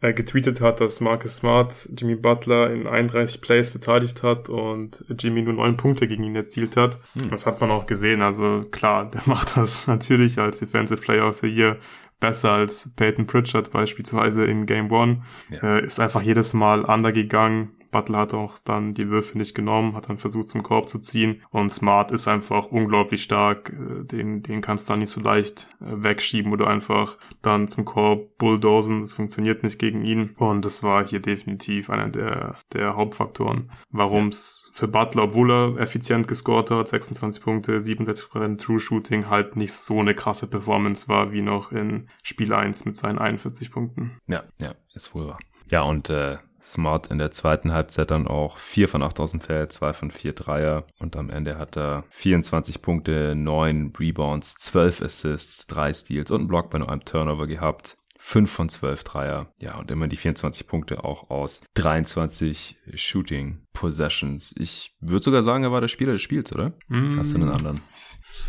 äh, 0.00 0.12
getweetet 0.12 0.60
hat, 0.60 0.80
dass 0.80 1.00
Marcus 1.00 1.36
Smart 1.36 1.88
Jimmy 1.96 2.16
Butler 2.16 2.70
in 2.70 2.86
31 2.86 3.40
Plays 3.40 3.70
verteidigt 3.70 4.22
hat 4.22 4.48
und 4.48 5.04
Jimmy 5.18 5.42
nur 5.42 5.54
neun 5.54 5.76
Punkte 5.76 6.06
gegen 6.06 6.24
ihn 6.24 6.36
erzielt 6.36 6.76
hat. 6.76 6.98
Hm. 7.18 7.30
Das 7.30 7.46
hat 7.46 7.60
man 7.60 7.70
auch 7.70 7.86
gesehen. 7.86 8.22
Also 8.22 8.64
klar, 8.70 9.10
der 9.14 9.22
macht 9.26 9.56
das 9.56 9.86
natürlich 9.86 10.38
als 10.38 10.60
Defensive 10.60 11.00
Player 11.00 11.28
of 11.28 11.38
the 11.38 11.48
Year 11.48 11.78
besser 12.20 12.52
als 12.52 12.94
Peyton 12.96 13.26
Pritchard 13.26 13.70
beispielsweise 13.70 14.44
in 14.44 14.66
Game 14.66 14.90
One. 14.90 15.22
Ja. 15.50 15.76
Äh, 15.76 15.84
ist 15.84 16.00
einfach 16.00 16.22
jedes 16.22 16.54
Mal 16.54 16.84
undergegangen, 16.84 17.72
Butler 17.94 18.18
hat 18.18 18.34
auch 18.34 18.58
dann 18.58 18.92
die 18.92 19.08
Würfe 19.08 19.38
nicht 19.38 19.54
genommen, 19.54 19.94
hat 19.94 20.08
dann 20.08 20.18
versucht 20.18 20.48
zum 20.48 20.64
Korb 20.64 20.88
zu 20.88 20.98
ziehen 20.98 21.42
und 21.50 21.70
Smart 21.70 22.10
ist 22.10 22.26
einfach 22.26 22.66
unglaublich 22.66 23.22
stark, 23.22 23.72
äh, 23.72 24.04
den, 24.04 24.42
den 24.42 24.60
kannst 24.60 24.88
du 24.88 24.92
dann 24.92 24.98
nicht 24.98 25.10
so 25.10 25.20
leicht 25.20 25.68
äh, 25.80 26.02
wegschieben 26.02 26.52
oder 26.52 26.66
einfach 26.66 27.16
dann 27.40 27.68
zum 27.68 27.84
Korb 27.84 28.36
bulldozen, 28.36 29.00
das 29.00 29.12
funktioniert 29.12 29.62
nicht 29.62 29.78
gegen 29.78 30.04
ihn 30.04 30.34
und 30.38 30.64
das 30.64 30.82
war 30.82 31.06
hier 31.06 31.20
definitiv 31.20 31.88
einer 31.88 32.08
der, 32.08 32.56
der 32.72 32.96
Hauptfaktoren, 32.96 33.70
warum 33.90 34.28
es 34.28 34.70
für 34.72 34.88
Butler, 34.88 35.22
obwohl 35.22 35.52
er 35.52 35.78
effizient 35.78 36.26
gescored 36.26 36.72
hat, 36.72 36.88
26 36.88 37.44
Punkte, 37.44 37.78
67% 37.78 38.58
True 38.58 38.80
Shooting, 38.80 39.30
halt 39.30 39.54
nicht 39.54 39.72
so 39.72 40.00
eine 40.00 40.16
krasse 40.16 40.48
Performance 40.48 41.06
war 41.06 41.30
wie 41.30 41.42
noch 41.42 41.70
in 41.70 42.08
Spiel 42.24 42.52
1 42.52 42.86
mit 42.86 42.96
seinen 42.96 43.20
41 43.20 43.70
Punkten. 43.70 44.18
Ja, 44.26 44.42
ja, 44.60 44.74
ist 44.94 45.14
wohl 45.14 45.28
wahr. 45.28 45.38
Ja, 45.70 45.82
und 45.82 46.10
äh, 46.10 46.38
Smart 46.64 47.08
in 47.08 47.18
der 47.18 47.30
zweiten 47.30 47.72
Halbzeit 47.72 48.10
dann 48.10 48.26
auch 48.26 48.58
4 48.58 48.88
von 48.88 49.02
8 49.02 49.20
aus 49.20 49.32
dem 49.32 49.40
Feld, 49.40 49.72
2 49.72 49.92
von 49.92 50.10
4 50.10 50.32
Dreier 50.32 50.86
und 50.98 51.16
am 51.16 51.30
Ende 51.30 51.58
hat 51.58 51.76
er 51.76 52.04
24 52.10 52.80
Punkte, 52.82 53.34
9 53.36 53.92
Rebounds, 53.98 54.54
12 54.56 55.02
Assists, 55.02 55.66
3 55.66 55.92
Steals 55.92 56.30
und 56.30 56.40
einen 56.40 56.48
Block 56.48 56.70
bei 56.70 56.78
nur 56.78 56.90
einem 56.90 57.04
Turnover 57.04 57.46
gehabt. 57.46 57.96
5 58.18 58.50
von 58.50 58.68
12 58.70 59.04
Dreier. 59.04 59.52
Ja, 59.58 59.78
und 59.78 59.90
immer 59.90 60.08
die 60.08 60.16
24 60.16 60.66
Punkte 60.66 61.04
auch 61.04 61.28
aus 61.28 61.60
23 61.74 62.78
Shooting 62.94 63.66
Possessions. 63.74 64.54
Ich 64.56 64.96
würde 65.00 65.22
sogar 65.22 65.42
sagen, 65.42 65.64
er 65.64 65.72
war 65.72 65.82
der 65.82 65.88
Spieler 65.88 66.14
des 66.14 66.22
Spiels, 66.22 66.50
oder? 66.50 66.72
Mm. 66.88 67.18
Hast 67.18 67.32
du 67.32 67.36
einen 67.36 67.50
anderen? 67.50 67.82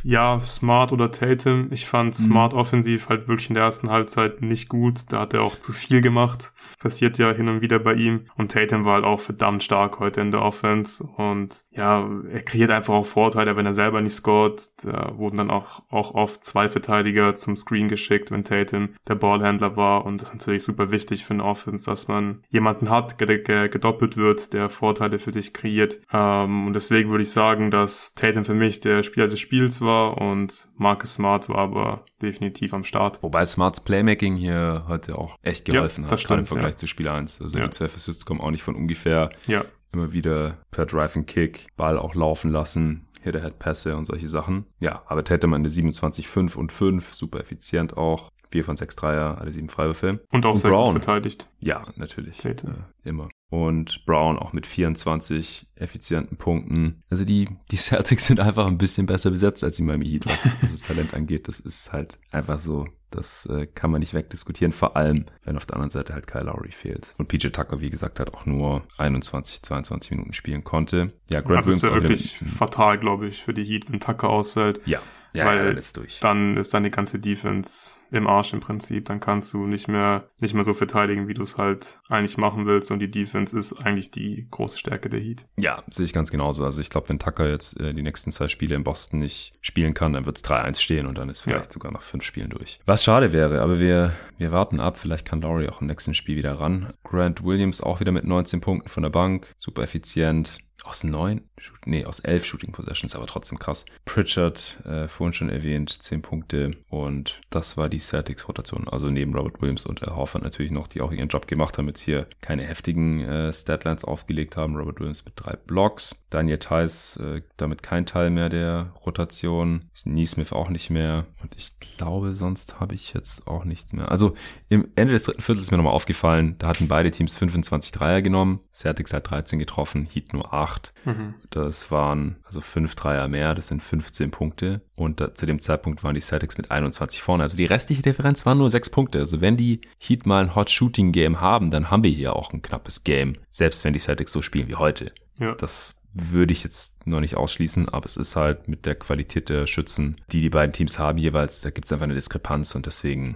Ja, 0.04 0.40
Smart 0.40 0.92
oder 0.92 1.12
Tatum. 1.12 1.68
Ich 1.72 1.86
fand 1.86 2.10
mhm. 2.10 2.24
Smart 2.24 2.54
offensiv 2.54 3.10
halt 3.10 3.28
wirklich 3.28 3.50
in 3.50 3.56
der 3.56 3.64
ersten 3.64 3.90
Halbzeit 3.90 4.42
nicht 4.42 4.70
gut. 4.70 5.12
Da 5.12 5.22
hat 5.22 5.34
er 5.34 5.42
auch 5.42 5.56
zu 5.56 5.74
viel 5.74 6.02
gemacht. 6.02 6.52
Passiert 6.80 7.18
ja 7.18 7.32
hin 7.32 7.50
und 7.50 7.62
wieder 7.62 7.80
bei 7.80 7.94
ihm. 7.94 8.26
Und 8.36 8.52
Tatum 8.52 8.86
war 8.86 8.96
halt 8.96 9.06
auch 9.06 9.20
verdammt 9.20 9.64
stark 9.64 10.00
heute 10.00 10.22
in 10.22 10.32
der 10.32 10.42
Offense. 10.42 11.04
Und 11.04 11.64
ja, 11.72 12.08
er 12.32 12.44
kreiert 12.44 12.72
einfach 12.72 12.94
auch 12.94 13.06
Vorteile, 13.06 13.56
wenn 13.56 13.66
er 13.66 13.74
selber 13.74 14.02
nicht 14.02 14.14
scored. 14.14 14.62
Da 14.84 15.18
wurden 15.18 15.38
dann 15.38 15.52
auch, 15.52 15.82
auch 15.90 16.14
oft 16.14 16.46
zwei 16.46 16.70
Verteidiger 16.70 17.36
zum 17.36 17.56
Screen 17.58 17.88
geschickt, 17.88 18.32
wenn 18.32 18.44
Tatum 18.44 18.90
der 19.08 19.16
Ballhändler 19.16 19.76
war. 19.76 20.06
Und 20.06 20.22
das 20.22 20.30
ist 20.30 20.36
natürlich 20.36 20.64
super 20.64 20.92
wichtig 20.92 21.26
für 21.26 21.34
eine 21.34 21.46
Offense, 21.46 21.90
dass 21.90 22.08
man 22.08 22.44
jemanden 22.50 22.90
hat, 22.90 23.20
der 23.20 23.70
gedoppelt 23.70 24.18
wird, 24.18 24.54
der 24.54 24.70
Vorteile 24.70 25.20
für 25.20 25.32
dich 25.32 25.54
kreiert. 25.54 26.00
Ähm, 26.14 26.68
und 26.68 26.74
deswegen 26.74 27.10
würde 27.10 27.24
ich 27.24 27.32
sagen, 27.32 27.72
dass 27.72 28.14
Tatum 28.14 28.46
für 28.46 28.54
mich 28.54 28.80
der 28.80 29.04
Spieler 29.04 29.28
des 29.28 29.40
Spiels 29.40 29.75
war 29.82 29.96
war 29.96 30.18
und 30.18 30.68
Marcus 30.76 31.14
Smart 31.14 31.48
war 31.48 31.58
aber 31.58 32.06
definitiv 32.22 32.74
am 32.74 32.84
Start. 32.84 33.22
Wobei 33.24 33.46
Smarts 33.46 33.84
Playmaking 33.84 34.36
hier 34.36 34.86
heute 34.88 35.18
auch 35.18 35.38
echt 35.42 35.66
geholfen 35.66 36.04
ja, 36.04 36.12
hat, 36.12 36.20
stimmt, 36.20 36.42
im 36.42 36.46
Vergleich 36.46 36.74
ja. 36.74 36.78
zu 36.78 36.88
Spiel 36.88 37.08
1. 37.08 37.42
Also 37.42 37.58
ja. 37.58 37.66
die 37.66 37.70
12 37.70 37.96
Assists 37.96 38.26
kommen 38.26 38.42
auch 38.42 38.52
nicht 38.52 38.64
von 38.64 38.76
ungefähr. 38.76 39.30
Ja. 39.48 39.64
Immer 39.94 40.12
wieder 40.12 40.58
per 40.72 40.86
Drive 40.86 41.16
and 41.16 41.28
Kick, 41.28 41.68
Ball 41.78 41.98
auch 41.98 42.16
laufen 42.16 42.52
lassen, 42.52 43.08
Hit-Ahead-Pässe 43.22 43.96
und 43.96 44.06
solche 44.06 44.28
Sachen. 44.28 44.66
Ja, 44.80 45.04
aber 45.08 45.24
Tatum 45.24 45.54
eine 45.54 45.70
27, 45.70 46.28
5 46.28 46.58
und 46.58 46.72
5, 46.72 47.14
super 47.14 47.40
effizient 47.40 47.96
auch. 47.96 48.30
4 48.52 48.64
von 48.64 48.76
6 48.76 48.96
Dreier, 48.96 49.38
alle 49.40 49.52
7 49.52 49.70
Freiwürfe. 49.70 50.20
Und 50.32 50.46
auch 50.46 50.52
und 50.52 50.58
sehr 50.58 50.72
Brown. 50.72 50.94
gut 50.94 51.04
verteidigt. 51.04 51.50
Ja, 51.62 51.86
natürlich. 51.96 52.44
Äh, 52.46 52.56
immer 53.04 53.30
und 53.50 54.06
Brown 54.06 54.38
auch 54.38 54.54
mit 54.54 54.66
24 54.66 55.66
effizienten 55.76 56.38
Punkten. 56.38 57.04
Also 57.10 57.26
die, 57.26 57.48
die 57.72 57.76
Celtics 57.76 58.26
sind 58.26 58.40
einfach 58.40 58.66
ein 58.68 58.78
bisschen 58.78 59.06
besser 59.06 59.32
besetzt 59.32 59.64
als 59.64 59.76
die 59.76 59.84
Miami 59.84 60.08
Heat, 60.08 60.26
was, 60.26 60.46
was 60.62 60.72
das 60.72 60.82
Talent 60.82 61.14
angeht. 61.14 61.48
Das 61.48 61.60
ist 61.60 61.94
halt 61.94 62.18
einfach 62.32 62.60
so. 62.60 62.88
Das 63.12 63.46
äh, 63.46 63.66
kann 63.66 63.92
man 63.92 64.02
nicht 64.02 64.14
wegdiskutieren, 64.14 64.74
vor 64.74 64.98
allem, 64.98 65.26
wenn 65.46 65.56
auf 65.56 65.66
der 65.66 65.76
anderen 65.76 65.92
Seite 65.92 66.14
halt 66.14 66.28
Kyle 66.28 66.44
Lowry 66.44 66.72
fehlt. 66.72 67.14
Und 67.18 67.30
PJ 67.30 67.48
Tucker, 67.48 67.80
wie 67.80 67.90
gesagt, 67.90 68.20
hat 68.20 68.34
auch 68.34 68.46
nur 68.46 68.84
21, 68.98 69.62
22 69.62 70.12
Minuten 70.12 70.34
spielen 70.34 70.66
konnte. 70.66 71.14
Ja, 71.32 71.40
Grant 71.40 71.66
Das 71.66 71.76
ist 71.76 71.84
ja 71.84 71.94
wirklich 71.94 72.38
fatal, 72.40 72.98
glaube 72.98 73.28
ich, 73.28 73.42
für 73.42 73.54
die 73.54 73.64
Heat, 73.64 73.90
wenn 73.90 74.02
Tucker 74.02 74.30
ausfällt. 74.30 74.82
Ja, 74.86 75.00
ja, 75.36 75.46
weil 75.46 75.58
ja, 75.58 75.64
dann 75.66 75.78
ist 75.78 75.98
durch. 75.98 76.20
Dann 76.20 76.58
ist 76.58 76.74
deine 76.74 76.90
ganze 76.90 77.20
Defense 77.20 77.98
im 78.12 78.28
Arsch 78.28 78.54
im 78.54 78.60
Prinzip. 78.60 79.06
Dann 79.06 79.20
kannst 79.20 79.54
du 79.54 79.68
nicht 79.68 79.88
mehr, 79.88 80.30
nicht 80.42 80.54
mehr 80.54 80.64
so 80.64 80.74
verteidigen, 80.74 81.28
wie 81.28 81.34
du 81.34 81.44
es 81.44 81.58
halt 81.58 82.00
eigentlich 82.10 82.38
machen 82.38 82.66
willst. 82.66 82.92
Und 82.92 83.00
die 83.00 83.12
Defense 83.12 83.58
ist 83.58 83.74
eigentlich 83.74 84.12
die 84.12 84.48
große 84.50 84.78
Stärke 84.78 85.10
der 85.10 85.20
Heat. 85.20 85.46
Ja, 85.58 85.84
sehe 85.90 86.06
ich 86.06 86.14
ganz 86.14 86.32
genauso. 86.32 86.64
Also 86.64 86.82
ich 86.82 86.90
glaube, 86.90 87.10
wenn 87.10 87.20
Tucker 87.20 87.50
jetzt 87.50 87.80
äh, 87.80 87.94
die 87.94 88.02
nächsten 88.02 88.32
zwei 88.32 88.48
Spiele 88.48 88.76
in 88.76 88.84
Boston 88.84 89.20
nicht 89.20 89.54
spielen 89.62 89.94
kann, 89.94 90.14
dann 90.14 90.26
wird 90.26 90.38
es 90.38 90.44
3-1 90.44 90.80
stehen 90.80 91.08
und 91.08 91.18
dann 91.18 91.30
ist 91.30 91.42
vielleicht 91.42 91.68
ja. 91.68 91.72
sogar 91.72 91.92
noch 91.92 92.02
fünf 92.02 92.24
Spielen 92.24 92.50
durch. 92.50 92.80
Was 92.86 93.04
schade 93.04 93.34
wäre, 93.34 93.62
aber 93.62 93.80
wir, 93.80 94.14
wir 94.38 94.52
warten 94.52 94.80
ab. 94.80 94.98
Vielleicht 94.98 95.26
kann 95.26 95.42
Laurie 95.42 95.70
auch 95.70 95.82
im 95.82 95.88
nächsten 95.88 96.14
Spiel 96.14 96.36
wieder 96.36 96.54
ran. 96.54 96.94
Grant 97.04 97.44
Williams 97.44 97.82
auch 97.82 98.00
wieder 98.00 98.12
mit 98.12 98.26
19 98.26 98.62
Punkten 98.62 98.90
von 98.90 99.04
der 99.04 99.10
Bank. 99.10 99.54
Super 99.58 99.84
effizient. 99.84 100.60
Aus 100.86 101.04
neun? 101.04 101.42
Nee, 101.88 102.06
aus 102.06 102.20
elf 102.20 102.46
Shooting 102.46 102.72
Possessions, 102.72 103.16
aber 103.16 103.26
trotzdem 103.26 103.58
krass. 103.58 103.86
Pritchard, 104.06 104.80
äh, 104.86 105.08
vorhin 105.08 105.34
schon 105.34 105.50
erwähnt, 105.50 106.04
zehn 106.04 106.22
Punkte. 106.22 106.72
Und 106.90 107.42
das 107.50 107.76
war 107.76 107.90
die 107.90 107.98
Celtics-Rotation. 107.98 108.88
Also 108.88 109.08
neben 109.08 109.34
Robert 109.34 109.62
Williams 109.62 109.86
und 109.86 110.08
Al 110.08 110.16
Horford 110.16 110.44
natürlich 110.44 110.72
noch, 110.72 110.88
die 110.88 111.02
auch 111.02 111.12
ihren 111.12 111.28
Job 111.28 111.48
gemacht 111.48 111.80
haben, 111.80 111.88
jetzt 111.88 112.02
hier 112.02 112.28
keine 112.42 112.64
heftigen 112.64 113.22
äh, 113.22 113.52
Statlines 113.52 114.04
aufgelegt 114.04 114.58
haben. 114.58 114.76
Robert 114.76 115.00
Williams 115.00 115.26
mit 115.26 115.34
drei 115.38 115.56
Blocks. 115.56 116.24
Daniel 116.30 116.60
Theiss, 116.60 117.18
äh, 117.18 117.42
damit 117.58 117.82
kein 117.82 118.06
Teil 118.06 118.30
mehr 118.30 118.50
der 118.50 118.94
Rotation. 119.06 119.90
Neesmith 120.06 120.54
auch 120.54 120.70
nicht 120.70 120.92
mehr. 120.92 121.26
Und 121.42 121.56
ich 121.58 121.80
glaube, 121.80 122.34
sonst 122.34 122.80
habe 122.80 122.94
ich 122.94 123.14
jetzt 123.14 123.48
auch 123.48 123.66
nichts 123.66 123.92
mehr. 123.92 124.12
Also 124.12 124.36
im 124.70 124.90
Ende 124.96 125.14
des 125.14 125.24
dritten 125.24 125.42
Viertels 125.42 125.66
ist 125.66 125.72
mir 125.72 125.78
nochmal 125.78 125.94
aufgefallen, 125.94 126.56
da 126.60 126.68
hatten 126.68 126.88
beide 126.88 127.10
Teams 127.10 127.36
25 127.36 127.92
Dreier 127.92 128.22
genommen. 128.22 128.60
Celtics 128.72 129.14
hat 129.14 129.32
13 129.32 129.58
getroffen, 129.58 130.08
Heat 130.12 130.34
nur 130.34 130.54
8. 130.54 130.75
Mhm. 131.06 131.36
Das 131.50 131.92
waren 131.92 132.38
also 132.44 132.62
5 132.62 132.96
Dreier 132.96 133.28
mehr, 133.28 133.56
das 133.56 133.68
sind 133.68 133.82
15 133.82 134.32
Punkte. 134.32 134.82
Und 134.96 135.20
da, 135.20 135.34
zu 135.34 135.46
dem 135.46 135.62
Zeitpunkt 135.62 136.04
waren 136.04 136.16
die 136.16 136.22
Celtics 136.22 136.58
mit 136.58 136.72
21 136.72 137.22
vorne. 137.22 137.44
Also 137.44 137.58
die 137.58 137.66
restliche 137.66 138.02
Differenz 138.02 138.46
waren 138.46 138.58
nur 138.58 138.70
6 138.70 138.90
Punkte. 138.90 139.20
Also 139.20 139.42
wenn 139.42 139.58
die 139.58 139.82
Heat 140.00 140.26
mal 140.26 140.44
ein 140.44 140.56
Hot 140.56 140.70
Shooting 140.70 141.12
Game 141.12 141.42
haben, 141.42 141.72
dann 141.72 141.92
haben 141.92 142.04
wir 142.04 142.12
hier 142.12 142.36
auch 142.36 142.54
ein 142.54 142.62
knappes 142.62 143.04
Game. 143.04 143.38
Selbst 143.50 143.84
wenn 143.84 143.94
die 143.94 144.00
Celtics 144.00 144.32
so 144.32 144.42
spielen 144.42 144.68
wie 144.68 144.76
heute. 144.76 145.12
Ja. 145.40 145.56
Das 145.56 146.02
würde 146.16 146.54
ich 146.54 146.64
jetzt 146.64 147.06
noch 147.06 147.20
nicht 147.20 147.36
ausschließen, 147.36 147.90
aber 147.90 148.06
es 148.06 148.16
ist 148.16 148.38
halt 148.38 148.70
mit 148.70 148.86
der 148.86 148.96
Qualität 148.96 149.50
der 149.50 149.68
Schützen, 149.68 150.22
die 150.32 150.40
die 150.40 150.50
beiden 150.50 150.72
Teams 150.72 150.98
haben 150.98 151.18
jeweils, 151.18 151.60
da 151.60 151.70
gibt 151.72 151.86
es 151.86 151.92
einfach 151.92 152.06
eine 152.06 152.14
Diskrepanz 152.14 152.74
und 152.74 152.86
deswegen 152.86 153.36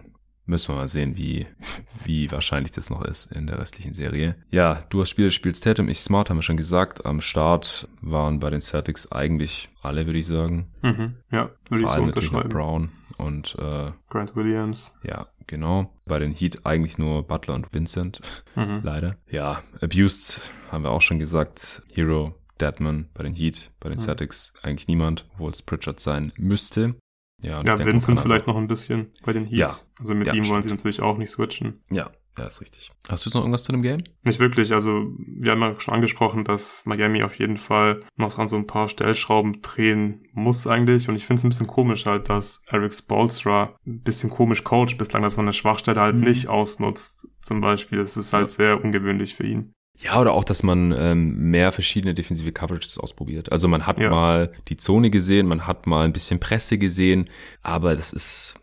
müssen 0.50 0.74
wir 0.74 0.78
mal 0.78 0.88
sehen, 0.88 1.18
wie, 1.18 1.48
wie 2.04 2.32
wahrscheinlich 2.32 2.72
das 2.72 2.90
noch 2.90 3.04
ist 3.04 3.32
in 3.32 3.48
der 3.48 3.60
restlichen 3.60 3.94
Serie. 3.94 4.36
Ja, 4.50 4.84
du 4.90 5.02
hast 5.02 5.10
Spiele, 5.10 5.32
spielst 5.32 5.63
Tatum, 5.63 5.88
ich 5.88 6.02
Smart, 6.02 6.30
haben 6.30 6.38
wir 6.38 6.44
schon 6.44 6.58
gesagt. 6.58 7.06
Am 7.06 7.21
Start 7.21 7.88
waren 8.02 8.40
bei 8.40 8.50
den 8.50 8.60
Celtics 8.60 9.12
eigentlich 9.12 9.69
alle, 9.82 10.06
würde 10.06 10.19
ich 10.19 10.28
sagen. 10.28 10.67
Mhm, 10.82 11.15
ja, 11.32 11.52
würde 11.69 11.86
ich 11.86 11.90
so 11.90 12.02
unterschreiben. 12.02 12.50
Brown 12.50 12.90
und 13.17 13.56
äh, 13.60 13.92
Grant 14.10 14.36
Williams. 14.36 14.96
Ja, 15.04 15.28
genau. 15.48 15.94
Bei 16.06 16.19
den 16.19 16.34
Heat 16.34 16.65
eigentlich 16.65 16.98
nur 16.98 17.23
Butler 17.23 17.56
und 17.56 17.73
Vincent, 17.73 18.21
mhm. 18.56 18.82
leider. 18.84 19.17
Ja, 19.30 19.62
Abused 19.82 20.42
haben 20.71 20.84
wir 20.84 20.92
auch 20.92 21.02
schon 21.02 21.19
gesagt. 21.19 21.84
Hero, 21.94 22.36
Deadman 22.60 23.10
bei 23.13 23.23
den 23.23 23.36
Heat, 23.36 23.71
bei 23.80 23.90
den 23.90 24.00
mhm. 24.00 24.04
Celtics 24.04 24.54
eigentlich 24.63 24.88
niemand, 24.88 25.26
obwohl 25.34 25.52
es 25.52 25.62
Pritchard 25.62 26.00
sein 26.00 26.34
müsste. 26.38 26.96
Ja, 27.42 27.62
ja 27.63 27.79
Vincent 27.79 28.19
vielleicht 28.19 28.48
noch 28.48 28.58
ein 28.58 28.67
bisschen 28.67 29.12
bei 29.25 29.33
den 29.33 29.46
Heat. 29.46 29.60
Ja. 29.60 29.75
Also 30.00 30.15
mit 30.15 30.27
ja, 30.27 30.33
ihm 30.33 30.48
wollen 30.50 30.62
sie 30.62 30.69
natürlich 30.69 31.02
auch 31.02 31.17
nicht 31.17 31.29
switchen. 31.29 31.81
Ja, 31.90 32.12
ja, 32.40 32.46
ist 32.46 32.62
richtig. 32.62 32.92
Hast 33.10 33.25
du 33.25 33.29
noch 33.31 33.42
irgendwas 33.42 33.63
zu 33.63 33.73
dem 33.73 33.81
Game? 33.81 34.04
Nicht 34.23 34.40
wirklich. 34.40 34.71
Also, 34.71 35.08
wir 35.17 35.52
haben 35.52 35.62
ja 35.62 35.79
schon 35.79 35.94
angesprochen, 35.94 36.46
dass 36.46 36.85
Miami 36.85 37.21
auf 37.23 37.37
jeden 37.37 37.58
Fall 37.58 38.02
noch 38.15 38.37
an 38.37 38.48
so 38.48 38.56
ein 38.56 38.65
paar 38.65 38.87
Stellschrauben 38.87 39.62
drehen 39.62 40.25
muss 40.31 40.65
eigentlich. 40.65 41.10
Und 41.10 41.15
ich 41.15 41.25
finde 41.25 41.40
es 41.40 41.44
ein 41.44 41.50
bisschen 41.50 41.67
komisch 41.67 42.06
halt, 42.06 42.29
dass 42.29 42.63
Eric 42.67 42.94
Spolstra 42.94 43.75
ein 43.85 44.02
bisschen 44.04 44.29
komisch 44.29 44.63
coacht 44.63 44.98
bislang, 44.98 45.23
dass 45.23 45.35
man 45.35 45.48
eine 45.48 45.54
Schwachstelle 45.54 46.00
halt 46.00 46.15
mhm. 46.15 46.23
nicht 46.23 46.48
ausnutzt. 46.48 47.27
Zum 47.42 47.60
Beispiel. 47.60 47.98
Das 47.98 48.15
ist 48.15 48.31
halt 48.31 48.50
sehr 48.50 48.81
ungewöhnlich 48.83 49.35
für 49.35 49.46
ihn. 49.46 49.73
Ja, 50.02 50.19
oder 50.19 50.33
auch, 50.33 50.45
dass 50.45 50.63
man 50.63 50.93
ähm, 50.97 51.52
mehr 51.52 51.73
verschiedene 51.73 52.13
defensive 52.13 52.54
Coverages 52.54 52.97
ausprobiert. 52.97 53.52
Also 53.52 53.67
man 53.67 53.85
hat 53.85 54.00
ja. 54.00 54.10
mal 54.10 54.54
die 54.69 54.77
Zone 54.77 55.10
gesehen, 55.10 55.45
man 55.45 55.67
hat 55.67 55.87
mal 55.87 56.06
ein 56.06 56.13
bisschen 56.13 56.39
Presse 56.39 56.77
gesehen, 56.77 57.29
aber 57.63 57.95
das 57.95 58.13
ist 58.13 58.56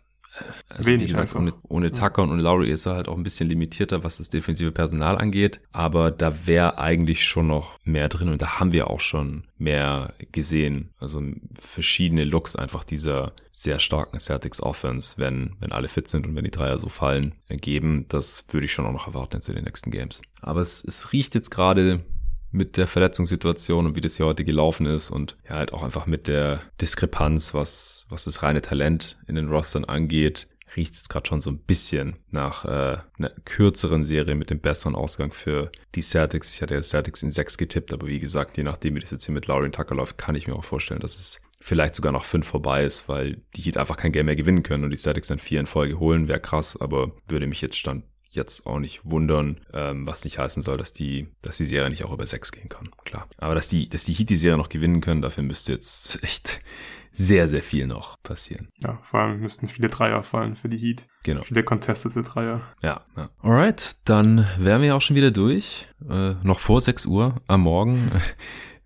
also 0.69 0.89
Wenig 0.89 1.03
wie 1.03 1.07
gesagt, 1.07 1.35
ohne, 1.35 1.53
ohne 1.67 1.91
Tucker 1.91 2.23
und 2.23 2.31
ohne 2.31 2.41
Lowry 2.41 2.69
ist 2.69 2.85
er 2.85 2.95
halt 2.95 3.07
auch 3.07 3.17
ein 3.17 3.23
bisschen 3.23 3.49
limitierter, 3.49 4.03
was 4.03 4.17
das 4.17 4.29
defensive 4.29 4.71
Personal 4.71 5.17
angeht. 5.17 5.61
Aber 5.71 6.11
da 6.11 6.47
wäre 6.47 6.77
eigentlich 6.77 7.25
schon 7.25 7.47
noch 7.47 7.79
mehr 7.83 8.09
drin 8.09 8.29
und 8.29 8.41
da 8.41 8.59
haben 8.59 8.73
wir 8.73 8.89
auch 8.89 8.99
schon 8.99 9.43
mehr 9.57 10.13
gesehen. 10.31 10.89
Also 10.99 11.21
verschiedene 11.59 12.23
Looks 12.23 12.55
einfach 12.55 12.83
dieser 12.83 13.33
sehr 13.51 13.79
starken 13.79 14.19
Celtics 14.19 14.61
Offense, 14.61 15.17
wenn, 15.17 15.55
wenn 15.59 15.71
alle 15.71 15.87
fit 15.87 16.07
sind 16.07 16.27
und 16.27 16.35
wenn 16.35 16.43
die 16.43 16.51
Dreier 16.51 16.79
so 16.79 16.89
fallen, 16.89 17.33
ergeben. 17.47 18.05
Das 18.09 18.45
würde 18.51 18.65
ich 18.65 18.71
schon 18.71 18.85
auch 18.85 18.93
noch 18.93 19.07
erwarten 19.07 19.37
jetzt 19.37 19.49
in 19.49 19.55
den 19.55 19.65
nächsten 19.65 19.91
Games. 19.91 20.21
Aber 20.41 20.61
es, 20.61 20.83
es 20.83 21.11
riecht 21.11 21.33
jetzt 21.33 21.49
gerade 21.49 22.01
mit 22.57 22.75
der 22.75 22.87
Verletzungssituation 22.87 23.85
und 23.85 23.95
wie 23.95 24.01
das 24.01 24.17
hier 24.17 24.25
heute 24.25 24.43
gelaufen 24.43 24.85
ist 24.85 25.09
und 25.09 25.37
ja 25.47 25.55
halt 25.55 25.73
auch 25.73 25.83
einfach 25.83 26.05
mit 26.05 26.27
der 26.27 26.61
Diskrepanz, 26.81 27.53
was, 27.53 28.05
was 28.09 28.25
das 28.25 28.43
reine 28.43 28.61
Talent 28.61 29.17
in 29.27 29.35
den 29.35 29.49
Rostern 29.49 29.85
angeht, 29.85 30.47
riecht 30.75 30.93
es 30.93 31.09
gerade 31.09 31.27
schon 31.27 31.39
so 31.39 31.49
ein 31.49 31.59
bisschen 31.59 32.17
nach 32.29 32.65
äh, 32.65 32.97
einer 33.17 33.29
kürzeren 33.45 34.03
Serie 34.03 34.35
mit 34.35 34.49
dem 34.49 34.59
besseren 34.59 34.95
Ausgang 34.95 35.31
für 35.31 35.71
die 35.95 36.01
Celtics. 36.01 36.53
Ich 36.53 36.61
hatte 36.61 36.73
ja 36.73 36.81
Celtics 36.81 37.23
in 37.23 37.31
sechs 37.31 37.57
getippt, 37.57 37.93
aber 37.93 38.07
wie 38.07 38.19
gesagt, 38.19 38.57
je 38.57 38.63
nachdem, 38.63 38.95
wie 38.95 38.99
das 38.99 39.11
jetzt 39.11 39.25
hier 39.25 39.33
mit 39.33 39.47
Lauren 39.47 39.71
Tucker 39.71 39.95
läuft, 39.95 40.17
kann 40.17 40.35
ich 40.35 40.47
mir 40.47 40.55
auch 40.55 40.65
vorstellen, 40.65 40.99
dass 40.99 41.19
es 41.19 41.39
vielleicht 41.59 41.95
sogar 41.95 42.11
noch 42.11 42.25
fünf 42.25 42.45
vorbei 42.45 42.83
ist, 42.83 43.07
weil 43.07 43.41
die 43.55 43.61
Heat 43.61 43.77
einfach 43.77 43.97
kein 43.97 44.11
Game 44.11 44.27
mehr 44.27 44.35
gewinnen 44.35 44.63
können 44.63 44.83
und 44.83 44.91
die 44.91 44.97
Celtics 44.97 45.27
dann 45.27 45.39
vier 45.39 45.59
in 45.59 45.65
Folge 45.65 45.99
holen, 45.99 46.27
wäre 46.27 46.39
krass, 46.39 46.79
aber 46.79 47.11
würde 47.27 47.47
mich 47.47 47.61
jetzt 47.61 47.77
stand 47.77 48.03
jetzt 48.31 48.65
auch 48.65 48.79
nicht 48.79 49.01
wundern, 49.03 49.59
ähm, 49.73 50.05
was 50.05 50.23
nicht 50.23 50.37
heißen 50.37 50.63
soll, 50.63 50.77
dass 50.77 50.93
die, 50.93 51.27
dass 51.41 51.57
die 51.57 51.65
Serie 51.65 51.89
nicht 51.89 52.03
auch 52.03 52.13
über 52.13 52.25
sechs 52.25 52.51
gehen 52.51 52.69
kann. 52.69 52.89
Klar. 53.05 53.27
Aber 53.37 53.55
dass 53.55 53.67
die, 53.67 53.89
dass 53.89 54.05
die 54.05 54.13
Heat 54.13 54.29
die 54.29 54.35
Serie 54.35 54.57
noch 54.57 54.69
gewinnen 54.69 55.01
können, 55.01 55.21
dafür 55.21 55.43
müsste 55.43 55.71
jetzt 55.73 56.23
echt 56.23 56.61
sehr, 57.11 57.47
sehr 57.47 57.63
viel 57.63 57.87
noch 57.87 58.21
passieren. 58.21 58.69
Ja, 58.77 58.99
vor 59.01 59.21
allem 59.21 59.39
müssten 59.39 59.67
viele 59.67 59.89
Dreier 59.89 60.21
fallen 60.21 60.55
für 60.55 60.69
die 60.69 60.77
Heat. 60.77 61.03
Genau. 61.23 61.41
Viele 61.41 61.63
contestete 61.63 62.21
Dreier. 62.21 62.61
Ja, 62.83 63.05
ja. 63.15 63.29
Alright, 63.41 63.95
dann 64.05 64.47
wären 64.59 64.83
wir 64.83 64.95
auch 64.95 65.01
schon 65.01 65.15
wieder 65.15 65.31
durch. 65.31 65.87
Äh, 66.07 66.35
noch 66.43 66.59
vor 66.59 66.79
6 66.79 67.07
Uhr 67.07 67.35
am 67.47 67.61
Morgen. 67.61 68.11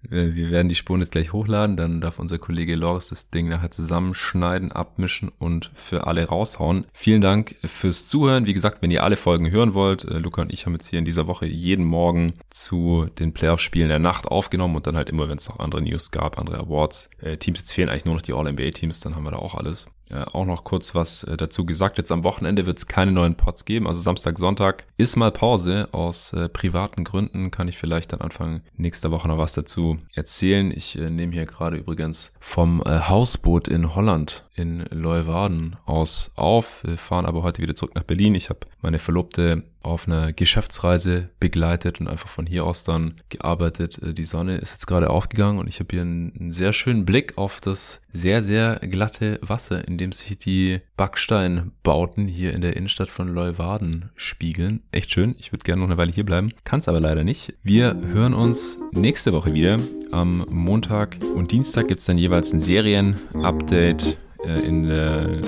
Äh, 0.10 0.34
wir 0.34 0.52
werden 0.52 0.70
die 0.70 0.76
Spuren 0.76 1.02
jetzt 1.02 1.12
gleich 1.12 1.34
hochladen, 1.34 1.78
dann 1.78 2.02
darf 2.02 2.20
unser 2.20 2.40
Kollege 2.40 2.76
Loris 2.76 3.08
das 3.08 3.30
Ding 3.30 3.50
nachher 3.50 3.72
zusammenschneiden, 3.72 4.72
abmischen 4.72 5.32
und 5.40 5.72
für 5.74 6.08
alle 6.08 6.26
raushauen. 6.26 6.86
Vielen 6.94 7.22
Dank 7.22 7.56
fürs 7.64 8.08
Zuhören. 8.08 8.46
Wie 8.46 8.54
gesagt, 8.54 8.82
wenn 8.82 8.92
ihr 8.92 9.04
alle 9.04 9.16
Folgen 9.16 9.52
hören 9.52 9.74
wollt, 9.74 10.06
äh, 10.06 10.18
Luca 10.18 10.42
und 10.42 10.54
ich 10.54 10.66
haben 10.66 10.74
jetzt 10.74 10.88
hier 10.88 11.00
in 11.00 11.06
dieser 11.06 11.28
Woche 11.28 11.46
jeden 11.46 11.86
Morgen 11.86 12.34
zu 12.50 13.08
den 13.20 13.34
Playoff-Spielen 13.34 13.90
der 13.90 14.00
Nacht 14.00 14.28
aufgenommen 14.28 14.76
und 14.76 14.88
dann 14.88 14.98
halt 14.98 15.10
immer, 15.10 15.30
wenn 15.30 15.38
es 15.38 15.50
noch 15.50 15.60
andere 15.60 15.82
News 15.82 16.12
gab, 16.12 16.40
andere 16.40 16.60
Awards. 16.60 17.10
Äh, 17.22 17.38
Teams, 17.38 17.60
jetzt 17.60 17.74
fehlen 17.74 17.90
eigentlich 17.90 18.06
nur 18.06 18.16
noch 18.16 18.22
die 18.22 18.34
All-NBA-Teams, 18.34 19.00
dann 19.02 19.16
haben 19.16 19.24
wir 19.24 19.32
da 19.32 19.38
auch 19.38 19.56
alles. 19.56 19.88
Auch 20.34 20.46
noch 20.46 20.66
kurz 20.66 20.94
was 20.94 21.26
dazu 21.38 21.66
gesagt. 21.66 21.98
Jetzt 21.98 22.12
am 22.12 22.26
Wochenende 22.26 22.66
wird 22.66 22.78
es 22.78 22.88
keine 22.88 23.14
neuen 23.14 23.36
Pods 23.36 23.64
geben. 23.64 23.88
Also 23.88 24.02
Samstag, 24.02 24.38
Sonntag 24.38 24.84
ist 24.98 25.16
mal 25.16 25.32
Pause. 25.32 25.88
Aus 25.94 26.36
privaten 26.52 27.06
Gründen 27.06 27.50
kann 27.50 27.70
ich 27.70 27.78
vielleicht 27.78 28.12
dann 28.12 28.20
Anfang 28.20 28.60
nächster 28.76 29.12
Woche 29.12 29.30
noch 29.30 29.38
was 29.38 29.54
dazu 29.54 29.91
erzählen. 30.14 30.72
Ich 30.72 30.98
äh, 30.98 31.10
nehme 31.10 31.34
hier 31.34 31.46
gerade 31.46 31.78
übrigens 31.78 32.34
vom 32.40 32.82
äh, 32.86 33.00
Hausboot 33.00 33.68
in 33.68 33.96
Holland 33.96 34.46
in 34.56 34.86
Leuwarden 34.92 35.76
aus 35.86 36.32
auf. 36.36 36.84
Wir 36.84 36.98
fahren 36.98 37.26
aber 37.26 37.44
heute 37.44 37.62
wieder 37.62 37.76
zurück 37.76 37.96
nach 37.96 38.04
Berlin. 38.04 38.36
Ich 38.36 38.50
habe 38.50 38.60
meine 38.82 39.00
Verlobte 39.00 39.64
auf 39.82 40.08
einer 40.08 40.34
Geschäftsreise 40.34 41.30
begleitet 41.40 42.00
und 42.00 42.08
einfach 42.08 42.30
von 42.30 42.46
hier 42.46 42.66
aus 42.66 42.84
dann 42.84 43.16
gearbeitet. 43.30 43.98
Äh, 44.02 44.14
die 44.14 44.26
Sonne 44.26 44.58
ist 44.58 44.74
jetzt 44.74 44.88
gerade 44.88 45.10
aufgegangen 45.10 45.60
und 45.60 45.68
ich 45.68 45.80
habe 45.80 45.88
hier 45.92 46.02
einen, 46.02 46.34
einen, 46.40 46.52
sehr 46.52 46.74
schönen 46.74 47.06
Blick 47.06 47.38
auf 47.38 47.62
das 47.62 48.02
sehr, 48.12 48.42
sehr 48.42 48.76
glatte 48.80 49.40
Wasser, 49.42 49.88
in 49.88 49.98
dem 49.98 50.12
sich 50.12 50.38
die 50.38 50.82
Backsteinbauten 50.98 52.28
hier 52.28 52.54
in 52.54 52.62
der 52.62 52.76
Innenstadt 52.76 53.10
von 53.10 53.28
Leuwarden 53.28 54.12
spiegeln. 54.16 54.82
Echt 54.92 55.12
schön. 55.12 55.36
Ich 55.40 55.52
würde 55.52 55.64
gerne 55.64 55.82
noch 55.82 55.90
eine 55.90 55.98
Weile 55.98 56.12
hier 56.12 56.26
bleiben. 56.26 56.52
Kann 56.64 56.80
es 56.80 56.88
aber 56.88 57.00
leider 57.00 57.24
nicht. 57.24 57.54
Wir 57.64 57.96
hören 57.96 58.34
uns 58.34 58.78
nächste 58.92 59.34
Woche 59.34 59.54
wieder. 59.54 59.80
Am 60.12 60.46
Montag 60.50 61.18
und 61.36 61.54
Dienstag 61.54 61.88
gibt 61.88 62.02
es 62.02 62.06
dann 62.06 62.18
jeweils 62.18 62.52
ein 62.52 62.60
Serien-Update 62.60 64.18
in 64.44 64.88
der 64.88 65.42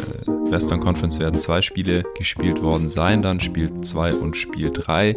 Western 0.53 0.79
Conference 0.79 1.19
werden 1.19 1.39
zwei 1.39 1.61
Spiele 1.61 2.03
gespielt 2.15 2.61
worden 2.61 2.89
sein, 2.89 3.23
dann 3.23 3.39
Spiel 3.39 3.81
2 3.81 4.13
und 4.13 4.37
Spiel 4.37 4.69
3. 4.71 5.15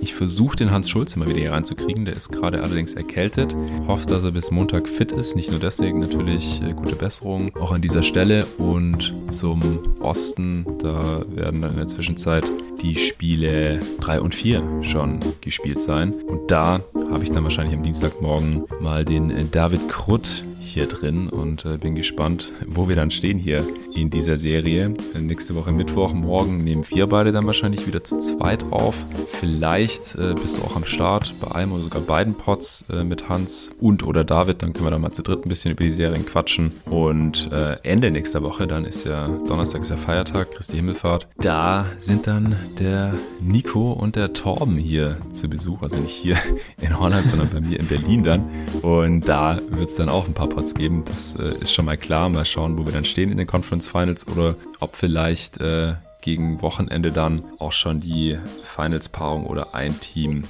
Ich 0.00 0.14
versuche 0.14 0.56
den 0.56 0.70
Hans 0.70 0.88
Schulz 0.88 1.14
immer 1.14 1.26
wieder 1.26 1.40
hier 1.40 1.52
reinzukriegen, 1.52 2.06
der 2.06 2.16
ist 2.16 2.30
gerade 2.30 2.62
allerdings 2.62 2.94
erkältet. 2.94 3.54
Hofft, 3.86 4.10
dass 4.10 4.24
er 4.24 4.30
bis 4.30 4.50
Montag 4.50 4.88
fit 4.88 5.12
ist, 5.12 5.36
nicht 5.36 5.50
nur 5.50 5.60
deswegen 5.60 5.98
natürlich 5.98 6.62
äh, 6.62 6.72
gute 6.72 6.96
Besserung 6.96 7.54
auch 7.56 7.72
an 7.72 7.82
dieser 7.82 8.02
Stelle. 8.02 8.46
Und 8.56 9.14
zum 9.26 9.80
Osten, 10.00 10.64
da 10.78 11.22
werden 11.28 11.60
dann 11.60 11.72
in 11.72 11.76
der 11.76 11.86
Zwischenzeit 11.88 12.44
die 12.80 12.96
Spiele 12.96 13.80
3 14.00 14.20
und 14.20 14.34
4 14.34 14.62
schon 14.82 15.20
gespielt 15.42 15.82
sein. 15.82 16.14
Und 16.14 16.50
da 16.50 16.80
habe 17.10 17.24
ich 17.24 17.30
dann 17.30 17.44
wahrscheinlich 17.44 17.76
am 17.76 17.82
Dienstagmorgen 17.82 18.64
mal 18.80 19.04
den 19.04 19.30
äh, 19.30 19.44
David 19.44 19.88
Krutt 19.88 20.44
hier 20.70 20.86
drin 20.86 21.28
und 21.28 21.64
äh, 21.64 21.78
bin 21.78 21.94
gespannt, 21.94 22.52
wo 22.66 22.88
wir 22.88 22.96
dann 22.96 23.10
stehen 23.10 23.38
hier 23.38 23.66
in 23.94 24.10
dieser 24.10 24.36
Serie. 24.36 24.94
Nächste 25.18 25.54
Woche 25.54 25.72
Mittwoch, 25.72 26.12
morgen 26.12 26.64
nehmen 26.64 26.84
wir 26.88 27.06
beide 27.06 27.32
dann 27.32 27.46
wahrscheinlich 27.46 27.86
wieder 27.86 28.04
zu 28.04 28.18
zweit 28.18 28.64
auf. 28.70 29.06
Vielleicht 29.28 30.14
äh, 30.14 30.34
bist 30.34 30.58
du 30.58 30.62
auch 30.62 30.76
am 30.76 30.84
Start 30.84 31.34
bei 31.40 31.50
einem 31.52 31.72
oder 31.72 31.82
sogar 31.82 32.02
beiden 32.02 32.34
Pots 32.34 32.84
äh, 32.90 33.04
mit 33.04 33.28
Hans 33.28 33.70
und 33.80 34.06
oder 34.06 34.24
David. 34.24 34.62
Dann 34.62 34.72
können 34.72 34.86
wir 34.86 34.90
dann 34.90 35.00
mal 35.00 35.12
zu 35.12 35.22
dritt 35.22 35.44
ein 35.44 35.48
bisschen 35.48 35.72
über 35.72 35.84
die 35.84 35.90
Serien 35.90 36.26
quatschen. 36.26 36.72
Und 36.84 37.50
Ende 37.82 38.10
nächster 38.10 38.42
Woche, 38.42 38.66
dann 38.66 38.84
ist 38.84 39.04
ja 39.04 39.28
Donnerstag 39.28 39.82
ist 39.82 39.90
ja 39.90 39.96
Feiertag, 39.96 40.52
Christi 40.52 40.76
Himmelfahrt. 40.76 41.26
Da 41.38 41.86
sind 41.98 42.26
dann 42.26 42.56
der 42.78 43.14
Nico 43.40 43.92
und 43.92 44.16
der 44.16 44.32
Torben 44.32 44.76
hier 44.76 45.18
zu 45.32 45.48
Besuch. 45.48 45.82
Also 45.82 45.98
nicht 45.98 46.14
hier 46.14 46.36
in 46.80 46.98
Holland, 46.98 47.28
sondern 47.28 47.50
bei 47.50 47.60
mir 47.60 47.78
in 47.78 47.86
Berlin 47.86 48.22
dann. 48.22 48.44
Und 48.82 49.28
da 49.28 49.58
wird 49.70 49.88
es 49.88 49.96
dann 49.96 50.08
auch 50.08 50.26
ein 50.26 50.34
paar 50.34 50.48
Pots 50.58 50.74
geben. 50.74 51.04
Das 51.04 51.36
äh, 51.36 51.54
ist 51.60 51.72
schon 51.72 51.84
mal 51.84 51.96
klar. 51.96 52.28
Mal 52.28 52.44
schauen, 52.44 52.76
wo 52.76 52.84
wir 52.84 52.92
dann 52.92 53.04
stehen 53.04 53.30
in 53.30 53.38
den 53.38 53.46
Conference 53.46 53.86
Finals 53.86 54.26
oder 54.26 54.56
ob 54.80 54.96
vielleicht 54.96 55.60
äh, 55.60 55.94
gegen 56.20 56.60
Wochenende 56.62 57.12
dann 57.12 57.44
auch 57.60 57.70
schon 57.70 58.00
die 58.00 58.36
Finals-Paarung 58.64 59.46
oder 59.46 59.76
ein 59.76 60.00
Team 60.00 60.48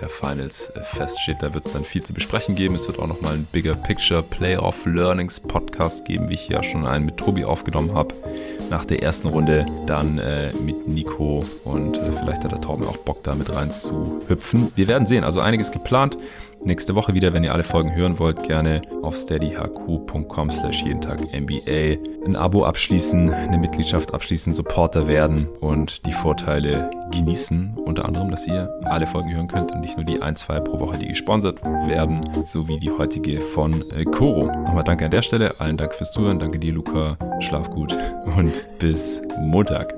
der 0.00 0.08
Finals 0.08 0.72
äh, 0.74 0.82
feststeht. 0.82 1.36
Da 1.38 1.54
wird 1.54 1.66
es 1.66 1.72
dann 1.72 1.84
viel 1.84 2.02
zu 2.02 2.12
besprechen 2.12 2.56
geben. 2.56 2.74
Es 2.74 2.88
wird 2.88 2.98
auch 2.98 3.06
nochmal 3.06 3.34
ein 3.34 3.46
Bigger 3.52 3.76
Picture 3.76 4.24
Playoff 4.24 4.86
Learnings 4.86 5.38
Podcast 5.38 6.04
geben, 6.04 6.28
wie 6.30 6.34
ich 6.34 6.48
ja 6.48 6.64
schon 6.64 6.84
einen 6.84 7.06
mit 7.06 7.16
Tobi 7.16 7.44
aufgenommen 7.44 7.94
habe. 7.94 8.12
Nach 8.70 8.84
der 8.84 9.04
ersten 9.04 9.28
Runde 9.28 9.66
dann 9.86 10.18
äh, 10.18 10.52
mit 10.54 10.88
Nico 10.88 11.44
und 11.62 11.96
äh, 11.96 12.10
vielleicht 12.10 12.42
hat 12.42 12.50
der 12.50 12.60
Torben 12.60 12.88
auch 12.88 12.96
Bock 12.96 13.22
da 13.22 13.36
mit 13.36 13.54
rein 13.54 13.72
zu 13.72 14.20
hüpfen. 14.26 14.72
Wir 14.74 14.88
werden 14.88 15.06
sehen. 15.06 15.22
Also 15.22 15.38
einiges 15.38 15.70
geplant 15.70 16.16
nächste 16.64 16.94
Woche 16.94 17.14
wieder. 17.14 17.32
Wenn 17.32 17.44
ihr 17.44 17.52
alle 17.52 17.64
Folgen 17.64 17.94
hören 17.94 18.18
wollt, 18.18 18.42
gerne 18.42 18.82
auf 19.02 19.16
steadyhq.com 19.16 20.50
slash 20.50 20.84
jeden 20.84 21.00
Tag 21.00 21.20
NBA 21.32 21.96
ein 22.26 22.36
Abo 22.36 22.64
abschließen, 22.64 23.32
eine 23.32 23.58
Mitgliedschaft 23.58 24.14
abschließen, 24.14 24.54
Supporter 24.54 25.06
werden 25.06 25.48
und 25.60 26.06
die 26.06 26.12
Vorteile 26.12 26.90
genießen. 27.12 27.76
Unter 27.84 28.06
anderem, 28.06 28.30
dass 28.30 28.46
ihr 28.46 28.70
alle 28.84 29.06
Folgen 29.06 29.32
hören 29.34 29.48
könnt 29.48 29.72
und 29.72 29.80
nicht 29.80 29.96
nur 29.96 30.04
die 30.04 30.20
ein, 30.20 30.36
zwei 30.36 30.60
pro 30.60 30.78
Woche, 30.78 30.98
die 30.98 31.08
gesponsert 31.08 31.62
werden, 31.86 32.24
sowie 32.44 32.78
die 32.78 32.90
heutige 32.90 33.40
von 33.40 33.90
äh, 33.90 34.04
Koro. 34.04 34.46
Nochmal 34.46 34.84
danke 34.84 35.04
an 35.04 35.10
der 35.10 35.22
Stelle. 35.22 35.60
Allen 35.60 35.76
Dank 35.76 35.94
fürs 35.94 36.12
Zuhören. 36.12 36.38
Danke 36.38 36.58
dir, 36.58 36.72
Luca. 36.72 37.18
Schlaf 37.40 37.70
gut 37.70 37.96
und 38.36 38.52
bis 38.78 39.22
Montag. 39.40 39.94